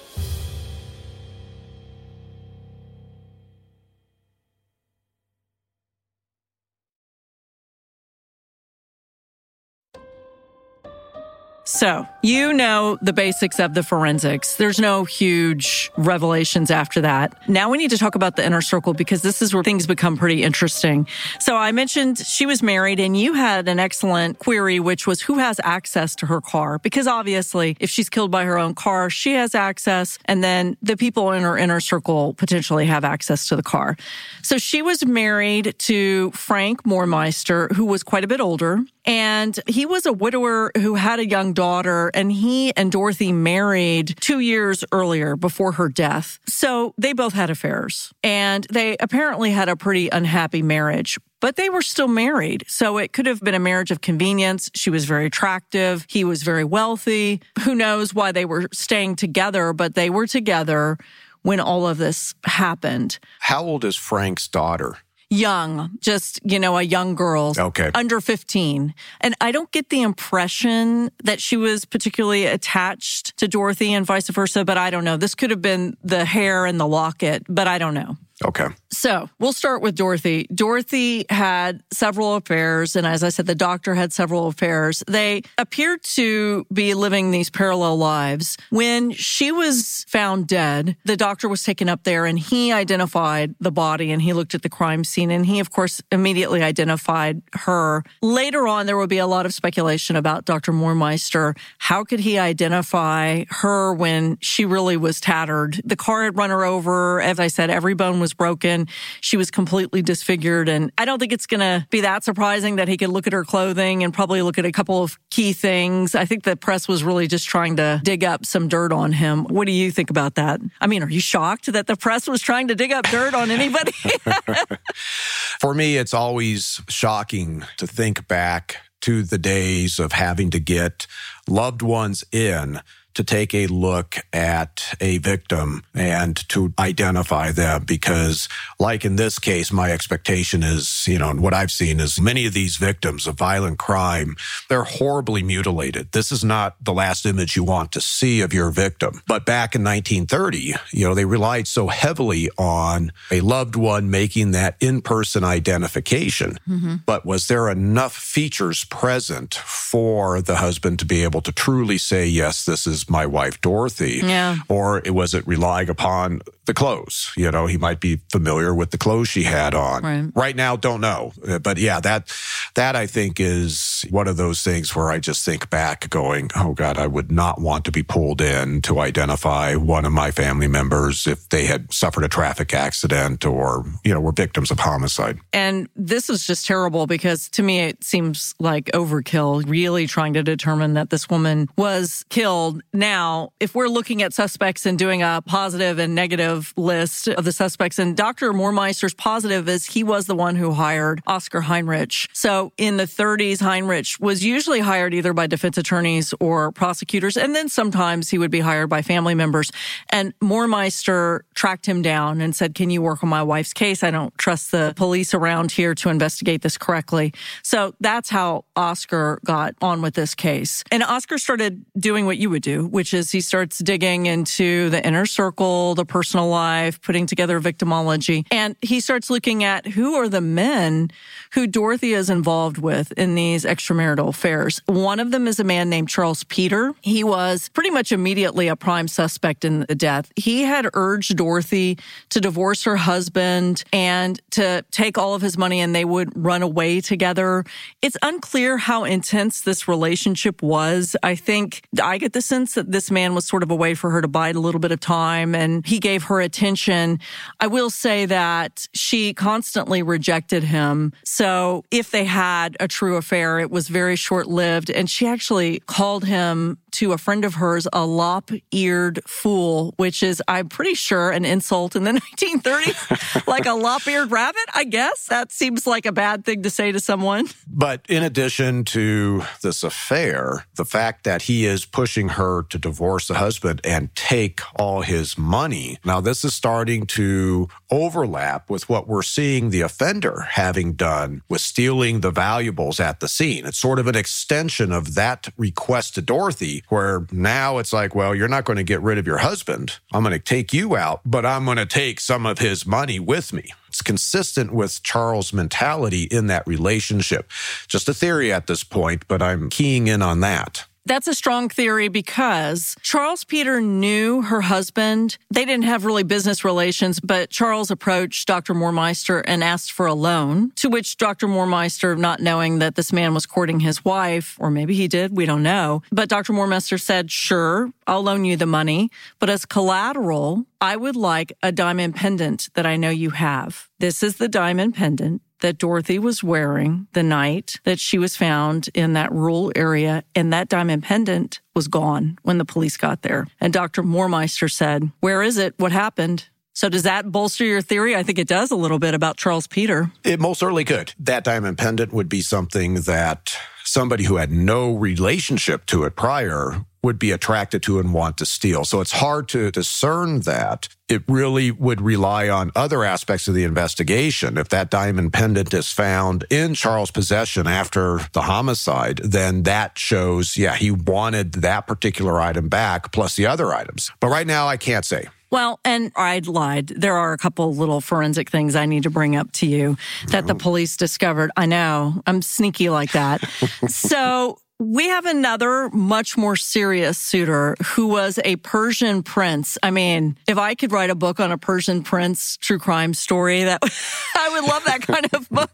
So, 11.70 12.08
you 12.22 12.54
know 12.54 12.96
the 13.02 13.12
basics 13.12 13.60
of 13.60 13.74
the 13.74 13.82
forensics. 13.82 14.56
There's 14.56 14.78
no 14.78 15.04
huge 15.04 15.92
revelations 15.98 16.70
after 16.70 17.02
that. 17.02 17.46
Now 17.46 17.68
we 17.68 17.76
need 17.76 17.90
to 17.90 17.98
talk 17.98 18.14
about 18.14 18.36
the 18.36 18.44
inner 18.44 18.62
circle 18.62 18.94
because 18.94 19.20
this 19.20 19.42
is 19.42 19.52
where 19.52 19.62
things 19.62 19.86
become 19.86 20.16
pretty 20.16 20.42
interesting. 20.42 21.06
So, 21.40 21.56
I 21.56 21.72
mentioned 21.72 22.20
she 22.20 22.46
was 22.46 22.62
married 22.62 22.98
and 22.98 23.14
you 23.14 23.34
had 23.34 23.68
an 23.68 23.78
excellent 23.78 24.38
query, 24.38 24.80
which 24.80 25.06
was 25.06 25.20
who 25.20 25.36
has 25.36 25.60
access 25.62 26.14
to 26.16 26.26
her 26.26 26.40
car? 26.40 26.78
Because 26.78 27.06
obviously, 27.06 27.76
if 27.80 27.90
she's 27.90 28.08
killed 28.08 28.30
by 28.30 28.44
her 28.44 28.56
own 28.56 28.74
car, 28.74 29.10
she 29.10 29.34
has 29.34 29.54
access, 29.54 30.18
and 30.24 30.42
then 30.42 30.78
the 30.80 30.96
people 30.96 31.32
in 31.32 31.42
her 31.42 31.58
inner 31.58 31.80
circle 31.80 32.32
potentially 32.32 32.86
have 32.86 33.04
access 33.04 33.46
to 33.48 33.56
the 33.56 33.62
car. 33.62 33.98
So, 34.42 34.56
she 34.56 34.80
was 34.80 35.04
married 35.04 35.74
to 35.80 36.30
Frank 36.30 36.84
Moormeister, 36.84 37.70
who 37.72 37.84
was 37.84 38.02
quite 38.02 38.24
a 38.24 38.26
bit 38.26 38.40
older. 38.40 38.80
And 39.04 39.58
he 39.66 39.86
was 39.86 40.04
a 40.04 40.12
widower 40.12 40.70
who 40.76 40.94
had 40.94 41.18
a 41.18 41.26
young 41.26 41.54
daughter, 41.58 42.08
and 42.14 42.30
he 42.30 42.72
and 42.76 42.92
Dorothy 42.92 43.32
married 43.32 44.14
two 44.20 44.38
years 44.38 44.84
earlier 44.92 45.34
before 45.34 45.72
her 45.72 45.88
death. 45.88 46.38
So 46.46 46.94
they 46.96 47.12
both 47.12 47.32
had 47.32 47.50
affairs, 47.50 48.12
and 48.22 48.64
they 48.70 48.96
apparently 49.00 49.50
had 49.50 49.68
a 49.68 49.74
pretty 49.74 50.08
unhappy 50.08 50.62
marriage. 50.62 51.18
But 51.40 51.56
they 51.56 51.68
were 51.68 51.82
still 51.82 52.06
married. 52.06 52.64
So 52.68 52.98
it 52.98 53.12
could 53.12 53.26
have 53.26 53.40
been 53.40 53.56
a 53.56 53.58
marriage 53.58 53.90
of 53.90 54.00
convenience. 54.00 54.70
She 54.76 54.88
was 54.88 55.04
very 55.04 55.26
attractive. 55.26 56.06
He 56.08 56.22
was 56.22 56.44
very 56.44 56.62
wealthy. 56.62 57.40
Who 57.64 57.74
knows 57.74 58.14
why 58.14 58.30
they 58.30 58.44
were 58.44 58.68
staying 58.72 59.16
together, 59.16 59.72
but 59.72 59.96
they 59.96 60.10
were 60.10 60.28
together 60.28 60.96
when 61.42 61.58
all 61.58 61.88
of 61.88 61.98
this 61.98 62.36
happened. 62.44 63.18
How 63.40 63.64
old 63.64 63.84
is 63.84 63.96
Frank's 63.96 64.46
daughter? 64.46 64.98
Young, 65.30 65.90
just, 66.00 66.40
you 66.44 66.58
know, 66.58 66.78
a 66.78 66.82
young 66.82 67.14
girl. 67.14 67.52
Okay. 67.56 67.90
Under 67.94 68.20
15. 68.20 68.94
And 69.20 69.34
I 69.40 69.52
don't 69.52 69.70
get 69.72 69.90
the 69.90 70.02
impression 70.02 71.10
that 71.22 71.40
she 71.40 71.56
was 71.56 71.84
particularly 71.84 72.46
attached 72.46 73.36
to 73.36 73.48
Dorothy 73.48 73.92
and 73.92 74.06
vice 74.06 74.28
versa, 74.28 74.64
but 74.64 74.78
I 74.78 74.90
don't 74.90 75.04
know. 75.04 75.16
This 75.16 75.34
could 75.34 75.50
have 75.50 75.62
been 75.62 75.96
the 76.02 76.24
hair 76.24 76.66
and 76.66 76.80
the 76.80 76.86
locket, 76.86 77.44
but 77.48 77.68
I 77.68 77.78
don't 77.78 77.94
know. 77.94 78.16
Okay. 78.44 78.68
So 78.90 79.28
we'll 79.38 79.52
start 79.52 79.82
with 79.82 79.96
Dorothy. 79.96 80.46
Dorothy 80.54 81.26
had 81.28 81.82
several 81.92 82.36
affairs. 82.36 82.94
And 82.94 83.06
as 83.06 83.24
I 83.24 83.30
said, 83.30 83.46
the 83.46 83.54
doctor 83.54 83.94
had 83.94 84.12
several 84.12 84.46
affairs. 84.46 85.02
They 85.08 85.42
appeared 85.58 86.02
to 86.14 86.64
be 86.72 86.94
living 86.94 87.30
these 87.30 87.50
parallel 87.50 87.96
lives. 87.96 88.56
When 88.70 89.10
she 89.10 89.50
was 89.50 90.04
found 90.08 90.46
dead, 90.46 90.96
the 91.04 91.16
doctor 91.16 91.48
was 91.48 91.64
taken 91.64 91.88
up 91.88 92.04
there 92.04 92.26
and 92.26 92.38
he 92.38 92.72
identified 92.72 93.54
the 93.60 93.72
body 93.72 94.12
and 94.12 94.22
he 94.22 94.32
looked 94.32 94.54
at 94.54 94.62
the 94.62 94.68
crime 94.68 95.04
scene 95.04 95.30
and 95.30 95.44
he, 95.44 95.58
of 95.58 95.70
course, 95.70 96.00
immediately 96.12 96.62
identified 96.62 97.42
her. 97.54 98.04
Later 98.22 98.68
on, 98.68 98.86
there 98.86 98.96
will 98.96 99.06
be 99.06 99.18
a 99.18 99.26
lot 99.26 99.46
of 99.46 99.54
speculation 99.54 100.14
about 100.14 100.44
Dr. 100.44 100.72
Moormeister. 100.72 101.56
How 101.78 102.04
could 102.04 102.20
he 102.20 102.38
identify 102.38 103.44
her 103.48 103.92
when 103.92 104.38
she 104.40 104.64
really 104.64 104.96
was 104.96 105.20
tattered? 105.20 105.80
The 105.84 105.96
car 105.96 106.24
had 106.24 106.36
run 106.36 106.50
her 106.50 106.64
over. 106.64 107.20
As 107.20 107.40
I 107.40 107.48
said, 107.48 107.70
every 107.70 107.94
bone 107.94 108.20
was 108.20 108.27
was 108.28 108.34
broken. 108.34 108.86
She 109.22 109.38
was 109.38 109.50
completely 109.50 110.02
disfigured. 110.02 110.68
And 110.68 110.92
I 110.98 111.06
don't 111.06 111.18
think 111.18 111.32
it's 111.32 111.46
going 111.46 111.60
to 111.60 111.86
be 111.88 112.02
that 112.02 112.24
surprising 112.24 112.76
that 112.76 112.86
he 112.86 112.98
could 112.98 113.08
look 113.08 113.26
at 113.26 113.32
her 113.32 113.44
clothing 113.44 114.04
and 114.04 114.12
probably 114.12 114.42
look 114.42 114.58
at 114.58 114.66
a 114.66 114.72
couple 114.72 115.02
of 115.02 115.18
key 115.30 115.54
things. 115.54 116.14
I 116.14 116.26
think 116.26 116.44
the 116.44 116.56
press 116.56 116.86
was 116.86 117.02
really 117.02 117.26
just 117.26 117.48
trying 117.48 117.76
to 117.76 118.02
dig 118.04 118.24
up 118.24 118.44
some 118.44 118.68
dirt 118.68 118.92
on 118.92 119.12
him. 119.12 119.44
What 119.44 119.66
do 119.66 119.72
you 119.72 119.90
think 119.90 120.10
about 120.10 120.34
that? 120.34 120.60
I 120.78 120.86
mean, 120.86 121.02
are 121.02 121.08
you 121.08 121.20
shocked 121.20 121.72
that 121.72 121.86
the 121.86 121.96
press 121.96 122.28
was 122.28 122.42
trying 122.42 122.68
to 122.68 122.74
dig 122.74 122.92
up 122.92 123.06
dirt 123.06 123.32
on 123.32 123.50
anybody? 123.50 123.92
For 125.60 125.72
me, 125.72 125.96
it's 125.96 126.12
always 126.12 126.82
shocking 126.88 127.64
to 127.78 127.86
think 127.86 128.28
back 128.28 128.76
to 129.00 129.22
the 129.22 129.38
days 129.38 129.98
of 129.98 130.12
having 130.12 130.50
to 130.50 130.60
get 130.60 131.06
loved 131.48 131.80
ones 131.80 132.24
in 132.30 132.80
to 133.18 133.24
take 133.24 133.52
a 133.52 133.66
look 133.66 134.18
at 134.32 134.94
a 135.00 135.18
victim 135.18 135.82
and 135.92 136.48
to 136.48 136.72
identify 136.78 137.50
them 137.50 137.82
because 137.84 138.48
like 138.78 139.04
in 139.04 139.16
this 139.16 139.40
case, 139.40 139.72
my 139.72 139.90
expectation 139.90 140.62
is, 140.62 141.04
you 141.08 141.18
know, 141.18 141.28
and 141.28 141.42
what 141.42 141.52
I've 141.52 141.72
seen 141.72 141.98
is 141.98 142.20
many 142.20 142.46
of 142.46 142.52
these 142.52 142.76
victims 142.76 143.26
of 143.26 143.36
violent 143.36 143.76
crime, 143.76 144.36
they're 144.68 144.84
horribly 144.84 145.42
mutilated. 145.42 146.12
This 146.12 146.30
is 146.30 146.44
not 146.44 146.76
the 146.80 146.92
last 146.92 147.26
image 147.26 147.56
you 147.56 147.64
want 147.64 147.90
to 147.90 148.00
see 148.00 148.40
of 148.40 148.54
your 148.54 148.70
victim. 148.70 149.20
But 149.26 149.44
back 149.44 149.74
in 149.74 149.82
1930, 149.82 150.74
you 150.92 151.04
know, 151.04 151.16
they 151.16 151.24
relied 151.24 151.66
so 151.66 151.88
heavily 151.88 152.48
on 152.56 153.10
a 153.32 153.40
loved 153.40 153.74
one 153.74 154.12
making 154.12 154.52
that 154.52 154.76
in-person 154.78 155.42
identification. 155.42 156.56
Mm-hmm. 156.68 156.94
But 157.04 157.26
was 157.26 157.48
there 157.48 157.68
enough 157.68 158.14
features 158.14 158.84
present 158.84 159.54
for 159.54 160.40
the 160.40 160.54
husband 160.58 161.00
to 161.00 161.04
be 161.04 161.24
able 161.24 161.40
to 161.40 161.50
truly 161.50 161.98
say, 161.98 162.24
yes, 162.24 162.64
this 162.64 162.86
is 162.86 163.07
my 163.10 163.26
wife, 163.26 163.60
Dorothy? 163.60 164.20
Yeah. 164.22 164.56
Or 164.68 164.98
it 164.98 165.10
was 165.10 165.34
it 165.34 165.46
relying 165.46 165.88
upon 165.88 166.42
the 166.66 166.74
clothes? 166.74 167.32
You 167.36 167.50
know, 167.50 167.66
he 167.66 167.78
might 167.78 168.00
be 168.00 168.20
familiar 168.30 168.74
with 168.74 168.90
the 168.90 168.98
clothes 168.98 169.28
she 169.28 169.42
had 169.42 169.74
on. 169.74 170.02
Right. 170.02 170.30
right 170.34 170.56
now, 170.56 170.76
don't 170.76 171.00
know. 171.00 171.32
But 171.62 171.78
yeah, 171.78 172.00
that, 172.00 172.32
that 172.74 172.96
I 172.96 173.06
think 173.06 173.40
is 173.40 174.04
one 174.10 174.28
of 174.28 174.36
those 174.36 174.62
things 174.62 174.94
where 174.94 175.10
I 175.10 175.18
just 175.18 175.44
think 175.44 175.70
back 175.70 176.08
going, 176.10 176.50
oh 176.54 176.74
God, 176.74 176.98
I 176.98 177.06
would 177.06 177.32
not 177.32 177.60
want 177.60 177.84
to 177.86 177.92
be 177.92 178.02
pulled 178.02 178.40
in 178.40 178.82
to 178.82 179.00
identify 179.00 179.74
one 179.74 180.04
of 180.04 180.12
my 180.12 180.30
family 180.30 180.68
members 180.68 181.26
if 181.26 181.48
they 181.48 181.64
had 181.64 181.92
suffered 181.92 182.24
a 182.24 182.28
traffic 182.28 182.74
accident 182.74 183.44
or, 183.44 183.84
you 184.04 184.12
know, 184.12 184.20
were 184.20 184.32
victims 184.32 184.70
of 184.70 184.78
homicide. 184.78 185.38
And 185.52 185.88
this 185.96 186.30
is 186.30 186.46
just 186.46 186.66
terrible 186.66 187.06
because 187.06 187.48
to 187.50 187.62
me, 187.62 187.80
it 187.80 188.04
seems 188.04 188.54
like 188.58 188.86
overkill, 188.86 189.68
really 189.68 190.06
trying 190.06 190.34
to 190.34 190.42
determine 190.42 190.94
that 190.94 191.10
this 191.10 191.28
woman 191.28 191.68
was 191.76 192.24
killed. 192.28 192.82
Now, 192.92 193.52
if 193.60 193.74
we're 193.74 193.88
looking 193.88 194.22
at 194.22 194.32
suspects 194.32 194.86
and 194.86 194.98
doing 194.98 195.22
a 195.22 195.42
positive 195.44 195.98
and 195.98 196.14
negative 196.14 196.72
list 196.76 197.28
of 197.28 197.44
the 197.44 197.52
suspects, 197.52 197.98
and 197.98 198.16
Dr. 198.16 198.52
Moormeister's 198.52 199.14
positive 199.14 199.68
is 199.68 199.86
he 199.86 200.02
was 200.02 200.26
the 200.26 200.34
one 200.34 200.56
who 200.56 200.72
hired 200.72 201.20
Oscar 201.26 201.60
Heinrich. 201.60 202.26
So 202.32 202.72
in 202.78 202.96
the 202.96 203.04
30s, 203.04 203.60
Heinrich 203.60 204.08
was 204.20 204.44
usually 204.44 204.80
hired 204.80 205.14
either 205.14 205.32
by 205.32 205.46
defense 205.46 205.76
attorneys 205.76 206.32
or 206.40 206.72
prosecutors, 206.72 207.36
and 207.36 207.54
then 207.54 207.68
sometimes 207.68 208.30
he 208.30 208.38
would 208.38 208.50
be 208.50 208.60
hired 208.60 208.88
by 208.88 209.02
family 209.02 209.34
members. 209.34 209.70
And 210.10 210.38
Moormeister 210.40 211.40
tracked 211.54 211.86
him 211.86 212.02
down 212.02 212.40
and 212.40 212.54
said, 212.54 212.74
Can 212.74 212.90
you 212.90 213.02
work 213.02 213.22
on 213.22 213.28
my 213.28 213.42
wife's 213.42 213.72
case? 213.72 214.02
I 214.02 214.10
don't 214.10 214.36
trust 214.38 214.70
the 214.70 214.92
police 214.96 215.34
around 215.34 215.72
here 215.72 215.94
to 215.96 216.08
investigate 216.08 216.62
this 216.62 216.78
correctly. 216.78 217.32
So 217.62 217.94
that's 218.00 218.30
how 218.30 218.64
Oscar 218.76 219.40
got 219.44 219.74
on 219.82 220.02
with 220.02 220.14
this 220.14 220.34
case. 220.34 220.84
And 220.90 221.02
Oscar 221.02 221.38
started 221.38 221.84
doing 221.98 222.26
what 222.26 222.38
you 222.38 222.50
would 222.50 222.62
do, 222.62 222.77
which 222.86 223.14
is 223.14 223.30
he 223.30 223.40
starts 223.40 223.78
digging 223.78 224.26
into 224.26 224.90
the 224.90 225.04
inner 225.06 225.26
circle, 225.26 225.94
the 225.94 226.04
personal 226.04 226.48
life, 226.48 227.00
putting 227.02 227.26
together 227.26 227.60
victimology. 227.60 228.46
And 228.50 228.76
he 228.82 229.00
starts 229.00 229.30
looking 229.30 229.64
at 229.64 229.86
who 229.86 230.14
are 230.14 230.28
the 230.28 230.40
men 230.40 231.10
who 231.52 231.66
Dorothy 231.66 232.12
is 232.12 232.30
involved 232.30 232.78
with 232.78 233.12
in 233.12 233.34
these 233.34 233.64
extramarital 233.64 234.28
affairs. 234.28 234.80
One 234.86 235.20
of 235.20 235.30
them 235.30 235.46
is 235.46 235.58
a 235.58 235.64
man 235.64 235.88
named 235.88 236.08
Charles 236.08 236.44
Peter. 236.44 236.94
He 237.00 237.24
was 237.24 237.68
pretty 237.70 237.90
much 237.90 238.12
immediately 238.12 238.68
a 238.68 238.76
prime 238.76 239.08
suspect 239.08 239.64
in 239.64 239.80
the 239.88 239.94
death. 239.94 240.30
He 240.36 240.62
had 240.62 240.88
urged 240.94 241.36
Dorothy 241.36 241.98
to 242.30 242.40
divorce 242.40 242.84
her 242.84 242.96
husband 242.96 243.84
and 243.92 244.40
to 244.52 244.84
take 244.90 245.18
all 245.18 245.34
of 245.34 245.42
his 245.42 245.56
money 245.56 245.80
and 245.80 245.94
they 245.94 246.04
would 246.04 246.32
run 246.36 246.62
away 246.62 247.00
together. 247.00 247.64
It's 248.02 248.16
unclear 248.22 248.76
how 248.76 249.04
intense 249.04 249.62
this 249.62 249.88
relationship 249.88 250.62
was. 250.62 251.16
I 251.22 251.34
think 251.34 251.82
I 252.02 252.18
get 252.18 252.32
the 252.32 252.42
sense 252.42 252.67
that 252.74 252.92
this 252.92 253.10
man 253.10 253.34
was 253.34 253.46
sort 253.46 253.62
of 253.62 253.70
a 253.70 253.74
way 253.74 253.94
for 253.94 254.10
her 254.10 254.20
to 254.20 254.28
bide 254.28 254.56
a 254.56 254.60
little 254.60 254.80
bit 254.80 254.92
of 254.92 255.00
time 255.00 255.54
and 255.54 255.86
he 255.86 255.98
gave 255.98 256.24
her 256.24 256.40
attention. 256.40 257.18
I 257.60 257.66
will 257.66 257.90
say 257.90 258.26
that 258.26 258.86
she 258.94 259.34
constantly 259.34 260.02
rejected 260.02 260.62
him. 260.62 261.12
So 261.24 261.84
if 261.90 262.10
they 262.10 262.24
had 262.24 262.76
a 262.80 262.88
true 262.88 263.16
affair, 263.16 263.58
it 263.58 263.70
was 263.70 263.88
very 263.88 264.16
short 264.16 264.46
lived. 264.46 264.90
And 264.90 265.08
she 265.08 265.26
actually 265.26 265.80
called 265.80 266.24
him 266.24 266.78
to 266.92 267.12
a 267.12 267.18
friend 267.18 267.44
of 267.44 267.54
hers 267.54 267.86
a 267.92 268.04
lop 268.04 268.50
eared 268.70 269.20
fool, 269.26 269.94
which 269.96 270.22
is, 270.22 270.42
I'm 270.48 270.68
pretty 270.68 270.94
sure, 270.94 271.30
an 271.30 271.44
insult 271.44 271.96
in 271.96 272.04
the 272.04 272.12
1930s. 272.38 273.46
like 273.46 273.66
a 273.66 273.72
lop 273.72 274.06
eared 274.06 274.30
rabbit, 274.30 274.64
I 274.74 274.84
guess. 274.84 275.26
That 275.26 275.52
seems 275.52 275.86
like 275.86 276.06
a 276.06 276.12
bad 276.12 276.44
thing 276.44 276.62
to 276.62 276.70
say 276.70 276.92
to 276.92 277.00
someone. 277.00 277.46
But 277.66 278.04
in 278.08 278.22
addition 278.22 278.84
to 278.86 279.42
this 279.62 279.82
affair, 279.82 280.66
the 280.76 280.84
fact 280.84 281.24
that 281.24 281.42
he 281.42 281.66
is 281.66 281.84
pushing 281.84 282.30
her 282.30 282.64
to 282.64 282.78
divorce 282.78 283.28
the 283.28 283.34
husband 283.34 283.80
and 283.84 284.14
take 284.14 284.60
all 284.76 285.02
his 285.02 285.36
money. 285.38 285.98
Now, 286.04 286.20
this 286.20 286.44
is 286.44 286.54
starting 286.54 287.06
to 287.06 287.68
overlap 287.90 288.70
with 288.70 288.88
what 288.88 289.06
we're 289.08 289.22
seeing 289.22 289.70
the 289.70 289.80
offender 289.82 290.40
having 290.50 290.92
done 290.94 291.42
with 291.48 291.60
stealing 291.60 292.20
the 292.20 292.30
valuables 292.30 293.00
at 293.00 293.20
the 293.20 293.28
scene. 293.28 293.66
It's 293.66 293.78
sort 293.78 293.98
of 293.98 294.06
an 294.06 294.16
extension 294.16 294.92
of 294.92 295.14
that 295.14 295.48
request 295.56 296.14
to 296.14 296.22
Dorothy, 296.22 296.82
where 296.88 297.26
now 297.30 297.78
it's 297.78 297.92
like, 297.92 298.14
well, 298.14 298.34
you're 298.34 298.48
not 298.48 298.64
going 298.64 298.76
to 298.76 298.84
get 298.84 299.00
rid 299.02 299.18
of 299.18 299.26
your 299.26 299.38
husband. 299.38 299.98
I'm 300.12 300.22
going 300.22 300.32
to 300.32 300.38
take 300.38 300.72
you 300.72 300.96
out, 300.96 301.20
but 301.24 301.44
I'm 301.44 301.64
going 301.64 301.76
to 301.76 301.86
take 301.86 302.20
some 302.20 302.46
of 302.46 302.58
his 302.58 302.86
money 302.86 303.20
with 303.20 303.52
me. 303.52 303.72
It's 303.88 304.02
consistent 304.02 304.72
with 304.72 305.02
Charles' 305.02 305.52
mentality 305.52 306.24
in 306.24 306.46
that 306.48 306.66
relationship. 306.66 307.50
Just 307.86 308.08
a 308.08 308.14
theory 308.14 308.52
at 308.52 308.66
this 308.66 308.84
point, 308.84 309.26
but 309.28 309.42
I'm 309.42 309.70
keying 309.70 310.06
in 310.08 310.22
on 310.22 310.40
that. 310.40 310.84
That's 311.08 311.26
a 311.26 311.32
strong 311.32 311.70
theory 311.70 312.08
because 312.08 312.94
Charles 313.00 313.42
Peter 313.42 313.80
knew 313.80 314.42
her 314.42 314.60
husband. 314.60 315.38
They 315.50 315.64
didn't 315.64 315.86
have 315.86 316.04
really 316.04 316.22
business 316.22 316.66
relations, 316.66 317.18
but 317.18 317.48
Charles 317.48 317.90
approached 317.90 318.46
Dr. 318.46 318.74
Moormeister 318.74 319.42
and 319.46 319.64
asked 319.64 319.90
for 319.90 320.04
a 320.04 320.12
loan, 320.12 320.70
to 320.76 320.90
which 320.90 321.16
Dr. 321.16 321.48
Moormeister, 321.48 322.18
not 322.18 322.40
knowing 322.40 322.80
that 322.80 322.94
this 322.94 323.10
man 323.10 323.32
was 323.32 323.46
courting 323.46 323.80
his 323.80 324.04
wife, 324.04 324.58
or 324.60 324.70
maybe 324.70 324.92
he 324.92 325.08
did, 325.08 325.34
we 325.34 325.46
don't 325.46 325.62
know. 325.62 326.02
But 326.12 326.28
Dr. 326.28 326.52
Moormeister 326.52 327.00
said, 327.00 327.30
sure, 327.30 327.90
I'll 328.06 328.22
loan 328.22 328.44
you 328.44 328.58
the 328.58 328.66
money, 328.66 329.08
but 329.38 329.48
as 329.48 329.64
collateral, 329.64 330.66
I 330.78 330.96
would 330.96 331.16
like 331.16 331.54
a 331.62 331.72
diamond 331.72 332.16
pendant 332.16 332.68
that 332.74 332.84
I 332.84 332.96
know 332.96 333.08
you 333.08 333.30
have. 333.30 333.88
This 333.98 334.22
is 334.22 334.36
the 334.36 334.48
diamond 334.48 334.94
pendant 334.94 335.40
that 335.60 335.78
Dorothy 335.78 336.18
was 336.18 336.42
wearing 336.42 337.06
the 337.12 337.22
night 337.22 337.80
that 337.84 338.00
she 338.00 338.18
was 338.18 338.36
found 338.36 338.88
in 338.94 339.12
that 339.14 339.32
rural 339.32 339.72
area, 339.74 340.24
and 340.34 340.52
that 340.52 340.68
diamond 340.68 341.02
pendant 341.02 341.60
was 341.74 341.88
gone 341.88 342.38
when 342.42 342.58
the 342.58 342.64
police 342.64 342.96
got 342.96 343.22
there. 343.22 343.46
And 343.60 343.72
Dr. 343.72 344.02
Moormeister 344.02 344.70
said, 344.70 345.10
Where 345.20 345.42
is 345.42 345.58
it? 345.58 345.74
What 345.78 345.92
happened? 345.92 346.48
So 346.78 346.88
does 346.88 347.02
that 347.02 347.32
bolster 347.32 347.64
your 347.64 347.82
theory? 347.82 348.14
I 348.14 348.22
think 348.22 348.38
it 348.38 348.46
does 348.46 348.70
a 348.70 348.76
little 348.76 349.00
bit 349.00 349.12
about 349.12 349.36
Charles 349.36 349.66
Peter. 349.66 350.12
It 350.22 350.38
most 350.38 350.60
certainly 350.60 350.84
could. 350.84 351.12
That 351.18 351.42
diamond 351.42 351.76
pendant 351.76 352.12
would 352.12 352.28
be 352.28 352.40
something 352.40 353.00
that 353.00 353.58
somebody 353.82 354.22
who 354.22 354.36
had 354.36 354.52
no 354.52 354.94
relationship 354.94 355.86
to 355.86 356.04
it 356.04 356.14
prior 356.14 356.84
would 357.02 357.18
be 357.18 357.32
attracted 357.32 357.82
to 357.82 357.98
and 357.98 358.14
want 358.14 358.38
to 358.38 358.46
steal. 358.46 358.84
So 358.84 359.00
it's 359.00 359.10
hard 359.10 359.48
to 359.48 359.72
discern 359.72 360.42
that. 360.42 360.86
It 361.08 361.24
really 361.26 361.72
would 361.72 362.00
rely 362.00 362.48
on 362.48 362.70
other 362.76 363.02
aspects 363.02 363.48
of 363.48 363.54
the 363.54 363.64
investigation. 363.64 364.56
If 364.56 364.68
that 364.68 364.88
diamond 364.88 365.32
pendant 365.32 365.74
is 365.74 365.90
found 365.90 366.44
in 366.48 366.74
Charles' 366.74 367.10
possession 367.10 367.66
after 367.66 368.20
the 368.34 368.42
homicide, 368.42 369.18
then 369.24 369.64
that 369.64 369.98
shows, 369.98 370.56
yeah, 370.56 370.76
he 370.76 370.92
wanted 370.92 371.54
that 371.54 371.88
particular 371.88 372.40
item 372.40 372.68
back 372.68 373.10
plus 373.10 373.34
the 373.34 373.46
other 373.46 373.74
items. 373.74 374.12
But 374.20 374.28
right 374.28 374.46
now, 374.46 374.68
I 374.68 374.76
can't 374.76 375.04
say. 375.04 375.26
Well, 375.50 375.80
and 375.84 376.12
I'd 376.14 376.46
lied. 376.46 376.88
There 376.88 377.16
are 377.16 377.32
a 377.32 377.38
couple 377.38 377.74
little 377.74 378.00
forensic 378.00 378.50
things 378.50 378.76
I 378.76 378.86
need 378.86 379.04
to 379.04 379.10
bring 379.10 379.36
up 379.36 379.50
to 379.52 379.66
you 379.66 379.96
that 380.28 380.46
the 380.46 380.54
oh. 380.54 380.58
police 380.58 380.96
discovered. 380.96 381.50
I 381.56 381.66
know 381.66 382.22
I'm 382.26 382.42
sneaky 382.42 382.90
like 382.90 383.12
that. 383.12 383.42
so 383.88 384.58
we 384.80 385.08
have 385.08 385.26
another 385.26 385.88
much 385.88 386.36
more 386.36 386.54
serious 386.54 387.18
suitor 387.18 387.74
who 387.84 388.06
was 388.06 388.38
a 388.44 388.56
Persian 388.56 389.24
prince. 389.24 389.76
I 389.82 389.90
mean, 389.90 390.38
if 390.46 390.56
I 390.56 390.76
could 390.76 390.92
write 390.92 391.10
a 391.10 391.16
book 391.16 391.40
on 391.40 391.50
a 391.50 391.58
Persian 391.58 392.04
prince 392.04 392.56
true 392.58 392.78
crime 392.78 393.12
story, 393.12 393.64
that 393.64 393.82
I 394.36 394.48
would 394.52 394.68
love 394.68 394.84
that 394.84 395.02
kind 395.02 395.26
of 395.32 395.48
book. 395.48 395.70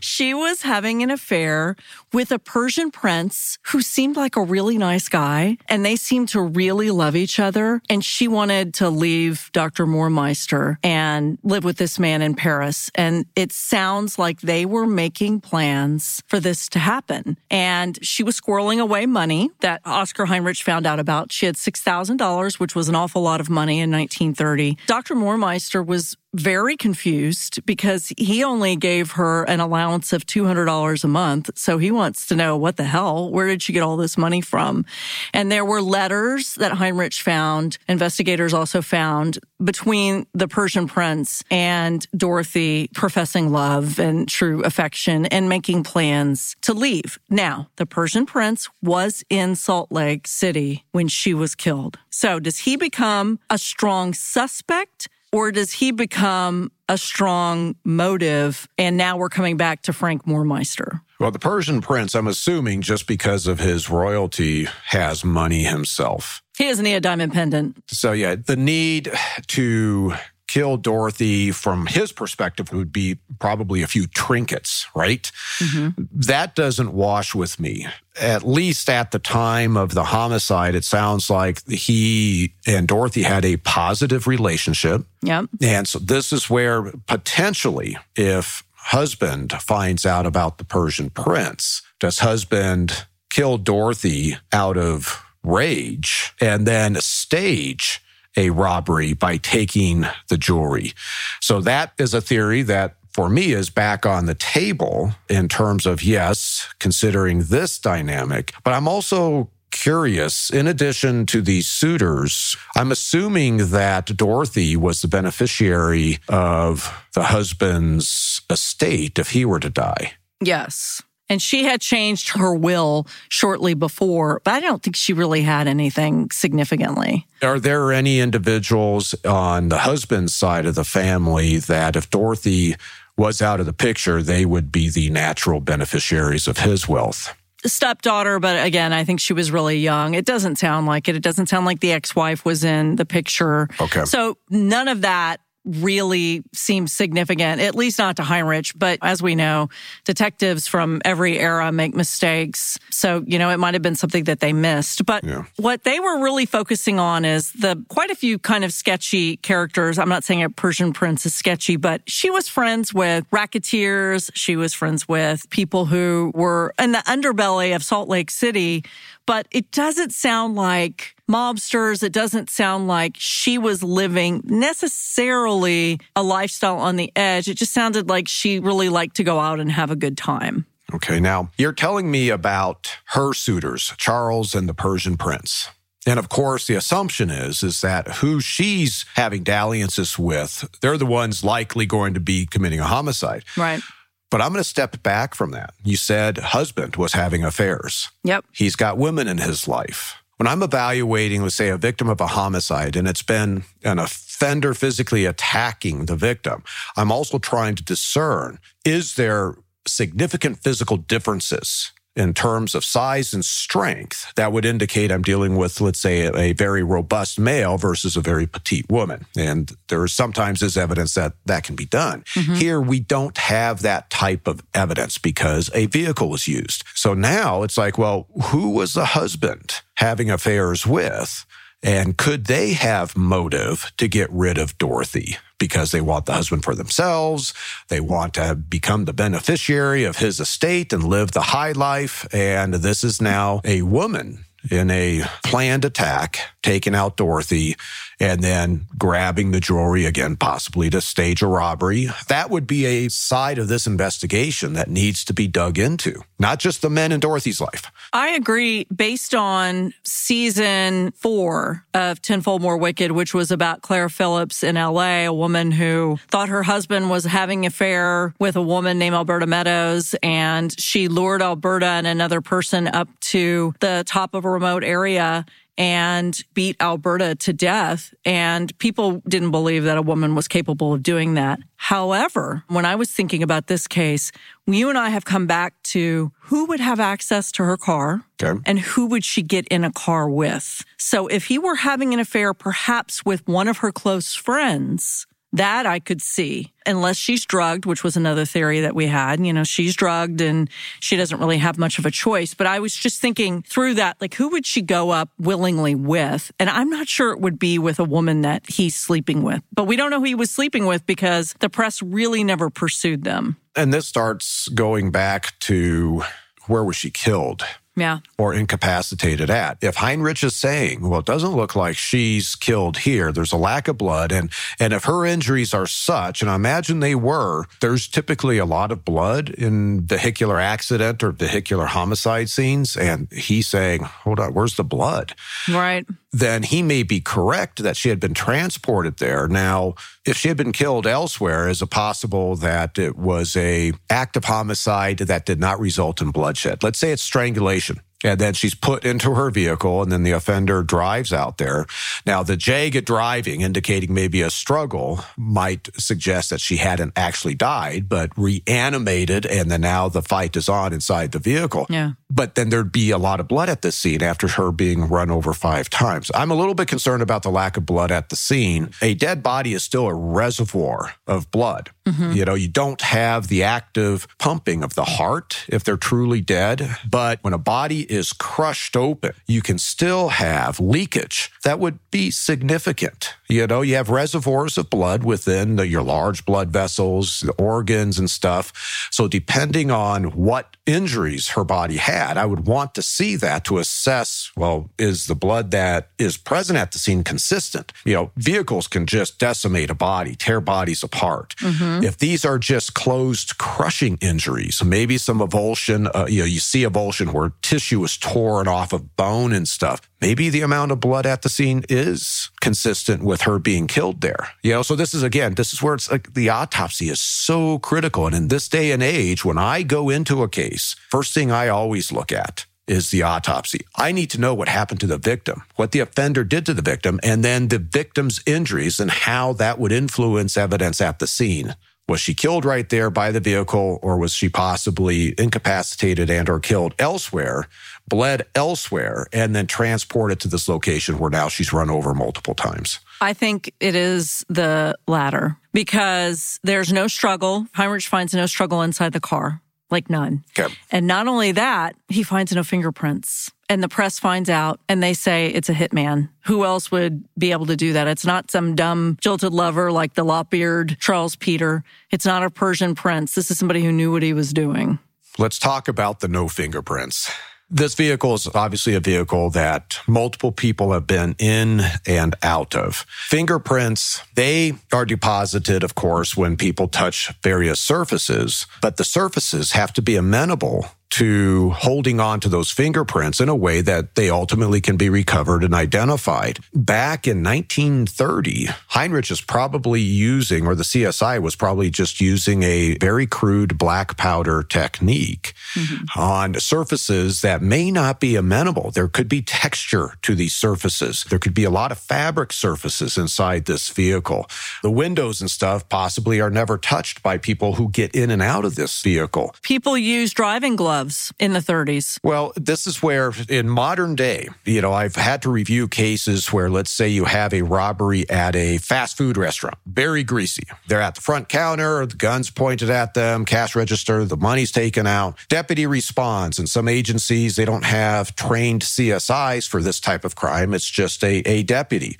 She 0.00 0.34
was 0.34 0.62
having 0.62 1.04
an 1.04 1.10
affair 1.10 1.76
with 2.12 2.32
a 2.32 2.38
Persian 2.38 2.90
prince 2.90 3.58
who 3.68 3.82
seemed 3.82 4.16
like 4.16 4.36
a 4.36 4.42
really 4.42 4.78
nice 4.78 5.08
guy 5.08 5.56
and 5.68 5.84
they 5.84 5.96
seemed 5.96 6.28
to 6.30 6.40
really 6.40 6.90
love 6.90 7.16
each 7.16 7.38
other. 7.38 7.80
And 7.88 8.04
she 8.04 8.28
wanted 8.28 8.74
to 8.74 8.90
leave 8.90 9.50
Dr. 9.52 9.86
Moormeister 9.86 10.76
and 10.82 11.38
live 11.42 11.64
with 11.64 11.76
this 11.76 11.98
man 11.98 12.22
in 12.22 12.34
Paris. 12.34 12.90
And 12.94 13.26
it 13.36 13.52
sounds 13.52 14.18
like 14.18 14.40
they 14.40 14.64
were 14.64 14.86
making 14.86 15.40
plans 15.40 16.22
for 16.26 16.40
this 16.40 16.68
to 16.70 16.78
happen. 16.78 17.38
And 17.50 17.98
she 18.04 18.22
was 18.22 18.40
squirreling 18.40 18.80
away 18.80 19.06
money 19.06 19.50
that 19.60 19.80
Oscar 19.84 20.26
Heinrich 20.26 20.58
found 20.58 20.86
out 20.86 21.00
about. 21.00 21.32
She 21.32 21.46
had 21.46 21.56
$6,000, 21.56 22.60
which 22.60 22.74
was 22.74 22.88
an 22.88 22.94
awful 22.94 23.22
lot 23.22 23.40
of 23.40 23.50
money 23.50 23.80
in 23.80 23.90
1930. 23.90 24.76
Dr. 24.86 25.14
Moormeister 25.14 25.84
was 25.84 26.16
very 26.34 26.76
confused 26.76 27.64
because 27.64 28.12
he 28.18 28.44
only 28.44 28.76
gave 28.76 29.12
her 29.12 29.44
an 29.44 29.60
allowance 29.60 30.12
of 30.12 30.26
$200 30.26 31.04
a 31.04 31.08
month. 31.08 31.50
So 31.56 31.78
he 31.78 31.90
wants 31.90 32.26
to 32.26 32.36
know 32.36 32.56
what 32.56 32.76
the 32.76 32.84
hell? 32.84 33.30
Where 33.30 33.46
did 33.46 33.62
she 33.62 33.72
get 33.72 33.82
all 33.82 33.96
this 33.96 34.18
money 34.18 34.40
from? 34.40 34.84
And 35.32 35.50
there 35.50 35.64
were 35.64 35.80
letters 35.80 36.54
that 36.56 36.72
Heinrich 36.72 37.14
found. 37.14 37.78
Investigators 37.88 38.52
also 38.52 38.82
found 38.82 39.38
between 39.62 40.26
the 40.34 40.48
Persian 40.48 40.86
prince 40.86 41.42
and 41.50 42.06
Dorothy 42.16 42.90
professing 42.94 43.50
love 43.50 43.98
and 43.98 44.28
true 44.28 44.62
affection 44.62 45.26
and 45.26 45.48
making 45.48 45.84
plans 45.84 46.56
to 46.62 46.74
leave. 46.74 47.18
Now, 47.30 47.68
the 47.76 47.86
Persian 47.86 48.26
prince 48.26 48.68
was 48.82 49.24
in 49.30 49.56
Salt 49.56 49.90
Lake 49.90 50.26
City 50.26 50.84
when 50.92 51.08
she 51.08 51.32
was 51.32 51.54
killed. 51.54 51.98
So 52.10 52.38
does 52.38 52.58
he 52.58 52.76
become 52.76 53.38
a 53.48 53.58
strong 53.58 54.12
suspect? 54.12 55.08
Or 55.32 55.52
does 55.52 55.72
he 55.72 55.90
become 55.90 56.72
a 56.88 56.96
strong 56.96 57.76
motive? 57.84 58.66
And 58.78 58.96
now 58.96 59.16
we're 59.16 59.28
coming 59.28 59.56
back 59.56 59.82
to 59.82 59.92
Frank 59.92 60.24
Moormeister. 60.24 61.00
Well, 61.20 61.30
the 61.30 61.38
Persian 61.38 61.80
prince, 61.80 62.14
I'm 62.14 62.28
assuming 62.28 62.80
just 62.80 63.06
because 63.06 63.46
of 63.46 63.58
his 63.58 63.90
royalty, 63.90 64.68
has 64.86 65.24
money 65.24 65.64
himself. 65.64 66.42
He 66.56 66.64
doesn't 66.68 66.86
a 66.86 67.00
diamond 67.00 67.32
pendant. 67.32 67.76
So, 67.88 68.12
yeah, 68.12 68.36
the 68.36 68.56
need 68.56 69.10
to 69.48 70.14
kill 70.48 70.78
Dorothy 70.78 71.52
from 71.52 71.86
his 71.86 72.10
perspective 72.10 72.72
would 72.72 72.92
be 72.92 73.18
probably 73.38 73.82
a 73.82 73.86
few 73.86 74.06
trinkets, 74.06 74.86
right? 74.94 75.30
Mm-hmm. 75.58 76.02
That 76.12 76.56
doesn't 76.56 76.92
wash 76.92 77.34
with 77.34 77.60
me. 77.60 77.86
At 78.20 78.42
least 78.42 78.88
at 78.88 79.12
the 79.12 79.18
time 79.20 79.76
of 79.76 79.94
the 79.94 80.04
homicide, 80.04 80.74
it 80.74 80.84
sounds 80.84 81.30
like 81.30 81.68
he 81.70 82.54
and 82.66 82.88
Dorothy 82.88 83.22
had 83.22 83.44
a 83.44 83.58
positive 83.58 84.26
relationship. 84.26 85.02
Yep. 85.22 85.46
And 85.62 85.86
so 85.86 85.98
this 86.00 86.32
is 86.32 86.50
where 86.50 86.90
potentially, 87.06 87.96
if 88.16 88.64
husband 88.74 89.52
finds 89.52 90.04
out 90.04 90.26
about 90.26 90.58
the 90.58 90.64
Persian 90.64 91.10
prince, 91.10 91.82
does 92.00 92.20
husband 92.20 93.06
kill 93.30 93.58
Dorothy 93.58 94.36
out 94.52 94.78
of 94.78 95.22
rage 95.44 96.32
and 96.40 96.66
then 96.66 96.96
stage 96.96 98.02
a 98.38 98.50
robbery 98.50 99.12
by 99.12 99.36
taking 99.36 100.06
the 100.28 100.38
jewelry. 100.38 100.94
So 101.40 101.60
that 101.62 101.92
is 101.98 102.14
a 102.14 102.20
theory 102.20 102.62
that 102.62 102.94
for 103.10 103.28
me 103.28 103.52
is 103.52 103.68
back 103.68 104.06
on 104.06 104.26
the 104.26 104.34
table 104.34 105.12
in 105.28 105.48
terms 105.48 105.86
of 105.86 106.02
yes, 106.02 106.72
considering 106.78 107.42
this 107.44 107.78
dynamic, 107.78 108.54
but 108.62 108.72
I'm 108.72 108.86
also 108.86 109.50
curious. 109.72 110.50
In 110.50 110.66
addition 110.66 111.26
to 111.26 111.42
these 111.42 111.68
suitors, 111.68 112.56
I'm 112.76 112.92
assuming 112.92 113.70
that 113.70 114.06
Dorothy 114.16 114.76
was 114.76 115.02
the 115.02 115.08
beneficiary 115.08 116.18
of 116.28 117.06
the 117.14 117.24
husband's 117.24 118.40
estate 118.48 119.18
if 119.18 119.30
he 119.30 119.44
were 119.44 119.60
to 119.60 119.70
die. 119.70 120.12
Yes. 120.40 121.02
And 121.30 121.42
she 121.42 121.64
had 121.64 121.80
changed 121.80 122.30
her 122.30 122.54
will 122.54 123.06
shortly 123.28 123.74
before, 123.74 124.40
but 124.44 124.54
I 124.54 124.60
don't 124.60 124.82
think 124.82 124.96
she 124.96 125.12
really 125.12 125.42
had 125.42 125.68
anything 125.68 126.30
significantly. 126.30 127.26
Are 127.42 127.60
there 127.60 127.92
any 127.92 128.20
individuals 128.20 129.14
on 129.24 129.68
the 129.68 129.78
husband's 129.78 130.34
side 130.34 130.64
of 130.64 130.74
the 130.74 130.84
family 130.84 131.58
that 131.58 131.96
if 131.96 132.08
Dorothy 132.10 132.76
was 133.16 133.42
out 133.42 133.60
of 133.60 133.66
the 133.66 133.72
picture, 133.72 134.22
they 134.22 134.46
would 134.46 134.72
be 134.72 134.88
the 134.88 135.10
natural 135.10 135.60
beneficiaries 135.60 136.48
of 136.48 136.58
his 136.58 136.88
wealth? 136.88 137.34
stepdaughter, 137.66 138.38
but 138.38 138.64
again, 138.64 138.92
I 138.92 139.04
think 139.04 139.20
she 139.20 139.32
was 139.32 139.50
really 139.50 139.78
young. 139.78 140.14
It 140.14 140.24
doesn't 140.24 140.56
sound 140.56 140.86
like 140.86 141.08
it. 141.08 141.16
It 141.16 141.22
doesn't 141.22 141.48
sound 141.48 141.66
like 141.66 141.80
the 141.80 141.92
ex-wife 141.92 142.44
was 142.44 142.64
in 142.64 142.96
the 142.96 143.04
picture. 143.04 143.68
Okay. 143.80 144.04
So 144.04 144.38
none 144.48 144.88
of 144.88 145.02
that 145.02 145.40
really 145.68 146.42
seems 146.52 146.92
significant, 146.92 147.60
at 147.60 147.74
least 147.74 147.98
not 147.98 148.16
to 148.16 148.22
Heinrich. 148.22 148.72
But 148.74 148.98
as 149.02 149.22
we 149.22 149.34
know, 149.34 149.68
detectives 150.04 150.66
from 150.66 151.00
every 151.04 151.38
era 151.38 151.70
make 151.72 151.94
mistakes. 151.94 152.78
So, 152.90 153.22
you 153.26 153.38
know, 153.38 153.50
it 153.50 153.58
might 153.58 153.74
have 153.74 153.82
been 153.82 153.96
something 153.96 154.24
that 154.24 154.40
they 154.40 154.52
missed. 154.52 155.04
But 155.04 155.24
yeah. 155.24 155.44
what 155.56 155.84
they 155.84 156.00
were 156.00 156.22
really 156.22 156.46
focusing 156.46 156.98
on 156.98 157.24
is 157.24 157.52
the 157.52 157.84
quite 157.88 158.10
a 158.10 158.14
few 158.14 158.38
kind 158.38 158.64
of 158.64 158.72
sketchy 158.72 159.36
characters. 159.36 159.98
I'm 159.98 160.08
not 160.08 160.24
saying 160.24 160.42
a 160.42 160.50
Persian 160.50 160.92
prince 160.92 161.26
is 161.26 161.34
sketchy, 161.34 161.76
but 161.76 162.02
she 162.06 162.30
was 162.30 162.48
friends 162.48 162.94
with 162.94 163.26
racketeers. 163.30 164.30
She 164.34 164.56
was 164.56 164.74
friends 164.74 165.08
with 165.08 165.48
people 165.50 165.86
who 165.86 166.32
were 166.34 166.74
in 166.78 166.92
the 166.92 166.98
underbelly 166.98 167.74
of 167.74 167.82
Salt 167.82 168.08
Lake 168.08 168.30
City. 168.30 168.84
But 169.26 169.46
it 169.50 169.70
doesn't 169.72 170.14
sound 170.14 170.54
like 170.54 171.17
mobsters. 171.28 172.02
It 172.02 172.12
doesn't 172.12 172.50
sound 172.50 172.88
like 172.88 173.16
she 173.18 173.58
was 173.58 173.82
living 173.82 174.40
necessarily 174.44 176.00
a 176.16 176.22
lifestyle 176.22 176.78
on 176.78 176.96
the 176.96 177.12
edge. 177.14 177.48
It 177.48 177.54
just 177.54 177.72
sounded 177.72 178.08
like 178.08 178.28
she 178.28 178.58
really 178.58 178.88
liked 178.88 179.16
to 179.16 179.24
go 179.24 179.38
out 179.38 179.60
and 179.60 179.70
have 179.70 179.90
a 179.90 179.96
good 179.96 180.16
time. 180.16 180.66
Okay. 180.92 181.20
Now 181.20 181.50
you're 181.58 181.72
telling 181.72 182.10
me 182.10 182.30
about 182.30 182.96
her 183.06 183.34
suitors, 183.34 183.92
Charles 183.98 184.54
and 184.54 184.68
the 184.68 184.74
Persian 184.74 185.16
prince. 185.16 185.68
And 186.06 186.18
of 186.18 186.30
course, 186.30 186.66
the 186.66 186.74
assumption 186.74 187.28
is, 187.28 187.62
is 187.62 187.82
that 187.82 188.08
who 188.08 188.40
she's 188.40 189.04
having 189.14 189.42
dalliances 189.42 190.18
with, 190.18 190.66
they're 190.80 190.96
the 190.96 191.04
ones 191.04 191.44
likely 191.44 191.84
going 191.84 192.14
to 192.14 192.20
be 192.20 192.46
committing 192.46 192.80
a 192.80 192.84
homicide. 192.84 193.44
Right. 193.56 193.82
But 194.30 194.40
I'm 194.40 194.52
going 194.52 194.62
to 194.62 194.68
step 194.68 195.02
back 195.02 195.34
from 195.34 195.50
that. 195.50 195.74
You 195.84 195.96
said 195.96 196.38
husband 196.38 196.96
was 196.96 197.12
having 197.12 197.44
affairs. 197.44 198.08
Yep. 198.24 198.46
He's 198.52 198.76
got 198.76 198.96
women 198.96 199.28
in 199.28 199.38
his 199.38 199.68
life. 199.68 200.14
When 200.38 200.46
I'm 200.46 200.62
evaluating, 200.62 201.42
let's 201.42 201.56
say, 201.56 201.68
a 201.68 201.76
victim 201.76 202.08
of 202.08 202.20
a 202.20 202.28
homicide 202.28 202.94
and 202.94 203.08
it's 203.08 203.24
been 203.24 203.64
an 203.82 203.98
offender 203.98 204.72
physically 204.72 205.24
attacking 205.24 206.06
the 206.06 206.14
victim, 206.14 206.62
I'm 206.96 207.10
also 207.10 207.38
trying 207.38 207.74
to 207.74 207.82
discern 207.82 208.60
is 208.84 209.16
there 209.16 209.56
significant 209.86 210.58
physical 210.58 210.96
differences 210.96 211.92
in 212.18 212.34
terms 212.34 212.74
of 212.74 212.84
size 212.84 213.32
and 213.32 213.44
strength 213.44 214.32
that 214.34 214.52
would 214.52 214.64
indicate 214.64 215.12
I'm 215.12 215.22
dealing 215.22 215.56
with, 215.56 215.80
let's 215.80 216.00
say, 216.00 216.26
a, 216.26 216.52
very 216.52 216.82
robust 216.82 217.38
male 217.38 217.78
versus 217.78 218.16
a 218.16 218.20
very 218.20 218.46
petite 218.46 218.90
woman. 218.90 219.24
And 219.36 219.70
there 219.86 220.06
sometimes 220.08 220.60
is 220.60 220.76
evidence 220.76 221.14
that 221.14 221.34
that 221.46 221.62
can 221.62 221.76
be 221.76 221.86
done. 221.86 222.24
Mm-hmm. 222.34 222.54
Here, 222.54 222.80
we 222.80 222.98
don't 222.98 223.38
have 223.38 223.82
that 223.82 224.10
type 224.10 224.48
of 224.48 224.62
evidence 224.74 225.18
because 225.18 225.70
a 225.74 225.86
vehicle 225.86 226.28
was 226.28 226.48
used. 226.48 226.82
So 226.94 227.14
now 227.14 227.62
it's 227.62 227.78
like, 227.78 227.96
well, 227.96 228.26
who 228.46 228.70
was 228.70 228.94
the 228.94 229.04
husband 229.04 229.82
having 229.94 230.30
affairs 230.30 230.84
with? 230.84 231.46
And 231.82 232.16
could 232.16 232.46
they 232.46 232.72
have 232.72 233.16
motive 233.16 233.92
to 233.98 234.08
get 234.08 234.28
rid 234.30 234.58
of 234.58 234.76
Dorothy? 234.78 235.36
Because 235.58 235.90
they 235.90 236.00
want 236.00 236.26
the 236.26 236.32
husband 236.32 236.64
for 236.64 236.74
themselves. 236.74 237.54
They 237.88 238.00
want 238.00 238.34
to 238.34 238.54
become 238.54 239.04
the 239.04 239.12
beneficiary 239.12 240.04
of 240.04 240.18
his 240.18 240.40
estate 240.40 240.92
and 240.92 241.04
live 241.04 241.32
the 241.32 241.40
high 241.40 241.72
life. 241.72 242.26
And 242.32 242.74
this 242.74 243.04
is 243.04 243.20
now 243.20 243.60
a 243.64 243.82
woman 243.82 244.44
in 244.70 244.90
a 244.90 245.22
planned 245.44 245.84
attack, 245.84 246.40
taking 246.68 246.94
out 246.94 247.16
Dorothy 247.16 247.76
and 248.20 248.42
then 248.42 248.86
grabbing 248.98 249.52
the 249.52 249.60
jewelry 249.60 250.04
again, 250.04 250.36
possibly 250.36 250.90
to 250.90 251.00
stage 251.00 251.40
a 251.40 251.46
robbery. 251.46 252.10
That 252.28 252.50
would 252.50 252.66
be 252.66 252.84
a 252.84 253.08
side 253.08 253.56
of 253.56 253.68
this 253.68 253.86
investigation 253.86 254.74
that 254.74 254.90
needs 254.90 255.24
to 255.24 255.32
be 255.32 255.46
dug 255.46 255.78
into, 255.78 256.20
not 256.38 256.58
just 256.58 256.82
the 256.82 256.90
men 256.90 257.10
in 257.10 257.20
Dorothy's 257.20 257.58
life. 257.58 257.90
I 258.12 258.28
agree 258.30 258.86
based 258.94 259.34
on 259.34 259.94
season 260.02 261.12
four 261.12 261.86
of 261.94 262.20
Tenfold 262.20 262.60
More 262.60 262.76
Wicked, 262.76 263.12
which 263.12 263.32
was 263.32 263.50
about 263.50 263.80
Clara 263.80 264.10
Phillips 264.10 264.62
in 264.62 264.74
LA, 264.74 265.24
a 265.24 265.32
woman 265.32 265.70
who 265.70 266.18
thought 266.28 266.50
her 266.50 266.64
husband 266.64 267.08
was 267.08 267.24
having 267.24 267.64
an 267.64 267.68
affair 267.68 268.34
with 268.38 268.56
a 268.56 268.62
woman 268.62 268.98
named 268.98 269.14
Alberta 269.14 269.46
Meadows. 269.46 270.14
And 270.22 270.78
she 270.78 271.08
lured 271.08 271.40
Alberta 271.40 271.86
and 271.86 272.06
another 272.06 272.42
person 272.42 272.88
up 272.88 273.08
to 273.20 273.72
the 273.80 274.04
top 274.06 274.34
of 274.34 274.44
a 274.44 274.50
remote 274.50 274.84
area 274.84 275.46
and 275.78 276.42
beat 276.54 276.76
Alberta 276.80 277.36
to 277.36 277.52
death. 277.52 278.12
And 278.24 278.76
people 278.78 279.22
didn't 279.28 279.52
believe 279.52 279.84
that 279.84 279.96
a 279.96 280.02
woman 280.02 280.34
was 280.34 280.48
capable 280.48 280.92
of 280.92 281.04
doing 281.04 281.34
that. 281.34 281.60
However, 281.76 282.64
when 282.66 282.84
I 282.84 282.96
was 282.96 283.12
thinking 283.12 283.44
about 283.44 283.68
this 283.68 283.86
case, 283.86 284.32
you 284.66 284.88
and 284.88 284.98
I 284.98 285.10
have 285.10 285.24
come 285.24 285.46
back 285.46 285.74
to 285.84 286.32
who 286.40 286.66
would 286.66 286.80
have 286.80 286.98
access 286.98 287.52
to 287.52 287.64
her 287.64 287.76
car 287.76 288.24
okay. 288.42 288.60
and 288.66 288.80
who 288.80 289.06
would 289.06 289.24
she 289.24 289.42
get 289.42 289.68
in 289.68 289.84
a 289.84 289.92
car 289.92 290.28
with. 290.28 290.84
So 290.98 291.28
if 291.28 291.46
he 291.46 291.58
were 291.58 291.76
having 291.76 292.12
an 292.12 292.18
affair, 292.18 292.52
perhaps 292.52 293.24
with 293.24 293.46
one 293.46 293.68
of 293.68 293.78
her 293.78 293.92
close 293.92 294.34
friends, 294.34 295.26
that 295.58 295.86
I 295.86 295.98
could 295.98 296.22
see, 296.22 296.72
unless 296.86 297.16
she's 297.16 297.44
drugged, 297.44 297.86
which 297.86 298.02
was 298.02 298.16
another 298.16 298.44
theory 298.44 298.80
that 298.80 298.94
we 298.94 299.06
had. 299.06 299.44
You 299.44 299.52
know, 299.52 299.64
she's 299.64 299.94
drugged 299.94 300.40
and 300.40 300.70
she 301.00 301.16
doesn't 301.16 301.38
really 301.38 301.58
have 301.58 301.78
much 301.78 301.98
of 301.98 302.06
a 302.06 302.10
choice. 302.10 302.54
But 302.54 302.66
I 302.66 302.80
was 302.80 302.94
just 302.94 303.20
thinking 303.20 303.62
through 303.62 303.94
that, 303.94 304.16
like, 304.20 304.34
who 304.34 304.48
would 304.48 304.66
she 304.66 304.82
go 304.82 305.10
up 305.10 305.30
willingly 305.38 305.94
with? 305.94 306.50
And 306.58 306.70
I'm 306.70 306.90
not 306.90 307.08
sure 307.08 307.32
it 307.32 307.40
would 307.40 307.58
be 307.58 307.78
with 307.78 307.98
a 307.98 308.04
woman 308.04 308.42
that 308.42 308.68
he's 308.68 308.94
sleeping 308.94 309.42
with. 309.42 309.62
But 309.72 309.84
we 309.84 309.96
don't 309.96 310.10
know 310.10 310.18
who 310.18 310.24
he 310.24 310.34
was 310.34 310.50
sleeping 310.50 310.86
with 310.86 311.06
because 311.06 311.54
the 311.60 311.68
press 311.68 312.02
really 312.02 312.44
never 312.44 312.70
pursued 312.70 313.24
them. 313.24 313.56
And 313.76 313.92
this 313.92 314.08
starts 314.08 314.68
going 314.68 315.10
back 315.10 315.58
to 315.60 316.22
where 316.66 316.84
was 316.84 316.96
she 316.96 317.10
killed? 317.10 317.64
Yeah. 318.00 318.20
or 318.38 318.54
incapacitated 318.54 319.50
at. 319.50 319.78
If 319.80 319.96
Heinrich 319.96 320.42
is 320.42 320.56
saying, 320.56 321.08
well, 321.08 321.20
it 321.20 321.26
doesn't 321.26 321.56
look 321.56 321.74
like 321.74 321.96
she's 321.96 322.54
killed 322.54 322.98
here, 322.98 323.32
there's 323.32 323.52
a 323.52 323.56
lack 323.56 323.88
of 323.88 323.98
blood, 323.98 324.32
and, 324.32 324.50
and 324.78 324.92
if 324.92 325.04
her 325.04 325.24
injuries 325.24 325.74
are 325.74 325.86
such, 325.86 326.42
and 326.42 326.50
I 326.50 326.54
imagine 326.54 327.00
they 327.00 327.14
were, 327.14 327.64
there's 327.80 328.08
typically 328.08 328.58
a 328.58 328.64
lot 328.64 328.92
of 328.92 329.04
blood 329.04 329.50
in 329.50 330.02
vehicular 330.02 330.58
accident 330.60 331.22
or 331.22 331.32
vehicular 331.32 331.86
homicide 331.86 332.48
scenes, 332.48 332.96
and 332.96 333.30
he's 333.32 333.66
saying, 333.66 334.02
hold 334.02 334.40
on, 334.40 334.54
where's 334.54 334.76
the 334.76 334.84
blood? 334.84 335.34
Right. 335.68 336.06
Then 336.32 336.62
he 336.62 336.82
may 336.82 337.02
be 337.02 337.20
correct 337.20 337.82
that 337.82 337.96
she 337.96 338.10
had 338.10 338.20
been 338.20 338.34
transported 338.34 339.16
there. 339.16 339.48
Now, 339.48 339.94
if 340.26 340.36
she 340.36 340.48
had 340.48 340.58
been 340.58 340.72
killed 340.72 341.06
elsewhere, 341.06 341.68
is 341.68 341.80
it 341.80 341.90
possible 341.90 342.54
that 342.56 342.98
it 342.98 343.16
was 343.16 343.56
a 343.56 343.92
act 344.10 344.36
of 344.36 344.44
homicide 344.44 345.18
that 345.18 345.46
did 345.46 345.58
not 345.58 345.80
result 345.80 346.20
in 346.20 346.30
bloodshed? 346.30 346.82
Let's 346.82 346.98
say 346.98 347.12
it's 347.12 347.22
strangulation 347.22 348.00
And 348.24 348.40
then 348.40 348.54
she's 348.54 348.74
put 348.74 349.04
into 349.04 349.34
her 349.34 349.50
vehicle 349.50 350.02
and 350.02 350.10
then 350.10 350.24
the 350.24 350.32
offender 350.32 350.82
drives 350.82 351.32
out 351.32 351.58
there. 351.58 351.86
Now 352.26 352.42
the 352.42 352.56
jagged 352.56 353.04
driving 353.04 353.60
indicating 353.60 354.12
maybe 354.12 354.42
a 354.42 354.50
struggle 354.50 355.20
might 355.36 355.88
suggest 356.00 356.50
that 356.50 356.60
she 356.60 356.78
hadn't 356.78 357.12
actually 357.16 357.54
died, 357.54 358.08
but 358.08 358.30
reanimated. 358.36 359.46
And 359.46 359.70
then 359.70 359.82
now 359.82 360.08
the 360.08 360.22
fight 360.22 360.56
is 360.56 360.68
on 360.68 360.92
inside 360.92 361.30
the 361.32 361.38
vehicle. 361.38 361.86
Yeah. 361.88 362.12
But 362.30 362.56
then 362.56 362.70
there'd 362.70 362.92
be 362.92 363.10
a 363.10 363.18
lot 363.18 363.40
of 363.40 363.48
blood 363.48 363.68
at 363.68 363.82
the 363.82 363.92
scene 363.92 364.22
after 364.22 364.48
her 364.48 364.72
being 364.72 365.08
run 365.08 365.30
over 365.30 365.52
five 365.54 365.88
times. 365.88 366.30
I'm 366.34 366.50
a 366.50 366.54
little 366.54 366.74
bit 366.74 366.88
concerned 366.88 367.22
about 367.22 367.42
the 367.42 367.50
lack 367.50 367.76
of 367.76 367.86
blood 367.86 368.10
at 368.10 368.28
the 368.28 368.36
scene. 368.36 368.90
A 369.00 369.14
dead 369.14 369.42
body 369.42 369.74
is 369.74 369.82
still 369.82 370.08
a 370.08 370.14
reservoir 370.14 371.14
of 371.26 371.50
blood. 371.50 371.90
Mm-hmm. 372.04 372.32
You 372.32 372.44
know, 372.44 372.54
you 372.54 372.68
don't 372.68 373.00
have 373.00 373.48
the 373.48 373.62
active 373.62 374.26
pumping 374.38 374.82
of 374.82 374.94
the 374.94 375.04
heart 375.04 375.64
if 375.68 375.84
they're 375.84 375.96
truly 375.96 376.40
dead. 376.40 376.96
But 377.08 377.38
when 377.42 377.52
a 377.52 377.58
body 377.58 378.07
is 378.10 378.32
crushed 378.32 378.96
open, 378.96 379.32
you 379.46 379.62
can 379.62 379.78
still 379.78 380.28
have 380.30 380.80
leakage 380.80 381.50
that 381.68 381.78
would 381.78 381.98
be 382.10 382.30
significant. 382.30 383.34
You 383.46 383.66
know, 383.66 383.82
you 383.82 383.96
have 383.96 384.08
reservoirs 384.08 384.78
of 384.78 384.88
blood 384.88 385.22
within 385.22 385.76
the, 385.76 385.86
your 385.86 386.02
large 386.02 386.46
blood 386.46 386.70
vessels, 386.70 387.40
the 387.40 387.52
organs 387.52 388.18
and 388.18 388.30
stuff. 388.30 389.08
So 389.10 389.28
depending 389.28 389.90
on 389.90 390.24
what 390.32 390.77
injuries 390.88 391.48
her 391.50 391.64
body 391.64 391.98
had, 391.98 392.38
I 392.38 392.46
would 392.46 392.66
want 392.66 392.94
to 392.94 393.02
see 393.02 393.36
that 393.36 393.64
to 393.66 393.78
assess, 393.78 394.50
well, 394.56 394.90
is 394.98 395.26
the 395.26 395.34
blood 395.34 395.70
that 395.70 396.08
is 396.18 396.38
present 396.38 396.78
at 396.78 396.92
the 396.92 396.98
scene 396.98 397.22
consistent? 397.22 397.92
You 398.04 398.14
know, 398.14 398.30
vehicles 398.36 398.88
can 398.88 399.04
just 399.06 399.38
decimate 399.38 399.90
a 399.90 399.94
body, 399.94 400.34
tear 400.34 400.60
bodies 400.60 401.02
apart. 401.02 401.54
Mm-hmm. 401.60 402.04
If 402.04 402.16
these 402.16 402.44
are 402.44 402.58
just 402.58 402.94
closed 402.94 403.58
crushing 403.58 404.16
injuries, 404.22 404.82
maybe 404.82 405.18
some 405.18 405.40
avulsion, 405.40 406.10
uh, 406.14 406.26
you 406.26 406.40
know, 406.40 406.46
you 406.46 406.58
see 406.58 406.84
avulsion 406.84 407.32
where 407.34 407.52
tissue 407.60 408.02
is 408.02 408.16
torn 408.16 408.66
off 408.66 408.92
of 408.94 409.14
bone 409.16 409.52
and 409.52 409.68
stuff. 409.68 410.00
Maybe 410.20 410.48
the 410.48 410.62
amount 410.62 410.90
of 410.90 410.98
blood 411.00 411.26
at 411.26 411.42
the 411.42 411.48
scene 411.48 411.84
is 411.88 412.50
consistent 412.60 413.22
with 413.22 413.42
her 413.42 413.58
being 413.58 413.86
killed 413.86 414.20
there. 414.20 414.50
You 414.62 414.72
know, 414.72 414.82
so 414.82 414.96
this 414.96 415.14
is 415.14 415.22
again, 415.22 415.54
this 415.54 415.72
is 415.72 415.82
where 415.82 415.94
it's 415.94 416.10
like 416.10 416.34
the 416.34 416.48
autopsy 416.50 417.08
is 417.08 417.20
so 417.20 417.78
critical. 417.78 418.26
And 418.26 418.34
in 418.34 418.48
this 418.48 418.68
day 418.68 418.90
and 418.90 419.02
age, 419.02 419.44
when 419.44 419.58
I 419.58 419.82
go 419.82 420.10
into 420.10 420.42
a 420.42 420.48
case, 420.48 420.96
first 421.10 421.34
thing 421.34 421.50
I 421.50 421.68
always 421.68 422.12
look 422.12 422.32
at 422.32 422.66
is 422.86 423.10
the 423.10 423.22
autopsy. 423.22 423.84
I 423.96 424.12
need 424.12 424.30
to 424.30 424.40
know 424.40 424.54
what 424.54 424.68
happened 424.68 425.00
to 425.00 425.06
the 425.06 425.18
victim, 425.18 425.62
what 425.76 425.92
the 425.92 426.00
offender 426.00 426.42
did 426.42 426.64
to 426.66 426.74
the 426.74 426.82
victim, 426.82 427.20
and 427.22 427.44
then 427.44 427.68
the 427.68 427.78
victim's 427.78 428.40
injuries 428.46 428.98
and 428.98 429.10
how 429.10 429.52
that 429.54 429.78
would 429.78 429.92
influence 429.92 430.56
evidence 430.56 431.00
at 431.00 431.18
the 431.18 431.26
scene. 431.26 431.76
Was 432.08 432.20
she 432.22 432.32
killed 432.32 432.64
right 432.64 432.88
there 432.88 433.10
by 433.10 433.30
the 433.30 433.40
vehicle 433.40 433.98
or 434.00 434.16
was 434.16 434.32
she 434.32 434.48
possibly 434.48 435.34
incapacitated 435.38 436.30
and 436.30 436.48
or 436.48 436.58
killed 436.58 436.94
elsewhere, 436.98 437.68
bled 438.08 438.46
elsewhere 438.54 439.26
and 439.32 439.54
then 439.54 439.66
transported 439.66 440.40
to 440.40 440.48
this 440.48 440.68
location 440.68 441.18
where 441.18 441.30
now 441.30 441.48
she's 441.48 441.72
run 441.72 441.90
over 441.90 442.14
multiple 442.14 442.54
times? 442.54 443.00
I 443.20 443.32
think 443.32 443.72
it 443.80 443.94
is 443.94 444.44
the 444.48 444.96
latter 445.06 445.56
because 445.72 446.60
there's 446.62 446.92
no 446.92 447.08
struggle. 447.08 447.66
Heinrich 447.74 448.04
finds 448.04 448.34
no 448.34 448.46
struggle 448.46 448.82
inside 448.82 449.12
the 449.12 449.20
car, 449.20 449.60
like 449.90 450.08
none. 450.08 450.44
Okay. 450.58 450.72
And 450.90 451.06
not 451.06 451.28
only 451.28 451.52
that, 451.52 451.96
he 452.08 452.22
finds 452.22 452.54
no 452.54 452.62
fingerprints 452.62 453.50
and 453.68 453.82
the 453.82 453.88
press 453.88 454.18
finds 454.18 454.48
out 454.48 454.80
and 454.88 455.02
they 455.02 455.14
say 455.14 455.48
it's 455.48 455.68
a 455.68 455.74
hitman. 455.74 456.30
Who 456.46 456.64
else 456.64 456.90
would 456.90 457.24
be 457.38 457.52
able 457.52 457.66
to 457.66 457.76
do 457.76 457.92
that? 457.92 458.06
It's 458.06 458.24
not 458.24 458.50
some 458.50 458.74
dumb 458.74 459.18
jilted 459.20 459.52
lover 459.52 459.92
like 459.92 460.14
the 460.14 460.24
lop-eared 460.24 460.96
Charles 461.00 461.36
Peter. 461.36 461.84
It's 462.10 462.24
not 462.24 462.42
a 462.42 462.50
Persian 462.50 462.94
prince. 462.94 463.34
This 463.34 463.50
is 463.50 463.58
somebody 463.58 463.84
who 463.84 463.92
knew 463.92 464.12
what 464.12 464.22
he 464.22 464.32
was 464.32 464.52
doing. 464.52 464.98
Let's 465.38 465.58
talk 465.58 465.88
about 465.88 466.20
the 466.20 466.28
no 466.28 466.48
fingerprints. 466.48 467.30
This 467.70 467.94
vehicle 467.94 468.32
is 468.32 468.48
obviously 468.54 468.94
a 468.94 469.00
vehicle 469.00 469.50
that 469.50 469.98
multiple 470.06 470.52
people 470.52 470.92
have 470.92 471.06
been 471.06 471.34
in 471.38 471.82
and 472.06 472.34
out 472.42 472.74
of. 472.74 473.04
Fingerprints, 473.26 474.22
they 474.36 474.72
are 474.90 475.04
deposited, 475.04 475.84
of 475.84 475.94
course, 475.94 476.34
when 476.34 476.56
people 476.56 476.88
touch 476.88 477.30
various 477.42 477.78
surfaces, 477.78 478.66
but 478.80 478.96
the 478.96 479.04
surfaces 479.04 479.72
have 479.72 479.92
to 479.92 480.02
be 480.02 480.16
amenable 480.16 480.86
to 481.10 481.70
holding 481.70 482.20
on 482.20 482.40
to 482.40 482.48
those 482.48 482.70
fingerprints 482.70 483.40
in 483.40 483.48
a 483.48 483.54
way 483.54 483.80
that 483.80 484.14
they 484.14 484.28
ultimately 484.28 484.80
can 484.80 484.96
be 484.96 485.08
recovered 485.08 485.64
and 485.64 485.74
identified. 485.74 486.58
Back 486.74 487.26
in 487.26 487.42
1930, 487.42 488.66
Heinrich 488.88 489.30
is 489.30 489.40
probably 489.40 490.00
using, 490.00 490.66
or 490.66 490.74
the 490.74 490.82
CSI 490.82 491.40
was 491.40 491.56
probably 491.56 491.90
just 491.90 492.20
using 492.20 492.62
a 492.62 492.96
very 492.98 493.26
crude 493.26 493.78
black 493.78 494.16
powder 494.16 494.62
technique 494.62 495.54
mm-hmm. 495.74 496.20
on 496.20 496.54
surfaces 496.54 497.40
that 497.40 497.62
may 497.62 497.90
not 497.90 498.20
be 498.20 498.36
amenable. 498.36 498.90
There 498.90 499.08
could 499.08 499.28
be 499.28 499.42
texture 499.42 500.14
to 500.22 500.34
these 500.34 500.54
surfaces. 500.54 501.24
There 501.24 501.38
could 501.38 501.54
be 501.54 501.64
a 501.64 501.70
lot 501.70 501.90
of 501.90 501.98
fabric 501.98 502.52
surfaces 502.52 503.16
inside 503.16 503.64
this 503.64 503.88
vehicle. 503.88 504.46
The 504.82 504.90
windows 504.90 505.40
and 505.40 505.50
stuff 505.50 505.88
possibly 505.88 506.40
are 506.40 506.50
never 506.50 506.76
touched 506.76 507.22
by 507.22 507.38
people 507.38 507.74
who 507.74 507.90
get 507.90 508.14
in 508.14 508.30
and 508.30 508.42
out 508.42 508.64
of 508.64 508.74
this 508.74 509.00
vehicle. 509.00 509.54
People 509.62 509.96
use 509.96 510.32
driving 510.32 510.76
gloves 510.76 510.97
gloves 510.98 511.32
in 511.38 511.52
the 511.52 511.60
30s? 511.60 512.18
Well, 512.22 512.52
this 512.56 512.86
is 512.86 513.02
where 513.02 513.32
in 513.48 513.68
modern 513.68 514.14
day, 514.14 514.48
you 514.64 514.80
know, 514.80 514.92
I've 514.92 515.16
had 515.16 515.42
to 515.42 515.50
review 515.50 515.88
cases 515.88 516.52
where 516.52 516.68
let's 516.68 516.90
say 516.90 517.08
you 517.08 517.24
have 517.24 517.54
a 517.54 517.62
robbery 517.62 518.28
at 518.28 518.56
a 518.56 518.78
fast 518.78 519.16
food 519.16 519.36
restaurant, 519.36 519.78
very 519.86 520.24
greasy. 520.24 520.64
They're 520.88 521.00
at 521.00 521.14
the 521.14 521.20
front 521.20 521.48
counter, 521.48 522.04
the 522.06 522.16
gun's 522.16 522.50
pointed 522.50 522.90
at 522.90 523.14
them, 523.14 523.44
cash 523.44 523.76
register, 523.76 524.24
the 524.24 524.36
money's 524.36 524.72
taken 524.72 525.06
out. 525.06 525.36
Deputy 525.48 525.86
responds. 525.86 526.58
In 526.58 526.66
some 526.66 526.88
agencies, 526.88 527.56
they 527.56 527.64
don't 527.64 527.84
have 527.84 528.34
trained 528.34 528.82
CSIs 528.82 529.68
for 529.68 529.82
this 529.82 530.00
type 530.00 530.24
of 530.24 530.34
crime. 530.34 530.74
It's 530.74 530.90
just 530.90 531.22
a, 531.22 531.38
a 531.48 531.62
deputy. 531.62 532.16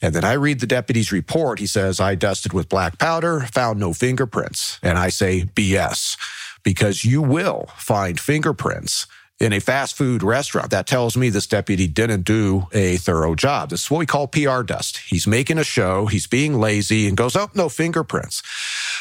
And 0.00 0.14
then 0.14 0.24
I 0.24 0.32
read 0.32 0.58
the 0.58 0.66
deputy's 0.66 1.12
report. 1.12 1.60
He 1.60 1.66
says, 1.66 2.00
I 2.00 2.16
dusted 2.16 2.52
with 2.52 2.68
black 2.68 2.98
powder, 2.98 3.40
found 3.40 3.78
no 3.78 3.92
fingerprints. 3.92 4.80
And 4.82 4.98
I 4.98 5.10
say, 5.10 5.42
BS 5.42 6.16
because 6.62 7.04
you 7.04 7.22
will 7.22 7.68
find 7.76 8.18
fingerprints 8.18 9.06
in 9.40 9.52
a 9.52 9.60
fast 9.60 9.96
food 9.96 10.22
restaurant. 10.22 10.70
That 10.70 10.86
tells 10.86 11.16
me 11.16 11.28
this 11.28 11.46
deputy 11.48 11.88
didn't 11.88 12.22
do 12.22 12.68
a 12.72 12.96
thorough 12.98 13.34
job. 13.34 13.70
This 13.70 13.84
is 13.84 13.90
what 13.90 13.98
we 13.98 14.06
call 14.06 14.28
PR 14.28 14.62
dust. 14.62 14.98
He's 14.98 15.26
making 15.26 15.58
a 15.58 15.64
show. 15.64 16.06
He's 16.06 16.28
being 16.28 16.60
lazy 16.60 17.08
and 17.08 17.16
goes, 17.16 17.34
Oh, 17.34 17.50
no 17.54 17.68
fingerprints. 17.68 18.42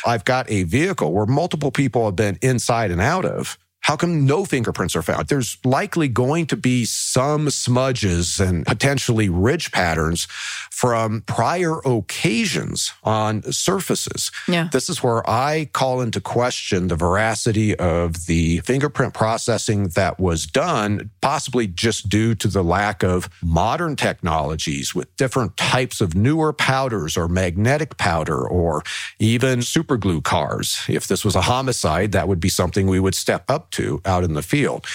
I've 0.05 0.25
got 0.25 0.49
a 0.49 0.63
vehicle 0.63 1.13
where 1.13 1.27
multiple 1.27 1.71
people 1.71 2.05
have 2.05 2.15
been 2.15 2.39
inside 2.41 2.91
and 2.91 3.01
out 3.01 3.25
of. 3.25 3.57
How 3.81 3.95
come 3.95 4.25
no 4.25 4.45
fingerprints 4.45 4.95
are 4.95 5.01
found? 5.01 5.27
There's 5.27 5.57
likely 5.65 6.07
going 6.07 6.45
to 6.47 6.55
be 6.55 6.85
some 6.85 7.49
smudges 7.49 8.39
and 8.39 8.65
potentially 8.65 9.27
ridge 9.27 9.71
patterns 9.71 10.27
from 10.69 11.21
prior 11.21 11.79
occasions 11.79 12.93
on 13.03 13.41
surfaces. 13.51 14.31
Yeah. 14.47 14.69
This 14.71 14.87
is 14.87 15.01
where 15.01 15.27
I 15.27 15.69
call 15.73 16.01
into 16.01 16.21
question 16.21 16.87
the 16.89 16.95
veracity 16.95 17.75
of 17.75 18.27
the 18.27 18.59
fingerprint 18.59 19.15
processing 19.15 19.89
that 19.89 20.19
was 20.19 20.45
done, 20.45 21.09
possibly 21.21 21.65
just 21.65 22.07
due 22.07 22.35
to 22.35 22.47
the 22.47 22.63
lack 22.63 23.03
of 23.03 23.29
modern 23.41 23.95
technologies 23.95 24.93
with 24.93 25.13
different 25.17 25.57
types 25.57 26.01
of 26.01 26.13
newer 26.13 26.53
powders 26.53 27.17
or 27.17 27.27
magnetic 27.27 27.97
powder 27.97 28.47
or 28.47 28.83
even 29.17 29.59
superglue 29.59 30.23
cars. 30.23 30.81
If 30.87 31.07
this 31.07 31.25
was 31.25 31.35
a 31.35 31.41
homicide, 31.41 32.11
that 32.11 32.27
would 32.27 32.39
be 32.39 32.49
something 32.49 32.87
we 32.87 32.99
would 32.99 33.15
step 33.15 33.49
up 33.49 33.70
to 33.71 34.01
out 34.05 34.23
in 34.23 34.33
the 34.33 34.41
field. 34.41 34.85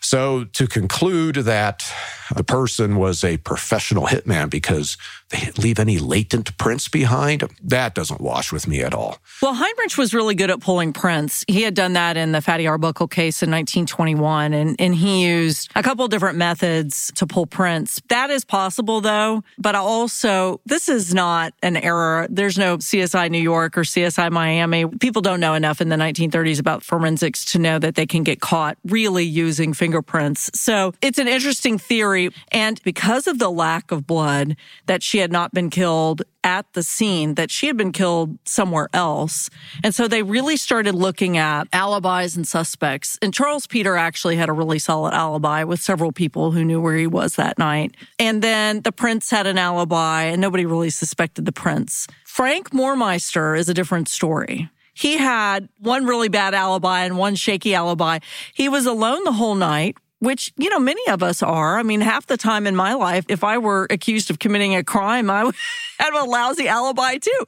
So 0.00 0.44
to 0.44 0.66
conclude 0.66 1.36
that 1.36 1.90
the 2.34 2.44
person 2.44 2.96
was 2.96 3.24
a 3.24 3.38
professional 3.38 4.06
hitman 4.06 4.50
because 4.50 4.96
they 5.30 5.50
leave 5.56 5.78
any 5.78 5.98
latent 5.98 6.56
prints 6.58 6.88
behind, 6.88 7.44
that 7.62 7.94
doesn't 7.94 8.20
wash 8.20 8.52
with 8.52 8.66
me 8.66 8.82
at 8.82 8.94
all. 8.94 9.18
Well, 9.42 9.54
Heinrich 9.54 9.96
was 9.96 10.14
really 10.14 10.34
good 10.34 10.50
at 10.50 10.60
pulling 10.60 10.92
prints. 10.92 11.44
He 11.48 11.62
had 11.62 11.74
done 11.74 11.94
that 11.94 12.16
in 12.16 12.32
the 12.32 12.40
Fatty 12.40 12.66
Arbuckle 12.66 13.08
case 13.08 13.42
in 13.42 13.50
1921, 13.50 14.52
and, 14.52 14.76
and 14.78 14.94
he 14.94 15.26
used 15.26 15.70
a 15.74 15.82
couple 15.82 16.06
different 16.08 16.38
methods 16.38 17.12
to 17.16 17.26
pull 17.26 17.46
prints. 17.46 18.00
That 18.08 18.30
is 18.30 18.44
possible, 18.44 19.00
though, 19.00 19.42
but 19.58 19.74
also, 19.74 20.60
this 20.66 20.88
is 20.88 21.14
not 21.14 21.54
an 21.62 21.76
error. 21.76 22.26
There's 22.30 22.58
no 22.58 22.78
CSI 22.78 23.30
New 23.30 23.38
York 23.38 23.76
or 23.76 23.82
CSI 23.82 24.30
Miami. 24.30 24.86
People 24.86 25.22
don't 25.22 25.40
know 25.40 25.54
enough 25.54 25.80
in 25.80 25.88
the 25.88 25.96
1930s 25.96 26.60
about 26.60 26.82
forensics 26.82 27.44
to 27.46 27.58
know 27.58 27.78
that 27.78 27.94
they 27.94 28.06
can 28.06 28.22
get 28.22 28.40
caught 28.40 28.76
really 28.84 29.24
using 29.24 29.72
fingerprints. 29.72 30.50
So 30.54 30.92
it's 31.02 31.18
an 31.18 31.28
interesting 31.28 31.78
theory. 31.78 32.30
And 32.52 32.80
because 32.82 33.26
of 33.26 33.38
the 33.38 33.50
lack 33.50 33.90
of 33.90 34.06
blood 34.06 34.56
that 34.86 35.02
she 35.02 35.23
had 35.24 35.32
not 35.32 35.54
been 35.54 35.70
killed 35.70 36.20
at 36.44 36.70
the 36.74 36.82
scene, 36.82 37.34
that 37.36 37.50
she 37.50 37.66
had 37.66 37.78
been 37.78 37.92
killed 37.92 38.38
somewhere 38.44 38.90
else. 38.92 39.48
And 39.82 39.94
so 39.94 40.06
they 40.06 40.22
really 40.22 40.58
started 40.58 40.94
looking 40.94 41.38
at 41.38 41.66
alibis 41.72 42.36
and 42.36 42.46
suspects. 42.46 43.18
And 43.22 43.32
Charles 43.32 43.66
Peter 43.66 43.96
actually 43.96 44.36
had 44.36 44.50
a 44.50 44.52
really 44.52 44.78
solid 44.78 45.14
alibi 45.14 45.64
with 45.64 45.80
several 45.80 46.12
people 46.12 46.52
who 46.52 46.62
knew 46.62 46.78
where 46.78 46.96
he 46.96 47.06
was 47.06 47.36
that 47.36 47.58
night. 47.58 47.96
And 48.18 48.42
then 48.42 48.82
the 48.82 48.92
prince 48.92 49.30
had 49.30 49.46
an 49.46 49.56
alibi 49.56 50.24
and 50.24 50.42
nobody 50.42 50.66
really 50.66 50.90
suspected 50.90 51.46
the 51.46 51.52
prince. 51.52 52.06
Frank 52.26 52.70
Moormeister 52.70 53.58
is 53.58 53.70
a 53.70 53.74
different 53.74 54.08
story. 54.08 54.68
He 54.92 55.16
had 55.16 55.68
one 55.78 56.04
really 56.04 56.28
bad 56.28 56.52
alibi 56.52 57.04
and 57.04 57.16
one 57.16 57.34
shaky 57.34 57.74
alibi. 57.74 58.18
He 58.52 58.68
was 58.68 58.84
alone 58.84 59.24
the 59.24 59.32
whole 59.32 59.54
night 59.54 59.96
which, 60.24 60.52
you 60.56 60.70
know, 60.70 60.78
many 60.78 61.06
of 61.08 61.22
us 61.22 61.42
are. 61.42 61.78
I 61.78 61.82
mean, 61.82 62.00
half 62.00 62.26
the 62.26 62.36
time 62.36 62.66
in 62.66 62.74
my 62.76 62.94
life, 62.94 63.24
if 63.28 63.44
I 63.44 63.58
were 63.58 63.86
accused 63.90 64.30
of 64.30 64.38
committing 64.38 64.74
a 64.74 64.82
crime, 64.82 65.30
I 65.30 65.44
would 65.44 65.54
have 65.98 66.14
a 66.14 66.24
lousy 66.24 66.68
alibi 66.68 67.18
too. 67.18 67.44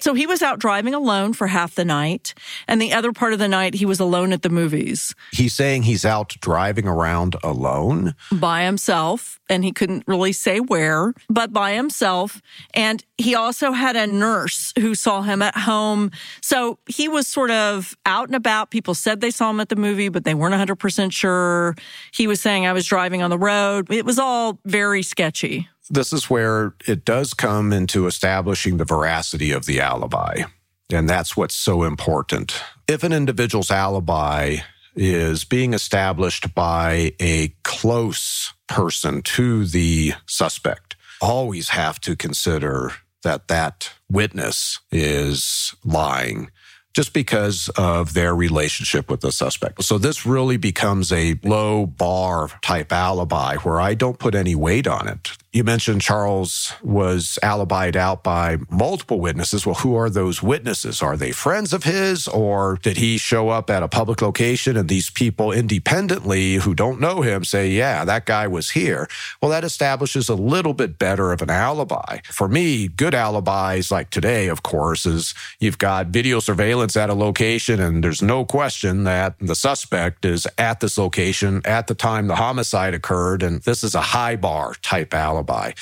So 0.00 0.14
he 0.14 0.26
was 0.26 0.42
out 0.42 0.58
driving 0.58 0.94
alone 0.94 1.32
for 1.32 1.46
half 1.46 1.74
the 1.74 1.84
night. 1.84 2.34
And 2.66 2.80
the 2.80 2.92
other 2.92 3.12
part 3.12 3.32
of 3.32 3.38
the 3.38 3.48
night, 3.48 3.74
he 3.74 3.86
was 3.86 4.00
alone 4.00 4.32
at 4.32 4.42
the 4.42 4.48
movies. 4.48 5.14
He's 5.32 5.54
saying 5.54 5.84
he's 5.84 6.04
out 6.04 6.36
driving 6.40 6.86
around 6.86 7.36
alone 7.42 8.14
by 8.32 8.64
himself. 8.64 9.40
And 9.48 9.62
he 9.62 9.72
couldn't 9.72 10.04
really 10.06 10.32
say 10.32 10.58
where, 10.58 11.12
but 11.28 11.52
by 11.52 11.74
himself. 11.74 12.40
And 12.72 13.04
he 13.18 13.34
also 13.34 13.72
had 13.72 13.94
a 13.94 14.06
nurse 14.06 14.72
who 14.78 14.94
saw 14.94 15.22
him 15.22 15.42
at 15.42 15.56
home. 15.56 16.10
So 16.40 16.78
he 16.86 17.08
was 17.08 17.28
sort 17.28 17.50
of 17.50 17.96
out 18.06 18.28
and 18.28 18.34
about. 18.34 18.70
People 18.70 18.94
said 18.94 19.20
they 19.20 19.30
saw 19.30 19.50
him 19.50 19.60
at 19.60 19.68
the 19.68 19.76
movie, 19.76 20.08
but 20.08 20.24
they 20.24 20.34
weren't 20.34 20.54
100% 20.54 21.12
sure. 21.12 21.74
He 22.14 22.28
was 22.28 22.40
saying, 22.40 22.64
I 22.64 22.72
was 22.72 22.86
driving 22.86 23.22
on 23.22 23.30
the 23.30 23.38
road. 23.38 23.92
It 23.92 24.04
was 24.04 24.20
all 24.20 24.60
very 24.64 25.02
sketchy. 25.02 25.68
This 25.90 26.12
is 26.12 26.30
where 26.30 26.74
it 26.86 27.04
does 27.04 27.34
come 27.34 27.72
into 27.72 28.06
establishing 28.06 28.76
the 28.76 28.84
veracity 28.84 29.50
of 29.50 29.66
the 29.66 29.80
alibi. 29.80 30.44
And 30.92 31.10
that's 31.10 31.36
what's 31.36 31.56
so 31.56 31.82
important. 31.82 32.54
If 32.86 33.02
an 33.02 33.12
individual's 33.12 33.72
alibi 33.72 34.58
is 34.94 35.44
being 35.44 35.74
established 35.74 36.54
by 36.54 37.14
a 37.20 37.48
close 37.64 38.52
person 38.68 39.20
to 39.22 39.64
the 39.64 40.12
suspect, 40.24 40.94
always 41.20 41.70
have 41.70 42.00
to 42.02 42.14
consider 42.14 42.92
that 43.24 43.48
that 43.48 43.90
witness 44.08 44.78
is 44.92 45.74
lying 45.82 46.52
just 46.94 47.12
because 47.12 47.68
of 47.76 48.14
their 48.14 48.34
relationship 48.34 49.10
with 49.10 49.20
the 49.20 49.32
suspect. 49.32 49.82
So 49.82 49.98
this 49.98 50.24
really 50.24 50.56
becomes 50.56 51.12
a 51.12 51.38
low 51.42 51.86
bar 51.86 52.48
type 52.62 52.92
alibi 52.92 53.56
where 53.56 53.80
I 53.80 53.94
don't 53.94 54.18
put 54.18 54.34
any 54.34 54.54
weight 54.54 54.86
on 54.86 55.08
it. 55.08 55.32
You 55.54 55.62
mentioned 55.62 56.02
Charles 56.02 56.72
was 56.82 57.38
alibied 57.40 57.94
out 57.94 58.24
by 58.24 58.58
multiple 58.70 59.20
witnesses. 59.20 59.64
Well, 59.64 59.76
who 59.76 59.94
are 59.94 60.10
those 60.10 60.42
witnesses? 60.42 61.00
Are 61.00 61.16
they 61.16 61.30
friends 61.30 61.72
of 61.72 61.84
his 61.84 62.26
or 62.26 62.80
did 62.82 62.96
he 62.96 63.18
show 63.18 63.50
up 63.50 63.70
at 63.70 63.84
a 63.84 63.86
public 63.86 64.20
location 64.20 64.76
and 64.76 64.88
these 64.88 65.10
people 65.10 65.52
independently 65.52 66.54
who 66.56 66.74
don't 66.74 66.98
know 66.98 67.20
him 67.20 67.44
say, 67.44 67.70
yeah, 67.70 68.04
that 68.04 68.26
guy 68.26 68.48
was 68.48 68.70
here? 68.70 69.06
Well, 69.40 69.52
that 69.52 69.62
establishes 69.62 70.28
a 70.28 70.34
little 70.34 70.74
bit 70.74 70.98
better 70.98 71.30
of 71.30 71.40
an 71.40 71.50
alibi. 71.50 72.18
For 72.24 72.48
me, 72.48 72.88
good 72.88 73.14
alibis 73.14 73.92
like 73.92 74.10
today, 74.10 74.48
of 74.48 74.64
course, 74.64 75.06
is 75.06 75.36
you've 75.60 75.78
got 75.78 76.08
video 76.08 76.40
surveillance 76.40 76.96
at 76.96 77.10
a 77.10 77.14
location 77.14 77.78
and 77.78 78.02
there's 78.02 78.22
no 78.22 78.44
question 78.44 79.04
that 79.04 79.38
the 79.38 79.54
suspect 79.54 80.24
is 80.24 80.48
at 80.58 80.80
this 80.80 80.98
location 80.98 81.62
at 81.64 81.86
the 81.86 81.94
time 81.94 82.26
the 82.26 82.34
homicide 82.34 82.92
occurred. 82.92 83.44
And 83.44 83.62
this 83.62 83.84
is 83.84 83.94
a 83.94 84.00
high 84.00 84.34
bar 84.34 84.74
type 84.82 85.14
alibi 85.14 85.43
alibi. 85.44 85.72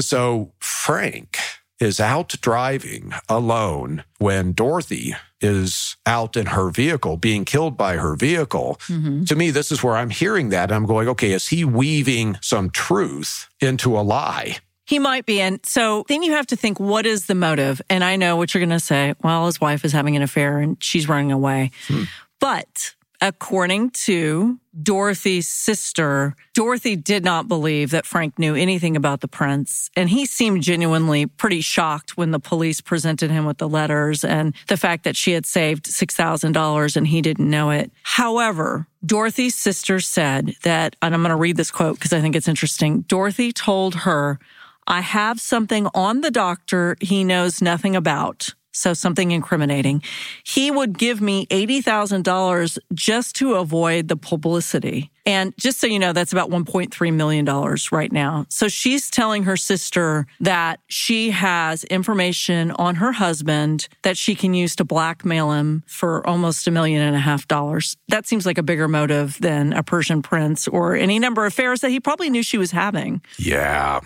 So 0.00 0.52
Frank 0.60 1.38
is 1.78 2.00
out 2.00 2.34
driving 2.40 3.12
alone 3.28 4.04
when 4.18 4.52
Dorothy 4.52 5.14
is 5.42 5.96
out 6.06 6.36
in 6.36 6.46
her 6.46 6.70
vehicle 6.70 7.18
being 7.18 7.44
killed 7.44 7.76
by 7.76 7.96
her 7.96 8.16
vehicle. 8.16 8.80
Mm-hmm. 8.86 9.24
To 9.24 9.36
me, 9.36 9.50
this 9.50 9.70
is 9.70 9.82
where 9.82 9.94
I'm 9.94 10.08
hearing 10.08 10.48
that. 10.50 10.72
I'm 10.72 10.86
going, 10.86 11.08
okay, 11.08 11.32
is 11.32 11.48
he 11.48 11.64
weaving 11.64 12.38
some 12.40 12.70
truth 12.70 13.48
into 13.60 13.98
a 13.98 14.00
lie? 14.00 14.56
He 14.86 14.98
might 14.98 15.26
be. 15.26 15.40
And 15.40 15.60
so 15.66 16.04
then 16.08 16.22
you 16.22 16.32
have 16.32 16.46
to 16.46 16.56
think, 16.56 16.80
what 16.80 17.04
is 17.04 17.26
the 17.26 17.34
motive? 17.34 17.82
And 17.90 18.02
I 18.02 18.16
know 18.16 18.36
what 18.36 18.54
you're 18.54 18.60
going 18.60 18.70
to 18.70 18.80
say. 18.80 19.14
Well, 19.22 19.46
his 19.46 19.60
wife 19.60 19.84
is 19.84 19.92
having 19.92 20.16
an 20.16 20.22
affair 20.22 20.58
and 20.58 20.82
she's 20.82 21.08
running 21.08 21.32
away. 21.32 21.72
Hmm. 21.88 22.04
But 22.40 22.94
according 23.20 23.90
to 23.90 24.58
Dorothy's 24.82 25.48
sister, 25.48 26.34
Dorothy 26.54 26.96
did 26.96 27.24
not 27.24 27.48
believe 27.48 27.90
that 27.90 28.06
Frank 28.06 28.38
knew 28.38 28.54
anything 28.54 28.96
about 28.96 29.20
the 29.20 29.28
prince. 29.28 29.90
And 29.96 30.10
he 30.10 30.26
seemed 30.26 30.62
genuinely 30.62 31.26
pretty 31.26 31.60
shocked 31.60 32.16
when 32.16 32.30
the 32.30 32.40
police 32.40 32.80
presented 32.80 33.30
him 33.30 33.46
with 33.46 33.58
the 33.58 33.68
letters 33.68 34.24
and 34.24 34.54
the 34.68 34.76
fact 34.76 35.04
that 35.04 35.16
she 35.16 35.32
had 35.32 35.46
saved 35.46 35.86
$6,000 35.86 36.96
and 36.96 37.06
he 37.06 37.22
didn't 37.22 37.48
know 37.48 37.70
it. 37.70 37.90
However, 38.02 38.86
Dorothy's 39.04 39.54
sister 39.54 40.00
said 40.00 40.54
that, 40.62 40.96
and 41.00 41.14
I'm 41.14 41.22
going 41.22 41.30
to 41.30 41.36
read 41.36 41.56
this 41.56 41.70
quote 41.70 41.96
because 41.96 42.12
I 42.12 42.20
think 42.20 42.36
it's 42.36 42.48
interesting. 42.48 43.02
Dorothy 43.02 43.52
told 43.52 43.94
her, 43.94 44.38
I 44.86 45.00
have 45.00 45.40
something 45.40 45.88
on 45.94 46.20
the 46.20 46.30
doctor 46.30 46.96
he 47.00 47.24
knows 47.24 47.60
nothing 47.60 47.96
about 47.96 48.54
so 48.76 48.92
something 48.92 49.30
incriminating. 49.30 50.02
He 50.44 50.70
would 50.70 50.98
give 50.98 51.20
me 51.20 51.46
$80,000 51.46 52.78
just 52.92 53.34
to 53.36 53.54
avoid 53.54 54.08
the 54.08 54.16
publicity. 54.16 55.10
And 55.26 55.52
just 55.58 55.80
so 55.80 55.88
you 55.88 55.98
know, 55.98 56.12
that's 56.12 56.32
about 56.32 56.50
$1.3 56.50 57.12
million 57.12 57.44
right 57.90 58.12
now. 58.12 58.46
So 58.48 58.68
she's 58.68 59.10
telling 59.10 59.42
her 59.42 59.56
sister 59.56 60.26
that 60.40 60.80
she 60.86 61.30
has 61.30 61.82
information 61.84 62.70
on 62.70 62.94
her 62.94 63.12
husband 63.12 63.88
that 64.02 64.16
she 64.16 64.36
can 64.36 64.54
use 64.54 64.76
to 64.76 64.84
blackmail 64.84 65.50
him 65.50 65.82
for 65.86 66.24
almost 66.26 66.68
a 66.68 66.70
million 66.70 67.02
and 67.02 67.16
a 67.16 67.18
half 67.18 67.48
dollars. 67.48 67.96
That 68.08 68.26
seems 68.26 68.46
like 68.46 68.56
a 68.56 68.62
bigger 68.62 68.86
motive 68.86 69.36
than 69.40 69.72
a 69.72 69.82
Persian 69.82 70.22
prince 70.22 70.68
or 70.68 70.94
any 70.94 71.18
number 71.18 71.44
of 71.44 71.52
affairs 71.52 71.80
that 71.80 71.90
he 71.90 71.98
probably 71.98 72.30
knew 72.30 72.44
she 72.44 72.58
was 72.58 72.70
having. 72.70 73.20
Yeah. 73.36 74.00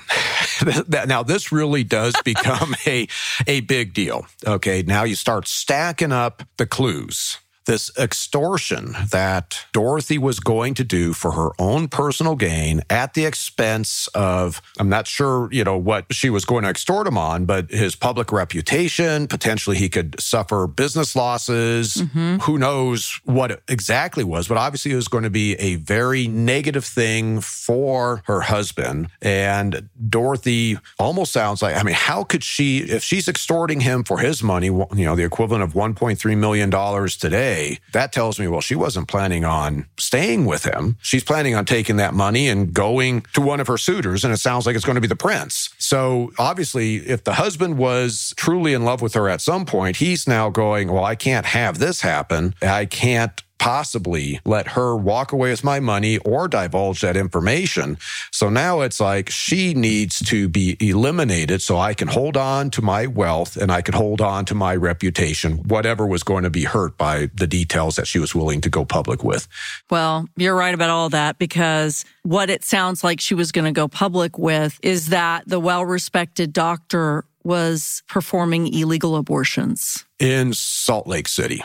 now 0.88 1.22
this 1.22 1.52
really 1.52 1.84
does 1.84 2.14
become 2.24 2.74
a, 2.86 3.06
a 3.46 3.60
big 3.60 3.92
deal. 3.92 4.26
Okay. 4.46 4.82
Now 4.82 5.04
you 5.04 5.14
start 5.14 5.46
stacking 5.46 6.12
up 6.12 6.42
the 6.56 6.66
clues 6.66 7.38
this 7.66 7.90
extortion 7.98 8.96
that 9.11 9.64
Dorothy 9.72 10.18
was 10.18 10.40
going 10.40 10.74
to 10.74 10.84
do 10.84 11.12
for 11.12 11.32
her 11.32 11.50
own 11.58 11.88
personal 11.88 12.34
gain 12.34 12.82
at 12.90 13.14
the 13.14 13.24
expense 13.24 14.08
of, 14.08 14.61
I'm 14.78 14.88
not 14.88 15.06
sure, 15.06 15.52
you 15.52 15.64
know, 15.64 15.76
what 15.76 16.06
she 16.11 16.30
was 16.30 16.44
going 16.44 16.64
to 16.64 16.70
extort 16.70 17.06
him 17.06 17.18
on, 17.18 17.44
but 17.44 17.70
his 17.70 17.94
public 17.94 18.32
reputation. 18.32 19.26
Potentially 19.26 19.76
he 19.76 19.88
could 19.88 20.20
suffer 20.20 20.66
business 20.66 21.14
losses. 21.14 21.94
Mm-hmm. 21.94 22.36
Who 22.38 22.58
knows 22.58 23.20
what 23.24 23.50
it 23.50 23.62
exactly 23.68 24.24
was, 24.24 24.48
but 24.48 24.56
obviously 24.56 24.92
it 24.92 24.96
was 24.96 25.08
going 25.08 25.24
to 25.24 25.30
be 25.30 25.54
a 25.54 25.76
very 25.76 26.26
negative 26.28 26.84
thing 26.84 27.40
for 27.40 28.22
her 28.26 28.40
husband. 28.40 29.08
And 29.20 29.88
Dorothy 30.08 30.78
almost 30.98 31.32
sounds 31.32 31.62
like, 31.62 31.76
I 31.76 31.82
mean, 31.82 31.94
how 31.94 32.24
could 32.24 32.42
she, 32.42 32.78
if 32.78 33.04
she's 33.04 33.28
extorting 33.28 33.80
him 33.80 34.04
for 34.04 34.18
his 34.18 34.42
money, 34.42 34.66
you 34.66 34.88
know, 34.92 35.14
the 35.14 35.24
equivalent 35.24 35.62
of 35.62 35.74
$1.3 35.74 36.36
million 36.36 36.70
today, 37.08 37.49
that 37.92 38.12
tells 38.12 38.38
me, 38.38 38.48
well, 38.48 38.61
she 38.61 38.74
wasn't 38.74 39.09
planning 39.09 39.44
on 39.44 39.86
staying 39.98 40.46
with 40.46 40.64
him. 40.64 40.96
She's 41.03 41.24
planning 41.24 41.55
on 41.55 41.64
taking 41.64 41.96
that 41.96 42.14
money 42.14 42.48
and 42.48 42.72
going 42.72 43.22
to 43.34 43.40
one 43.40 43.61
of 43.61 43.66
her 43.66 43.78
suitors. 43.78 44.24
And 44.24 44.32
it 44.32 44.38
sounds 44.38 44.66
like 44.66 44.76
it's 44.76 44.84
going 44.84 44.94
to 44.94 45.01
be 45.01 45.07
the 45.07 45.16
prince. 45.16 45.70
So 45.78 46.32
obviously, 46.38 46.96
if 46.96 47.24
the 47.24 47.34
husband 47.34 47.78
was 47.78 48.34
truly 48.36 48.74
in 48.74 48.84
love 48.84 49.03
with 49.03 49.14
her 49.14 49.28
at 49.28 49.40
some 49.40 49.64
point, 49.64 49.96
he's 49.96 50.26
now 50.26 50.51
going, 50.51 50.90
well, 50.90 51.05
I 51.05 51.14
can't 51.14 51.46
have 51.46 51.78
this 51.78 52.01
happen. 52.01 52.55
I 52.62 52.86
can't 52.86 53.42
possibly 53.61 54.40
let 54.46 54.68
her 54.68 54.96
walk 54.96 55.32
away 55.32 55.50
with 55.50 55.62
my 55.62 55.78
money 55.78 56.16
or 56.18 56.48
divulge 56.48 57.02
that 57.02 57.14
information. 57.14 57.98
So 58.32 58.48
now 58.48 58.80
it's 58.80 58.98
like 58.98 59.28
she 59.28 59.74
needs 59.74 60.18
to 60.30 60.48
be 60.48 60.78
eliminated 60.80 61.61
so 61.61 61.76
I 61.76 61.92
can 61.92 62.08
hold 62.08 62.38
on 62.38 62.70
to 62.70 62.82
my 62.82 63.06
wealth 63.06 63.58
and 63.58 63.70
I 63.70 63.82
can 63.82 63.92
hold 63.92 64.22
on 64.22 64.46
to 64.46 64.54
my 64.54 64.74
reputation, 64.74 65.58
whatever 65.58 66.06
was 66.06 66.22
going 66.22 66.44
to 66.44 66.50
be 66.50 66.64
hurt 66.64 66.96
by 66.96 67.28
the 67.34 67.46
details 67.46 67.96
that 67.96 68.06
she 68.06 68.18
was 68.18 68.34
willing 68.34 68.62
to 68.62 68.70
go 68.70 68.86
public 68.86 69.22
with. 69.22 69.46
Well, 69.90 70.26
you're 70.36 70.56
right 70.56 70.74
about 70.74 70.88
all 70.88 71.11
that 71.11 71.38
because 71.38 72.06
what 72.22 72.48
it 72.48 72.64
sounds 72.64 73.04
like 73.04 73.20
she 73.20 73.34
was 73.34 73.52
going 73.52 73.66
to 73.66 73.72
go 73.72 73.88
public 73.88 74.38
with 74.38 74.80
is 74.82 75.08
that 75.08 75.46
the 75.46 75.61
well 75.61 75.84
respected 75.84 76.54
doctor 76.54 77.26
was 77.44 78.02
performing 78.08 78.72
illegal 78.72 79.16
abortions 79.16 80.06
in 80.18 80.54
Salt 80.54 81.06
Lake 81.06 81.28
City. 81.28 81.62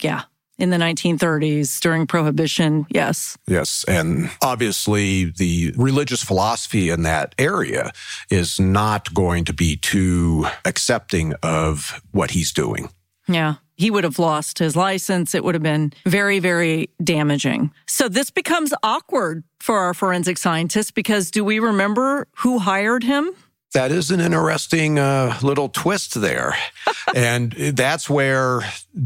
Yeah 0.00 0.22
in 0.58 0.70
the 0.70 0.76
1930s 0.76 1.80
during 1.80 2.06
Prohibition. 2.06 2.86
Yes. 2.90 3.36
Yes. 3.46 3.84
And 3.88 4.30
obviously, 4.42 5.24
the 5.24 5.72
religious 5.76 6.22
philosophy 6.22 6.90
in 6.90 7.02
that 7.02 7.34
area 7.38 7.92
is 8.30 8.60
not 8.60 9.12
going 9.14 9.44
to 9.46 9.52
be 9.52 9.76
too 9.76 10.46
accepting 10.64 11.34
of 11.42 12.02
what 12.12 12.32
he's 12.32 12.52
doing. 12.52 12.88
Yeah. 13.26 13.54
He 13.76 13.90
would 13.90 14.04
have 14.04 14.20
lost 14.20 14.60
his 14.60 14.76
license. 14.76 15.34
It 15.34 15.42
would 15.42 15.56
have 15.56 15.62
been 15.62 15.92
very, 16.06 16.38
very 16.38 16.90
damaging. 17.02 17.72
So 17.86 18.08
this 18.08 18.30
becomes 18.30 18.72
awkward 18.84 19.42
for 19.58 19.78
our 19.78 19.94
forensic 19.94 20.38
scientists 20.38 20.92
because 20.92 21.30
do 21.30 21.44
we 21.44 21.58
remember 21.58 22.28
who 22.36 22.60
hired 22.60 23.02
him? 23.02 23.30
That 23.74 23.90
is 23.90 24.12
an 24.12 24.20
interesting 24.20 25.00
uh, 25.00 25.36
little 25.42 25.68
twist 25.68 26.20
there. 26.20 26.54
and 27.14 27.50
that's 27.50 28.08
where 28.08 28.60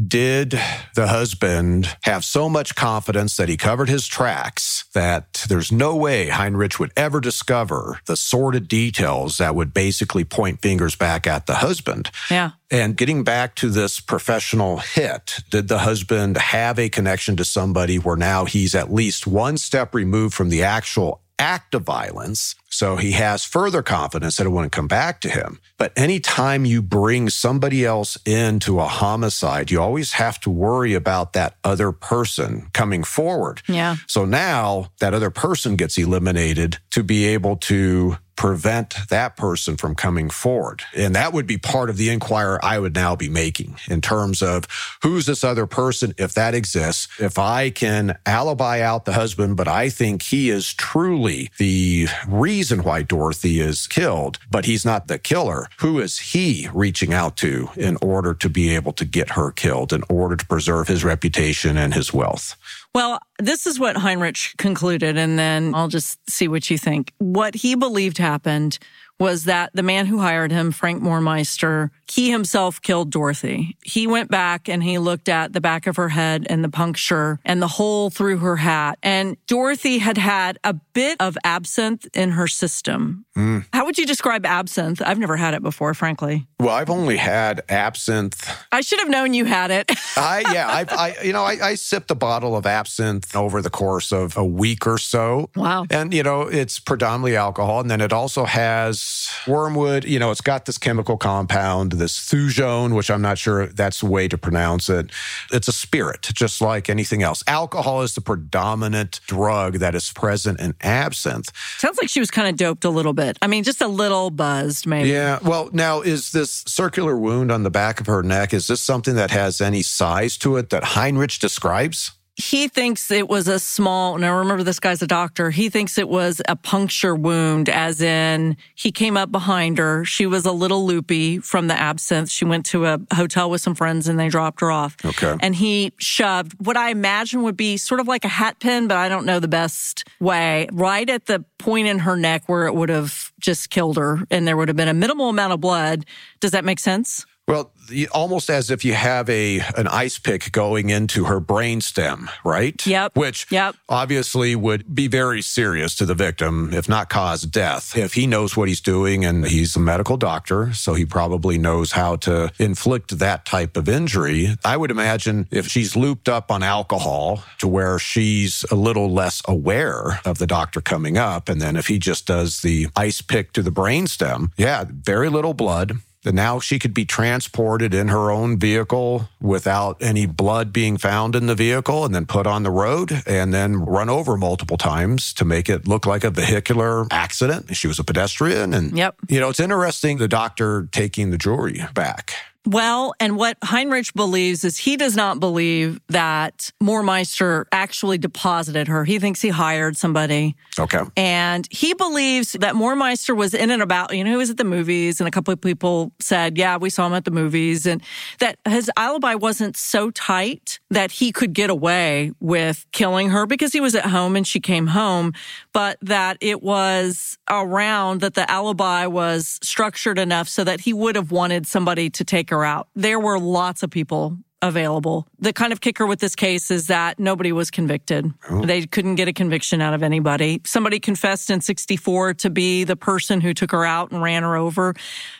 did 0.07 0.51
the 0.93 1.07
husband 1.07 1.97
have 2.03 2.23
so 2.23 2.47
much 2.47 2.75
confidence 2.75 3.35
that 3.37 3.49
he 3.49 3.57
covered 3.57 3.89
his 3.89 4.05
tracks 4.05 4.85
that 4.93 5.45
there's 5.49 5.71
no 5.71 5.95
way 5.95 6.29
Heinrich 6.29 6.79
would 6.79 6.91
ever 6.95 7.19
discover 7.19 7.99
the 8.05 8.15
sordid 8.15 8.67
details 8.67 9.39
that 9.39 9.55
would 9.55 9.73
basically 9.73 10.23
point 10.23 10.61
fingers 10.61 10.95
back 10.95 11.25
at 11.25 11.47
the 11.47 11.55
husband. 11.55 12.11
Yeah. 12.29 12.51
And 12.69 12.95
getting 12.95 13.23
back 13.23 13.55
to 13.55 13.69
this 13.69 13.99
professional 13.99 14.77
hit, 14.77 15.39
did 15.49 15.67
the 15.67 15.79
husband 15.79 16.37
have 16.37 16.77
a 16.77 16.89
connection 16.89 17.35
to 17.37 17.43
somebody 17.43 17.97
where 17.97 18.15
now 18.15 18.45
he's 18.45 18.75
at 18.75 18.93
least 18.93 19.25
one 19.25 19.57
step 19.57 19.95
removed 19.95 20.35
from 20.35 20.49
the 20.49 20.61
actual 20.61 21.23
act 21.39 21.73
of 21.73 21.83
violence. 21.83 22.55
So 22.69 22.97
he 22.97 23.13
has 23.13 23.43
further 23.43 23.81
confidence 23.81 24.37
that 24.37 24.45
it 24.45 24.49
wouldn't 24.49 24.71
come 24.71 24.87
back 24.87 25.21
to 25.21 25.29
him. 25.29 25.59
But 25.77 25.93
anytime 25.95 26.65
you 26.65 26.81
bring 26.81 27.29
somebody 27.29 27.85
else 27.85 28.17
into 28.25 28.79
a 28.79 28.85
homicide, 28.85 29.71
you 29.71 29.81
always 29.81 30.13
have 30.13 30.39
to 30.41 30.49
worry 30.49 30.93
about 30.93 31.33
that 31.33 31.55
other 31.63 31.91
person 31.91 32.69
coming 32.73 33.03
forward. 33.03 33.61
Yeah. 33.67 33.95
So 34.07 34.25
now 34.25 34.91
that 34.99 35.13
other 35.13 35.31
person 35.31 35.75
gets 35.75 35.97
eliminated 35.97 36.77
to 36.91 37.03
be 37.03 37.25
able 37.25 37.55
to 37.57 38.17
prevent 38.39 38.95
that 39.09 39.35
person 39.35 39.75
from 39.75 39.93
coming 39.93 40.29
forward. 40.29 40.81
And 40.95 41.13
that 41.13 41.33
would 41.33 41.45
be 41.45 41.57
part 41.57 41.89
of 41.89 41.97
the 41.97 42.09
inquiry 42.09 42.57
I 42.63 42.79
would 42.79 42.95
now 42.95 43.17
be 43.17 43.27
making 43.27 43.75
in 43.89 43.99
terms 43.99 44.41
of 44.41 44.65
who's 45.03 45.25
this 45.25 45.43
other 45.43 45.65
person, 45.65 46.13
if 46.17 46.33
that 46.35 46.55
exists. 46.55 47.09
If 47.19 47.37
I 47.37 47.69
can 47.69 48.17
alibi 48.25 48.79
out 48.79 49.03
the 49.03 49.11
husband, 49.11 49.57
but 49.57 49.67
I 49.67 49.89
think 49.89 50.21
he 50.21 50.49
is 50.49 50.73
truly 50.73 51.51
the 51.57 52.07
reason 52.29 52.83
why 52.83 53.01
Dorothy 53.01 53.59
is 53.59 53.87
killed, 53.87 54.39
but 54.49 54.63
he's 54.63 54.85
not 54.85 55.09
the 55.09 55.19
killer, 55.19 55.67
who 55.79 55.99
is 55.99 56.17
he 56.17 56.69
reaching 56.73 57.13
out 57.13 57.35
to 57.37 57.67
in 57.75 57.97
order 58.01 58.33
to 58.35 58.47
be 58.47 58.73
able 58.73 58.93
to 58.93 59.03
get 59.03 59.31
her 59.31 59.51
killed, 59.51 59.91
in 59.91 60.03
order 60.07 60.37
to 60.37 60.45
preserve 60.45 60.87
his 60.87 61.03
reputation 61.03 61.75
and 61.75 61.93
his 61.93 62.13
wealth? 62.13 62.55
Well, 62.95 63.19
this 63.37 63.67
is 63.67 63.79
what 63.79 63.97
Heinrich 63.97 64.53
concluded, 64.57 65.17
and 65.17 65.37
then 65.37 65.75
I'll 65.75 65.87
just 65.87 66.19
see 66.29 66.47
what 66.47 66.69
you 66.69 66.77
think. 66.77 67.13
What 67.19 67.55
he 67.55 67.75
believed 67.75 68.17
happened 68.17 68.79
was 69.19 69.43
that 69.43 69.71
the 69.73 69.83
man 69.83 70.05
who 70.07 70.19
hired 70.19 70.51
him, 70.51 70.71
Frank 70.71 71.03
Moormeister, 71.03 71.89
he 72.11 72.31
himself 72.31 72.81
killed 72.81 73.11
Dorothy. 73.11 73.77
He 73.83 74.07
went 74.07 74.29
back 74.29 74.67
and 74.67 74.83
he 74.83 74.97
looked 74.97 75.29
at 75.29 75.53
the 75.53 75.61
back 75.61 75.87
of 75.87 75.95
her 75.97 76.09
head 76.09 76.47
and 76.49 76.63
the 76.63 76.69
puncture 76.69 77.39
and 77.45 77.61
the 77.61 77.67
hole 77.67 78.09
through 78.09 78.37
her 78.39 78.57
hat. 78.57 78.97
And 79.03 79.37
Dorothy 79.47 79.99
had 79.99 80.17
had 80.17 80.57
a 80.63 80.73
bit 80.73 81.17
of 81.19 81.37
absinthe 81.43 82.07
in 82.13 82.31
her 82.31 82.47
system. 82.47 83.25
Mm. 83.37 83.65
How 83.71 83.85
would 83.85 83.97
you 83.97 84.05
describe 84.05 84.45
absinthe? 84.45 85.01
I've 85.01 85.19
never 85.19 85.37
had 85.37 85.53
it 85.53 85.61
before, 85.61 85.93
frankly. 85.93 86.47
Well, 86.59 86.75
I've 86.75 86.89
only 86.89 87.17
had 87.17 87.61
absinthe. 87.69 88.49
I 88.71 88.81
should 88.81 88.99
have 88.99 89.09
known 89.09 89.33
you 89.33 89.45
had 89.45 89.71
it. 89.71 89.89
I 90.17 90.43
yeah, 90.53 90.67
I, 90.67 90.85
I 90.89 91.23
you 91.23 91.31
know 91.31 91.43
I, 91.43 91.57
I 91.61 91.75
sipped 91.75 92.11
a 92.11 92.15
bottle 92.15 92.57
of 92.57 92.65
absinthe 92.65 93.35
over 93.35 93.61
the 93.61 93.69
course 93.69 94.11
of 94.11 94.35
a 94.35 94.45
week 94.45 94.85
or 94.85 94.97
so. 94.97 95.49
Wow. 95.55 95.85
And 95.89 96.13
you 96.13 96.23
know 96.23 96.41
it's 96.41 96.79
predominantly 96.79 97.37
alcohol, 97.37 97.79
and 97.79 97.89
then 97.89 98.01
it 98.01 98.11
also 98.11 98.45
has 98.45 99.29
wormwood. 99.47 100.03
You 100.03 100.19
know, 100.19 100.31
it's 100.31 100.41
got 100.41 100.65
this 100.65 100.77
chemical 100.77 101.17
compound, 101.17 101.93
this 101.99 102.17
thujone, 102.17 102.95
which 102.95 103.11
I'm 103.11 103.21
not 103.21 103.37
sure 103.37 103.67
that's 103.67 103.99
the 103.99 104.07
way 104.07 104.27
to 104.27 104.37
pronounce 104.37 104.89
it. 104.89 105.11
It's 105.51 105.67
a 105.67 105.71
spirit, 105.71 106.23
just 106.33 106.61
like 106.61 106.89
anything 106.89 107.21
else. 107.21 107.43
Alcohol 107.47 108.01
is 108.01 108.15
the 108.15 108.21
predominant 108.21 109.19
drug 109.27 109.75
that 109.75 109.93
is 109.95 110.11
present 110.11 110.59
in 110.59 110.73
absinthe. 110.81 111.51
Sounds 111.77 111.97
like 111.97 112.09
she 112.09 112.19
was 112.19 112.31
kind 112.31 112.47
of 112.47 112.55
doped 112.55 112.85
a 112.85 112.89
little 112.89 113.13
bit. 113.13 113.37
I 113.41 113.47
mean, 113.47 113.63
just 113.63 113.81
a 113.81 113.87
little 113.87 114.31
buzzed, 114.31 114.87
maybe. 114.87 115.09
Yeah. 115.09 115.39
Well, 115.43 115.69
now 115.73 116.01
is 116.01 116.31
this 116.31 116.63
circular 116.67 117.17
wound 117.17 117.51
on 117.51 117.63
the 117.63 117.69
back 117.69 117.99
of 117.99 118.07
her 118.07 118.23
neck? 118.23 118.53
Is 118.53 118.67
this 118.67 118.81
something 118.81 119.15
that 119.15 119.31
has 119.31 119.61
any 119.61 119.83
size 119.83 120.37
to 120.37 120.57
it 120.57 120.69
that 120.71 120.83
Heinrich 120.83 121.39
describes? 121.39 122.11
He 122.39 122.69
thinks 122.69 123.11
it 123.11 123.27
was 123.27 123.49
a 123.49 123.59
small, 123.59 124.17
now 124.17 124.37
remember 124.37 124.63
this 124.63 124.79
guy's 124.79 125.01
a 125.01 125.07
doctor. 125.07 125.51
He 125.51 125.69
thinks 125.69 125.97
it 125.97 126.07
was 126.07 126.41
a 126.47 126.55
puncture 126.55 127.13
wound, 127.13 127.67
as 127.67 128.01
in 128.01 128.55
he 128.75 128.93
came 128.93 129.17
up 129.17 129.29
behind 129.29 129.77
her. 129.77 130.05
She 130.05 130.25
was 130.25 130.45
a 130.45 130.53
little 130.53 130.85
loopy 130.85 131.39
from 131.39 131.67
the 131.67 131.73
absinthe. 131.73 132.29
She 132.29 132.45
went 132.45 132.65
to 132.67 132.85
a 132.85 132.99
hotel 133.13 133.49
with 133.49 133.59
some 133.59 133.75
friends 133.75 134.07
and 134.07 134.17
they 134.17 134.29
dropped 134.29 134.61
her 134.61 134.71
off. 134.71 134.95
Okay. 135.03 135.35
And 135.41 135.53
he 135.53 135.91
shoved 135.97 136.53
what 136.65 136.77
I 136.77 136.91
imagine 136.91 137.43
would 137.43 137.57
be 137.57 137.75
sort 137.75 137.99
of 137.99 138.07
like 138.07 138.23
a 138.23 138.29
hat 138.29 138.59
pin, 138.59 138.87
but 138.87 138.95
I 138.95 139.09
don't 139.09 139.25
know 139.25 139.41
the 139.41 139.49
best 139.49 140.05
way, 140.21 140.69
right 140.71 141.09
at 141.09 141.25
the 141.25 141.43
point 141.57 141.87
in 141.87 141.99
her 141.99 142.15
neck 142.15 142.43
where 142.47 142.67
it 142.67 142.73
would 142.73 142.89
have 142.89 143.33
just 143.39 143.69
killed 143.69 143.97
her 143.97 144.19
and 144.31 144.47
there 144.47 144.55
would 144.55 144.69
have 144.69 144.77
been 144.77 144.87
a 144.87 144.93
minimal 144.93 145.27
amount 145.27 145.51
of 145.51 145.59
blood. 145.59 146.05
Does 146.39 146.51
that 146.51 146.63
make 146.63 146.79
sense? 146.79 147.25
Well, 147.49 147.71
almost 148.11 148.51
as 148.51 148.69
if 148.69 148.85
you 148.85 148.93
have 148.93 149.27
a 149.27 149.61
an 149.75 149.87
ice 149.87 150.19
pick 150.19 150.51
going 150.51 150.91
into 150.91 151.25
her 151.25 151.41
brainstem, 151.41 152.29
right? 152.43 152.85
Yep. 152.85 153.17
Which 153.17 153.47
yep. 153.49 153.75
obviously 153.89 154.55
would 154.55 154.93
be 154.93 155.07
very 155.07 155.41
serious 155.41 155.95
to 155.95 156.05
the 156.05 156.13
victim, 156.13 156.71
if 156.73 156.87
not 156.87 157.09
cause 157.09 157.41
death. 157.41 157.97
If 157.97 158.13
he 158.13 158.27
knows 158.27 158.55
what 158.55 158.67
he's 158.67 158.81
doing 158.81 159.25
and 159.25 159.47
he's 159.47 159.75
a 159.75 159.79
medical 159.79 160.15
doctor, 160.15 160.73
so 160.73 160.93
he 160.93 161.05
probably 161.05 161.57
knows 161.57 161.93
how 161.93 162.17
to 162.17 162.51
inflict 162.59 163.17
that 163.17 163.45
type 163.45 163.75
of 163.75 163.89
injury. 163.89 164.55
I 164.63 164.77
would 164.77 164.91
imagine 164.91 165.47
if 165.49 165.67
she's 165.67 165.95
looped 165.95 166.29
up 166.29 166.51
on 166.51 166.61
alcohol 166.61 167.43
to 167.57 167.67
where 167.67 167.97
she's 167.97 168.63
a 168.69 168.75
little 168.75 169.11
less 169.11 169.41
aware 169.47 170.19
of 170.23 170.37
the 170.37 170.45
doctor 170.45 170.81
coming 170.81 171.17
up, 171.17 171.49
and 171.49 171.59
then 171.59 171.75
if 171.75 171.87
he 171.87 171.97
just 171.97 172.27
does 172.27 172.61
the 172.61 172.89
ice 172.95 173.21
pick 173.21 173.53
to 173.53 173.63
the 173.63 173.71
brainstem, 173.71 174.51
yeah, 174.55 174.85
very 174.87 175.29
little 175.29 175.55
blood 175.55 175.97
that 176.23 176.33
now 176.33 176.59
she 176.59 176.79
could 176.79 176.93
be 176.93 177.05
transported 177.05 177.93
in 177.93 178.09
her 178.09 178.29
own 178.31 178.59
vehicle 178.59 179.29
without 179.39 179.97
any 180.01 180.25
blood 180.25 180.73
being 180.73 180.97
found 180.97 181.35
in 181.35 181.45
the 181.45 181.55
vehicle 181.55 182.03
and 182.03 182.13
then 182.13 182.25
put 182.25 182.45
on 182.45 182.63
the 182.63 182.71
road 182.71 183.23
and 183.25 183.53
then 183.53 183.77
run 183.77 184.09
over 184.09 184.35
multiple 184.37 184.77
times 184.77 185.33
to 185.33 185.45
make 185.45 185.69
it 185.69 185.87
look 185.87 186.05
like 186.05 186.23
a 186.23 186.29
vehicular 186.29 187.07
accident. 187.11 187.75
She 187.75 187.87
was 187.87 187.99
a 187.99 188.03
pedestrian. 188.03 188.73
And, 188.73 188.97
yep. 188.97 189.15
you 189.29 189.39
know, 189.39 189.49
it's 189.49 189.59
interesting 189.59 190.17
the 190.17 190.27
doctor 190.27 190.89
taking 190.91 191.31
the 191.31 191.37
jewelry 191.37 191.81
back. 191.93 192.33
Well, 192.69 193.15
and 193.19 193.35
what 193.35 193.57
Heinrich 193.63 194.13
believes 194.13 194.63
is 194.63 194.77
he 194.77 194.95
does 194.95 195.15
not 195.15 195.39
believe 195.39 195.99
that 196.09 196.71
Moormeister 196.79 197.65
actually 197.71 198.19
deposited 198.19 198.87
her. 198.87 199.05
He 199.05 199.17
thinks 199.17 199.41
he 199.41 199.49
hired 199.49 199.97
somebody. 199.97 200.55
Okay. 200.77 201.01
And 201.17 201.67
he 201.71 201.95
believes 201.95 202.51
that 202.51 202.75
Moormeister 202.75 203.35
was 203.35 203.55
in 203.55 203.71
and 203.71 203.81
about, 203.81 204.15
you 204.15 204.23
know, 204.23 204.29
he 204.29 204.35
was 204.35 204.51
at 204.51 204.57
the 204.57 204.65
movies 204.65 205.19
and 205.19 205.27
a 205.27 205.31
couple 205.31 205.51
of 205.51 205.59
people 205.59 206.11
said, 206.19 206.59
yeah, 206.59 206.77
we 206.77 206.91
saw 206.91 207.07
him 207.07 207.13
at 207.13 207.25
the 207.25 207.31
movies 207.31 207.87
and 207.87 208.03
that 208.39 208.59
his 208.67 208.91
alibi 208.95 209.33
wasn't 209.33 209.75
so 209.75 210.11
tight 210.11 210.79
that 210.91 211.09
he 211.09 211.31
could 211.31 211.53
get 211.53 211.71
away 211.71 212.33
with 212.39 212.85
killing 212.91 213.31
her 213.31 213.47
because 213.47 213.73
he 213.73 213.81
was 213.81 213.95
at 213.95 214.05
home 214.05 214.35
and 214.35 214.45
she 214.45 214.59
came 214.59 214.85
home, 214.85 215.33
but 215.73 215.97
that 216.03 216.37
it 216.39 216.61
was 216.61 217.39
around 217.49 218.21
that 218.21 218.35
the 218.35 218.49
alibi 218.49 219.07
was 219.07 219.57
structured 219.63 220.19
enough 220.19 220.47
so 220.47 220.63
that 220.63 220.81
he 220.81 220.93
would 220.93 221.15
have 221.15 221.31
wanted 221.31 221.65
somebody 221.65 222.11
to 222.11 222.23
take 222.23 222.51
her 222.51 222.58
out. 222.63 222.87
There 222.95 223.19
were 223.19 223.39
lots 223.39 223.83
of 223.83 223.89
people 223.89 224.37
available. 224.61 225.25
The 225.39 225.53
kind 225.53 225.71
of 225.71 225.79
kicker 225.79 226.05
with 226.05 226.19
this 226.19 226.35
case 226.35 226.69
is 226.69 226.87
that 226.87 227.19
nobody 227.19 227.51
was 227.51 227.71
convicted. 227.71 228.31
Oh. 228.49 228.65
They 228.65 228.85
couldn't 228.85 229.15
get 229.15 229.27
a 229.27 229.33
conviction 229.33 229.81
out 229.81 229.93
of 229.93 230.03
anybody. 230.03 230.61
Somebody 230.65 230.99
confessed 230.99 231.49
in 231.49 231.61
64 231.61 232.33
to 232.35 232.49
be 232.49 232.83
the 232.83 232.95
person 232.95 233.39
who 233.39 233.53
took 233.53 233.71
her 233.71 233.85
out 233.85 234.11
and 234.11 234.21
ran 234.21 234.43
her 234.43 234.57
over. 234.57 234.93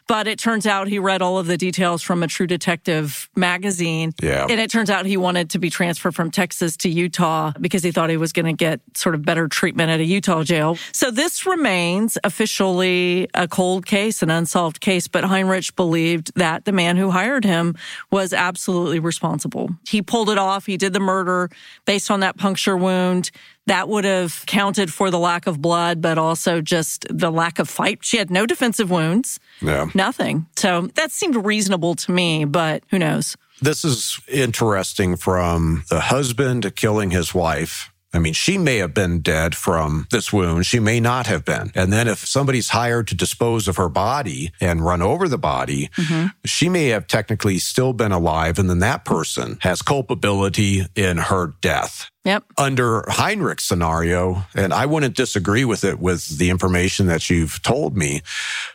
But 0.08 0.28
it 0.28 0.40
turns 0.40 0.66
out 0.66 0.88
he 0.88 1.00
read 1.00 1.22
all 1.22 1.38
of 1.38 1.48
the 1.48 1.58
details 1.58 2.02
from 2.02 2.24
a 2.24 2.28
True 2.28 2.48
Detective 2.48 3.30
magazine. 3.36 4.14
Yeah. 4.22 4.48
And 4.50 4.60
it 4.60 4.72
turns 4.72 4.90
out 4.90 5.06
he 5.06 5.18
wanted 5.18 5.50
to 5.52 5.60
be 5.60 5.70
transferred 5.70 6.16
from 6.16 6.32
Texas 6.32 6.78
to 6.78 6.90
Utah 6.90 7.52
because 7.60 7.84
he 7.84 7.92
thought 7.92 8.10
he 8.10 8.18
was 8.18 8.32
going 8.32 8.46
to 8.46 8.54
get 8.54 8.80
sort 8.96 9.16
of 9.16 9.24
better 9.24 9.48
treatment 9.48 9.90
at 9.90 10.00
a 10.00 10.06
Utah 10.06 10.44
jail. 10.44 10.78
So 10.94 11.12
this 11.12 11.46
remains 11.46 12.18
officially 12.24 13.28
a 13.34 13.48
cold 13.48 13.86
case, 13.86 14.24
an 14.24 14.30
unsolved 14.30 14.80
case. 14.80 15.08
But 15.08 15.26
Heinrich 15.26 15.76
believed 15.76 16.32
that 16.36 16.66
the 16.66 16.72
man 16.72 16.96
who 16.96 17.12
hired 17.12 17.44
him 17.44 17.76
was 18.12 18.34
absolutely 18.34 19.00
responsible. 19.10 19.70
He 19.88 20.02
pulled 20.02 20.30
it 20.30 20.38
off. 20.38 20.68
He 20.68 20.78
did 20.78 20.94
the 20.94 21.00
murder 21.00 21.50
based 21.86 22.12
on 22.12 22.20
that 22.20 22.38
puncture 22.38 22.78
wound. 22.78 23.32
That 23.66 23.90
would 23.90 24.06
have 24.06 24.44
counted 24.46 24.94
for 24.94 25.10
the 25.10 25.20
lack 25.20 25.48
of 25.48 25.62
blood, 25.62 26.02
but 26.02 26.18
also 26.18 26.62
just 26.62 27.06
the 27.10 27.32
lack 27.32 27.58
of 27.60 27.68
fight. 27.68 28.00
She 28.02 28.18
had 28.18 28.30
no 28.30 28.46
defensive 28.46 28.90
wounds. 28.90 29.40
Yeah. 29.62 29.90
Nothing. 29.94 30.46
So 30.56 30.90
that 30.94 31.12
seemed 31.12 31.36
reasonable 31.36 31.96
to 31.96 32.12
me, 32.12 32.46
but 32.46 32.84
who 32.90 33.00
knows? 33.00 33.36
This 33.62 33.84
is 33.84 34.20
interesting 34.28 35.18
from 35.18 35.84
the 35.90 36.00
husband 36.00 36.76
killing 36.76 37.12
his 37.12 37.34
wife 37.34 37.92
I 38.14 38.20
mean, 38.20 38.34
she 38.34 38.58
may 38.58 38.78
have 38.78 38.94
been 38.94 39.22
dead 39.22 39.56
from 39.56 40.08
this 40.12 40.34
wound. 40.34 40.66
She 40.66 40.80
may 40.80 41.00
not 41.00 41.28
have 41.28 41.46
been. 41.46 41.72
And 41.76 41.94
then 41.94 42.08
if 42.08 42.20
somebody's 42.20 42.70
hired 42.70 43.08
to 43.10 43.16
dispose 43.16 43.68
of 43.68 43.78
her 43.78 43.90
body 43.90 44.52
and 44.60 44.84
run 44.84 45.02
over 45.02 45.28
the 45.28 45.38
body, 45.38 45.90
mm-hmm. 45.96 46.28
she 46.44 46.70
may 46.70 46.88
have 46.88 47.08
technically 47.08 47.60
still 47.60 47.94
been 47.94 48.12
alive. 48.12 48.58
And 48.58 48.70
then 48.70 48.80
that 48.80 49.06
person 49.06 49.60
has 49.62 49.82
culpability 49.82 50.86
in 50.96 51.18
her 51.18 51.54
death. 51.62 52.10
Yep. 52.26 52.44
Under 52.58 53.06
Heinrich's 53.08 53.64
scenario, 53.64 54.44
and 54.54 54.74
I 54.74 54.86
wouldn't 54.86 55.16
disagree 55.16 55.64
with 55.64 55.86
it 55.86 56.00
with 56.00 56.38
the 56.38 56.50
information 56.50 57.08
that 57.08 57.30
you've 57.30 57.62
told 57.64 57.96
me. 57.96 58.22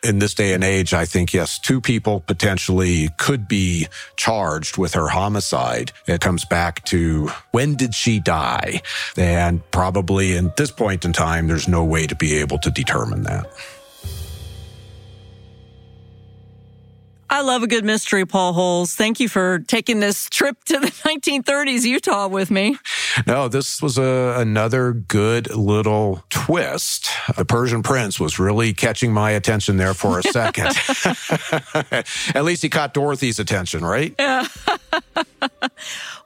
In 0.03 0.19
this 0.19 0.33
day 0.33 0.55
and 0.55 0.65
age, 0.65 0.95
I 0.95 1.05
think, 1.05 1.35
yes, 1.35 1.59
two 1.59 1.81
people 1.81 2.21
potentially 2.21 3.11
could 3.19 3.47
be 3.47 3.87
charged 4.17 4.79
with 4.79 4.95
her 4.95 5.09
homicide. 5.09 5.93
It 6.07 6.23
comes 6.23 6.47
back 6.47 6.85
to 6.87 7.31
when 7.51 7.75
did 7.75 7.95
she 7.95 8.19
die? 8.19 8.81
And 9.17 9.61
probably 9.71 10.39
at 10.39 10.57
this 10.57 10.71
point 10.71 11.05
in 11.05 11.13
time, 11.13 11.47
there's 11.47 11.69
no 11.69 11.85
way 11.85 12.07
to 12.07 12.17
be 12.17 12.39
able 12.39 12.59
to 12.59 12.71
determine 12.71 13.25
that. 13.25 13.47
I 17.35 17.41
love 17.41 17.65
a 17.65 17.67
good 17.67 17.85
mystery, 17.85 18.25
Paul 18.25 18.53
Holes. 18.53 18.95
Thank 18.95 19.19
you 19.19 19.29
for 19.29 19.59
taking 19.59 19.99
this 19.99 20.31
trip 20.31 20.63
to 20.67 20.79
the 20.79 20.87
1930s 21.05 21.83
Utah 21.83 22.29
with 22.29 22.49
me. 22.49 22.79
No, 23.27 23.49
this 23.49 23.83
was 23.83 23.99
a, 23.99 24.37
another 24.39 24.93
good 24.93 25.53
little 25.53 26.23
twist. 26.31 27.11
The 27.37 27.45
Persian 27.45 27.83
Prince 27.83 28.21
was 28.21 28.39
really 28.39 28.73
catching 28.73 29.13
my 29.13 29.33
attention 29.33 29.79
there 29.79 29.95
for 29.95 30.21
a 30.21 30.23
second. 30.31 30.77
At 32.37 32.45
least 32.45 32.63
he 32.63 32.69
caught 32.69 32.95
Dorothy's 32.95 33.41
attention, 33.41 33.85
right? 33.85 34.15
Yeah. 34.17 34.47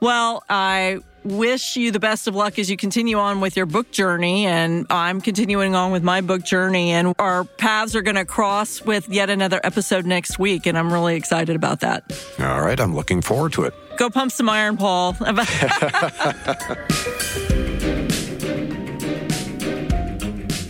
Well, 0.01 0.42
I 0.49 1.01
wish 1.24 1.76
you 1.76 1.90
the 1.90 2.01
best 2.01 2.26
of 2.26 2.34
luck 2.34 2.59
as 2.59 2.70
you 2.70 2.76
continue 2.76 3.18
on 3.18 3.40
with 3.40 3.57
your 3.57 3.66
book 3.66 3.90
journey. 3.90 4.46
And 4.46 4.86
I'm 4.90 5.20
continuing 5.20 5.74
on 5.74 5.92
with 5.92 6.03
my 6.03 6.20
book 6.20 6.42
journey. 6.42 6.90
And 6.92 7.14
our 7.18 7.44
paths 7.44 7.94
are 7.94 8.03
going 8.03 8.16
to 8.16 8.24
cross 8.24 8.82
with 8.82 9.09
yet 9.09 9.30
another 9.30 9.61
episode 9.62 10.07
next 10.07 10.38
week. 10.38 10.66
And 10.66 10.78
I'm 10.78 10.92
really 10.92 11.16
excited 11.16 11.57
about 11.57 11.80
that. 11.80 12.05
All 12.38 12.62
right. 12.62 12.78
I'm 12.78 12.94
looking 12.94 13.20
forward 13.22 13.53
to 13.55 13.64
it. 13.64 13.74
Go 13.96 14.11
pump 14.11 14.30
some 14.32 14.49
iron, 14.49 14.76
Paul. 14.76 15.12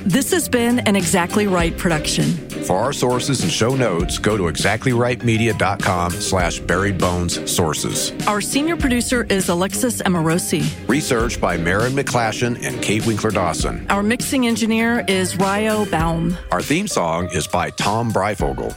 this 0.06 0.32
has 0.32 0.48
been 0.48 0.78
an 0.80 0.96
Exactly 0.96 1.46
Right 1.46 1.76
production. 1.76 2.48
For 2.64 2.76
our 2.76 2.92
sources 2.92 3.42
and 3.42 3.50
show 3.50 3.74
notes, 3.74 4.18
go 4.18 4.36
to 4.36 4.44
exactlyrightmedia.com 4.44 6.10
slash 6.12 6.58
buried 6.60 6.98
bones 6.98 7.50
sources. 7.50 8.12
Our 8.26 8.40
senior 8.40 8.76
producer 8.76 9.24
is 9.24 9.48
Alexis 9.48 10.02
Amorosi. 10.02 10.64
Research 10.88 11.40
by 11.40 11.56
Marin 11.56 11.92
McClashin 11.92 12.62
and 12.64 12.82
Kate 12.82 13.06
Winkler 13.06 13.30
Dawson. 13.30 13.86
Our 13.90 14.02
mixing 14.02 14.46
engineer 14.46 15.04
is 15.08 15.36
Ryo 15.36 15.84
Baum. 15.86 16.36
Our 16.52 16.62
theme 16.62 16.88
song 16.88 17.28
is 17.32 17.46
by 17.46 17.70
Tom 17.70 18.12
Breifogel. 18.12 18.76